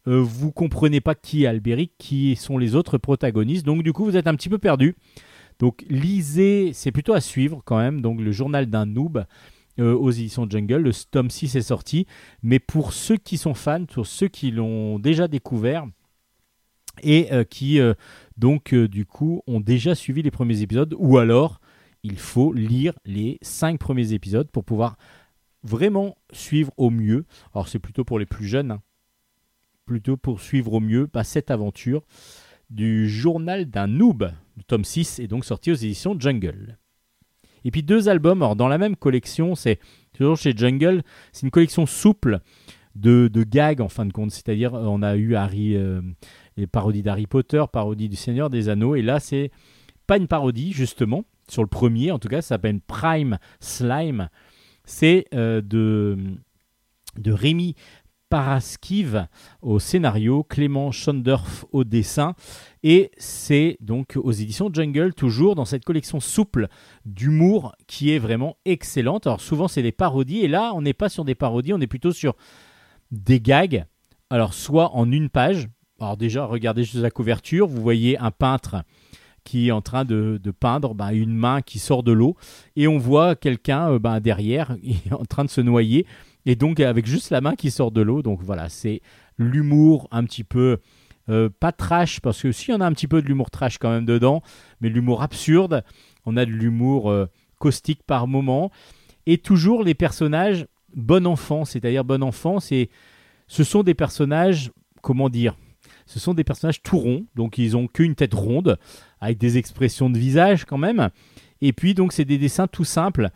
[0.07, 3.67] vous comprenez pas qui est Albéric, qui sont les autres protagonistes.
[3.67, 4.97] Donc, du coup, vous êtes un petit peu perdu.
[5.59, 8.01] Donc, lisez, c'est plutôt à suivre quand même.
[8.01, 9.27] Donc, le journal d'un noob
[9.79, 10.83] euh, aux éditions Jungle.
[10.83, 12.07] Le tome 6 est sorti.
[12.43, 15.87] Mais pour ceux qui sont fans, pour ceux qui l'ont déjà découvert,
[17.03, 17.95] et euh, qui euh,
[18.37, 21.61] donc euh, du coup ont déjà suivi les premiers épisodes ou alors
[22.03, 24.97] il faut lire les cinq premiers épisodes pour pouvoir
[25.65, 27.25] vraiment suivre au mieux.
[27.55, 28.83] Alors c'est plutôt pour les plus jeunes, hein.
[29.85, 32.03] plutôt pour suivre au mieux pas cette aventure
[32.71, 34.31] du journal d'un noob.
[34.67, 36.79] Tome 6 est donc sorti aux éditions Jungle.
[37.69, 39.79] Et puis deux albums, dans la même collection, c'est
[40.15, 42.41] toujours chez Jungle, c'est une collection souple
[42.95, 46.01] de, de gags en fin de compte, c'est-à-dire euh, on a eu Harry, euh,
[46.57, 49.51] les parodies d'Harry Potter, parodie du Seigneur des Anneaux, et là c'est
[50.07, 54.31] pas une parodie justement, sur le premier en tout cas, ça s'appelle Prime Slime,
[54.87, 56.17] c'est euh, de,
[57.19, 57.75] de Rémi
[58.31, 59.27] Paraskiv
[59.61, 62.35] au scénario, Clément Schondorf au dessin,
[62.83, 66.69] et c'est donc aux éditions Jungle, toujours dans cette collection souple
[67.05, 69.27] d'humour qui est vraiment excellente.
[69.27, 71.87] Alors souvent c'est des parodies, et là on n'est pas sur des parodies, on est
[71.87, 72.37] plutôt sur
[73.11, 73.85] des gags,
[74.31, 75.69] alors soit en une page,
[76.01, 78.85] alors déjà regardez juste la couverture, vous voyez un peintre
[79.45, 82.37] qui est en train de, peindre ben, une main qui sort de l'eau.
[82.77, 84.77] Et on voit quelqu'un ben, derrière
[85.11, 86.07] en train de se noyer.
[86.45, 88.21] Et donc avec juste la main qui sort de l'eau.
[88.21, 89.01] Donc voilà c'est
[89.39, 90.79] l'humour un petit peu
[91.29, 93.91] euh, pas trash parce que si on a un petit peu de l'humour trash quand
[93.91, 94.43] même dedans
[94.81, 95.85] mais l'humour absurde
[96.27, 97.27] on a de l'humour euh,
[97.59, 98.71] caustique par moment
[99.27, 102.89] et toujours les personnages bon enfant c'est-à-dire bon enfant c'est
[103.47, 104.71] ce sont des personnages
[105.03, 105.55] comment dire
[106.09, 108.79] ce sont des personnages tout ronds, donc ils ont qu'une tête ronde,
[109.21, 111.11] avec des expressions de visage quand même.
[111.61, 113.29] Et puis donc c'est des dessins tout simples,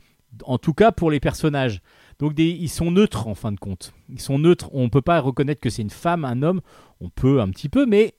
[0.45, 1.83] en tout cas pour les personnages.
[2.19, 3.93] Donc ils sont neutres en fin de compte.
[4.09, 4.71] Ils sont neutres.
[4.73, 6.61] On ne peut pas reconnaître que c'est une femme, un homme.
[7.01, 8.15] On peut un petit peu, mais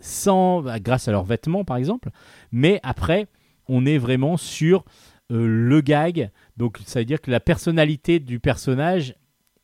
[0.00, 2.10] sans, bah, grâce à leurs vêtements par exemple.
[2.52, 3.28] Mais après,
[3.68, 4.84] on est vraiment sur
[5.30, 6.30] euh, le gag.
[6.56, 9.14] Donc ça veut dire que la personnalité du personnage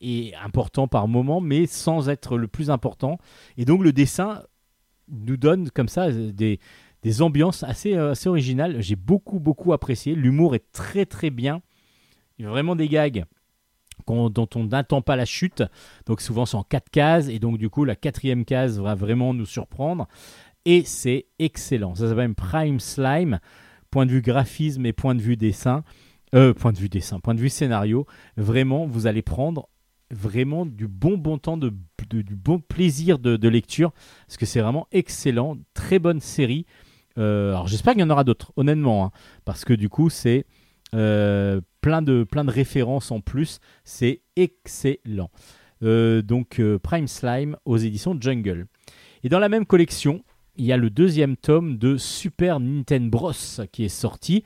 [0.01, 3.19] est important par moment, mais sans être le plus important.
[3.57, 4.43] Et donc le dessin
[5.09, 6.61] nous donne comme ça euh, des,
[7.03, 8.81] des ambiances assez, euh, assez originales.
[8.81, 10.15] J'ai beaucoup, beaucoup apprécié.
[10.15, 11.63] L'humour est très, très bien.
[12.39, 13.25] Il y a vraiment des gags
[14.07, 15.63] dont on n'attend pas la chute.
[16.07, 17.29] Donc souvent c'est en quatre cases.
[17.29, 20.09] Et donc du coup, la quatrième case va vraiment nous surprendre.
[20.65, 21.95] Et c'est excellent.
[21.95, 23.39] Ça s'appelle Prime Slime.
[23.91, 25.85] Point de vue graphisme et point de vue dessin.
[26.35, 28.07] Euh, point de vue dessin, point de vue scénario.
[28.37, 29.69] Vraiment, vous allez prendre
[30.11, 31.73] vraiment du bon bon temps, de,
[32.11, 33.93] du bon plaisir de, de lecture.
[34.27, 35.57] Parce que c'est vraiment excellent.
[35.75, 36.67] Très bonne série.
[37.19, 39.05] Euh, alors j'espère qu'il y en aura d'autres, honnêtement.
[39.05, 39.11] hein,
[39.45, 40.45] parce que du coup, c'est
[40.95, 43.61] euh, plein, de, références en plus.
[43.85, 45.31] C'est excellent.
[45.83, 48.67] Euh, donc euh, Prime Slime aux éditions Jungle.
[49.23, 50.25] Et dans la même collection,
[50.57, 53.33] il y a le deuxième tome de Super Nintendo Bros
[53.71, 54.45] qui est sorti.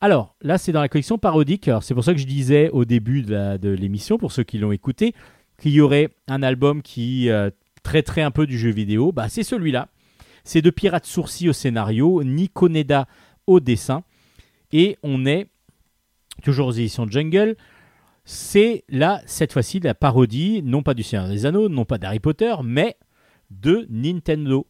[0.00, 1.70] Alors là, c'est dans la collection parodique.
[1.80, 5.14] C'est pour ça que je disais au début de l'émission, pour ceux qui l'ont écouté,
[5.58, 7.50] qu'il y aurait un album qui euh,
[7.82, 9.12] traiterait un peu du jeu vidéo.
[9.12, 9.88] Bah, c'est celui-là.
[10.44, 13.08] C'est de Pirate Sourcil au scénario, Nico Neda
[13.46, 14.04] au dessin.
[14.72, 15.48] Et on est
[16.42, 17.56] toujours aux éditions Jungle.
[18.24, 22.20] C'est là, cette fois-ci, la parodie, non pas du Seigneur des Anneaux, non pas d'Harry
[22.20, 22.96] Potter, mais
[23.50, 24.66] de Nintendo.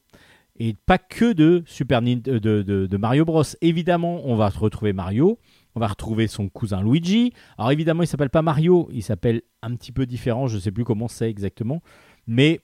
[0.59, 3.43] Et pas que de, Super Nin- de, de- Mario Bros.
[3.61, 5.39] Évidemment, on va retrouver Mario,
[5.75, 7.33] on va retrouver son cousin Luigi.
[7.59, 10.85] Alors évidemment, il s'appelle pas Mario, il s'appelle un petit peu différent, je sais plus
[10.85, 11.83] comment c'est exactement.
[12.29, 12.61] Mais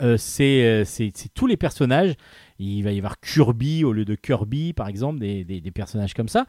[0.00, 2.14] euh, c'est euh, c'est- tous les personnages.
[2.58, 6.46] Il va y avoir Kirby au lieu de Kirby, par exemple, des personnages comme ça.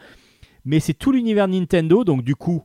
[0.69, 2.61] Mais c'est tout l'univers Nintendo, donc du coup,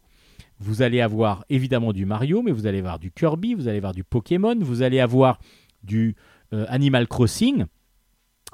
[0.58, 3.94] vous allez avoir évidemment du Mario, mais vous allez avoir du Kirby, vous allez avoir
[3.94, 5.38] du Pokémon, vous allez avoir
[5.82, 6.14] du
[6.52, 7.64] euh, Animal Crossing.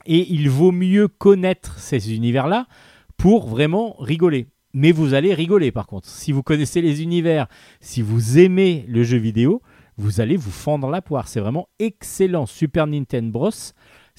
[0.06, 2.68] Et il vaut mieux connaître ces univers-là
[3.16, 4.47] pour vraiment rigoler.
[4.72, 6.09] Mais vous allez rigoler par contre.
[6.09, 7.48] Si vous connaissez les univers,
[7.81, 9.62] si vous aimez le jeu vidéo,
[9.97, 11.27] vous allez vous fendre la poire.
[11.27, 12.47] C'est vraiment excellent.
[12.47, 13.51] Super Nintendo Bros.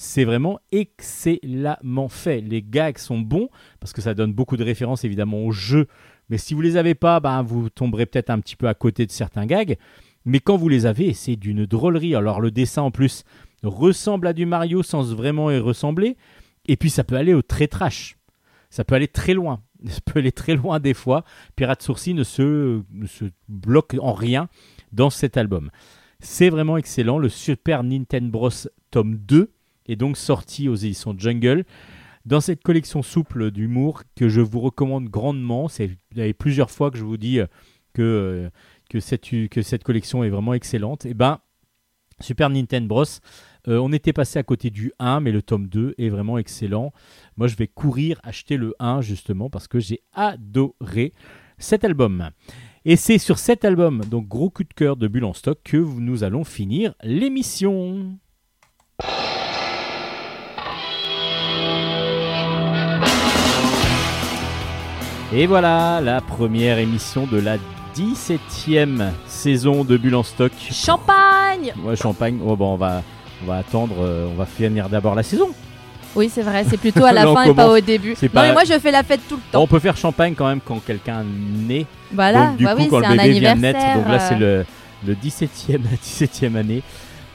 [0.04, 2.42] C'est vraiment excellemment fait.
[2.42, 3.50] Les gags sont bons
[3.80, 5.86] parce que ça donne beaucoup de références évidemment au jeu.
[6.30, 9.06] Mais si vous les avez pas, ben, vous tomberez peut-être un petit peu à côté
[9.06, 9.78] de certains gags.
[10.26, 12.16] Mais quand vous les avez, c'est d'une drôlerie.
[12.16, 13.26] Alors le dessin en plus
[13.62, 16.18] ressemble à du Mario sans vraiment y ressembler.
[16.66, 18.18] Et puis ça peut aller au très trash.
[18.72, 19.62] Ça peut aller très loin.
[19.86, 21.24] Ça peut aller très loin des fois.
[21.56, 22.82] Pirate Sourcil ne se
[23.48, 24.50] bloque en rien
[24.94, 25.70] dans cet album.
[26.20, 27.20] C'est vraiment excellent.
[27.20, 28.50] Le Super Nintendo Bros.
[28.90, 29.52] tome 2
[29.88, 31.66] est donc sorti aux éditions Jungle.
[32.26, 35.98] Dans cette collection souple d'humour que je vous recommande grandement, c'est
[36.38, 37.48] plusieurs fois que je vous dis euh,
[37.94, 38.50] que, euh,
[38.90, 41.06] que, cette, que cette collection est vraiment excellente.
[41.06, 41.40] Et ben,
[42.20, 43.06] Super Nintendo Bros.
[43.68, 46.94] euh, on était passé à côté du 1, mais le tome 2 est vraiment excellent.
[47.38, 51.14] Moi, je vais courir acheter le 1 justement parce que j'ai adoré
[51.58, 52.30] cet album.
[52.86, 55.78] Et c'est sur cet album, donc gros coup de cœur de Bulle en stock, que
[55.78, 58.18] nous allons finir l'émission.
[65.34, 67.58] Et voilà la première émission de la
[67.96, 70.52] 17e saison de Bulle en stock.
[70.72, 72.40] Champagne Ouais, champagne.
[72.46, 73.02] Oh, bon, on va,
[73.44, 75.50] on va attendre, euh, on va finir d'abord la saison.
[76.16, 77.78] Oui, c'est vrai, c'est plutôt à la Là, on fin et pas commence.
[77.78, 78.14] au début.
[78.18, 79.62] C'est Non, pas- mais moi je fais la fête tout le temps.
[79.64, 81.24] On peut faire champagne quand même quand quelqu'un
[81.68, 81.86] naît.
[82.14, 84.08] Voilà, donc du bah coup oui, quand c'est le un bébé vient de naître, donc
[84.10, 84.64] là c'est euh,
[85.06, 86.84] le, le 17e, 17e année.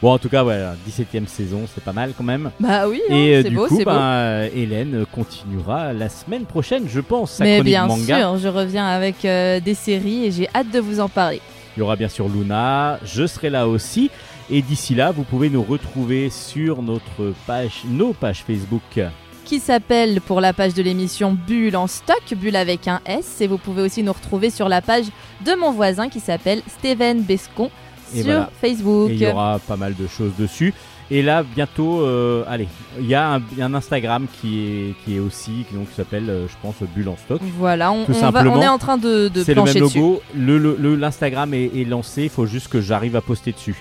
[0.02, 2.50] Bon en tout cas voilà, 17e saison, c'est pas mal quand même.
[2.60, 4.56] Bah oui, hein, Et euh, c'est du beau, coup, c'est ben, beau.
[4.56, 8.18] Hélène continuera la semaine prochaine, je pense, sa Mais chronique bien manga.
[8.20, 11.40] sûr, je reviens avec euh, des séries et j'ai hâte de vous en parler.
[11.76, 14.10] Il y aura bien sûr Luna, je serai là aussi.
[14.50, 19.00] Et d'ici là, vous pouvez nous retrouver sur notre page, nos pages Facebook.
[19.44, 23.40] Qui s'appelle pour la page de l'émission Bulle en stock, Bulle avec un S.
[23.40, 25.06] Et vous pouvez aussi nous retrouver sur la page
[25.44, 27.70] de mon voisin qui s'appelle Steven Bescon
[28.14, 28.50] Et sur voilà.
[28.60, 29.10] Facebook.
[29.10, 30.72] Et il y aura pas mal de choses dessus.
[31.08, 32.66] Et là, bientôt, euh, allez,
[32.98, 36.54] il y, a un- Instagram qui est, qui est aussi, qui, donc, s'appelle, euh, je
[36.60, 37.40] pense, Bulle en stock.
[37.58, 38.54] Voilà, on, Tout on va- simplement.
[38.54, 40.20] on est en train de, de C'est le même logo.
[40.34, 42.24] Le- le- le- L'Instagram est, est lancé.
[42.24, 43.76] Il faut juste que j'arrive à poster dessus.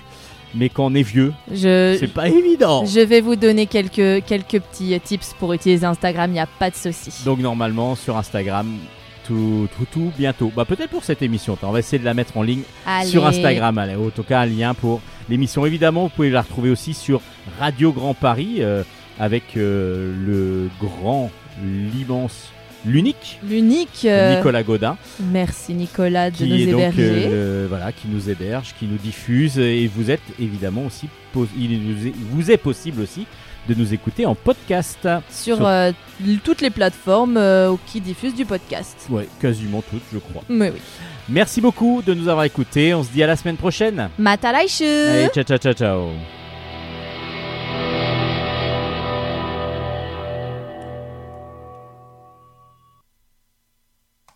[0.54, 2.84] Mais quand on est vieux, c'est pas évident.
[2.86, 6.70] je vais vous donner quelques, quelques petits tips pour utiliser Instagram, il n'y a pas
[6.70, 7.10] de souci.
[7.24, 8.68] Donc normalement sur Instagram,
[9.26, 10.52] tout, tout, tout, bientôt.
[10.54, 11.56] Bah peut-être pour cette émission.
[11.62, 13.08] On va essayer de la mettre en ligne Allez.
[13.08, 13.76] sur Instagram.
[13.78, 15.66] Allez, en tout cas un lien pour l'émission.
[15.66, 17.20] Évidemment, vous pouvez la retrouver aussi sur
[17.58, 18.82] Radio Grand Paris euh,
[19.18, 21.30] avec euh, le grand,
[21.64, 22.50] l'immense
[22.84, 24.04] l'unique L'unique.
[24.04, 24.96] euh, Nicolas Godin,
[25.32, 27.24] Merci Nicolas de qui nous est donc héberger.
[27.26, 31.08] euh, le- voilà, qui nous héberge, qui nous diffuse, et vous êtes évidemment aussi,
[31.58, 31.80] il
[32.30, 33.26] vous est possible aussi
[33.68, 35.08] de nous écouter en podcast.
[35.30, 35.92] sur sur- euh,
[36.44, 39.06] toutes les plateformes euh, qui diffusent du podcast.
[39.10, 40.42] Ouais, quasiment toutes, je crois.
[40.48, 40.80] Mais oui.
[41.28, 42.94] Merci beaucoup de nous avoir écoutés.
[42.94, 44.08] On se dit à la semaine prochaine.
[44.18, 46.45] Matalaishu Allez, ciao, ciao, ciao, ciao.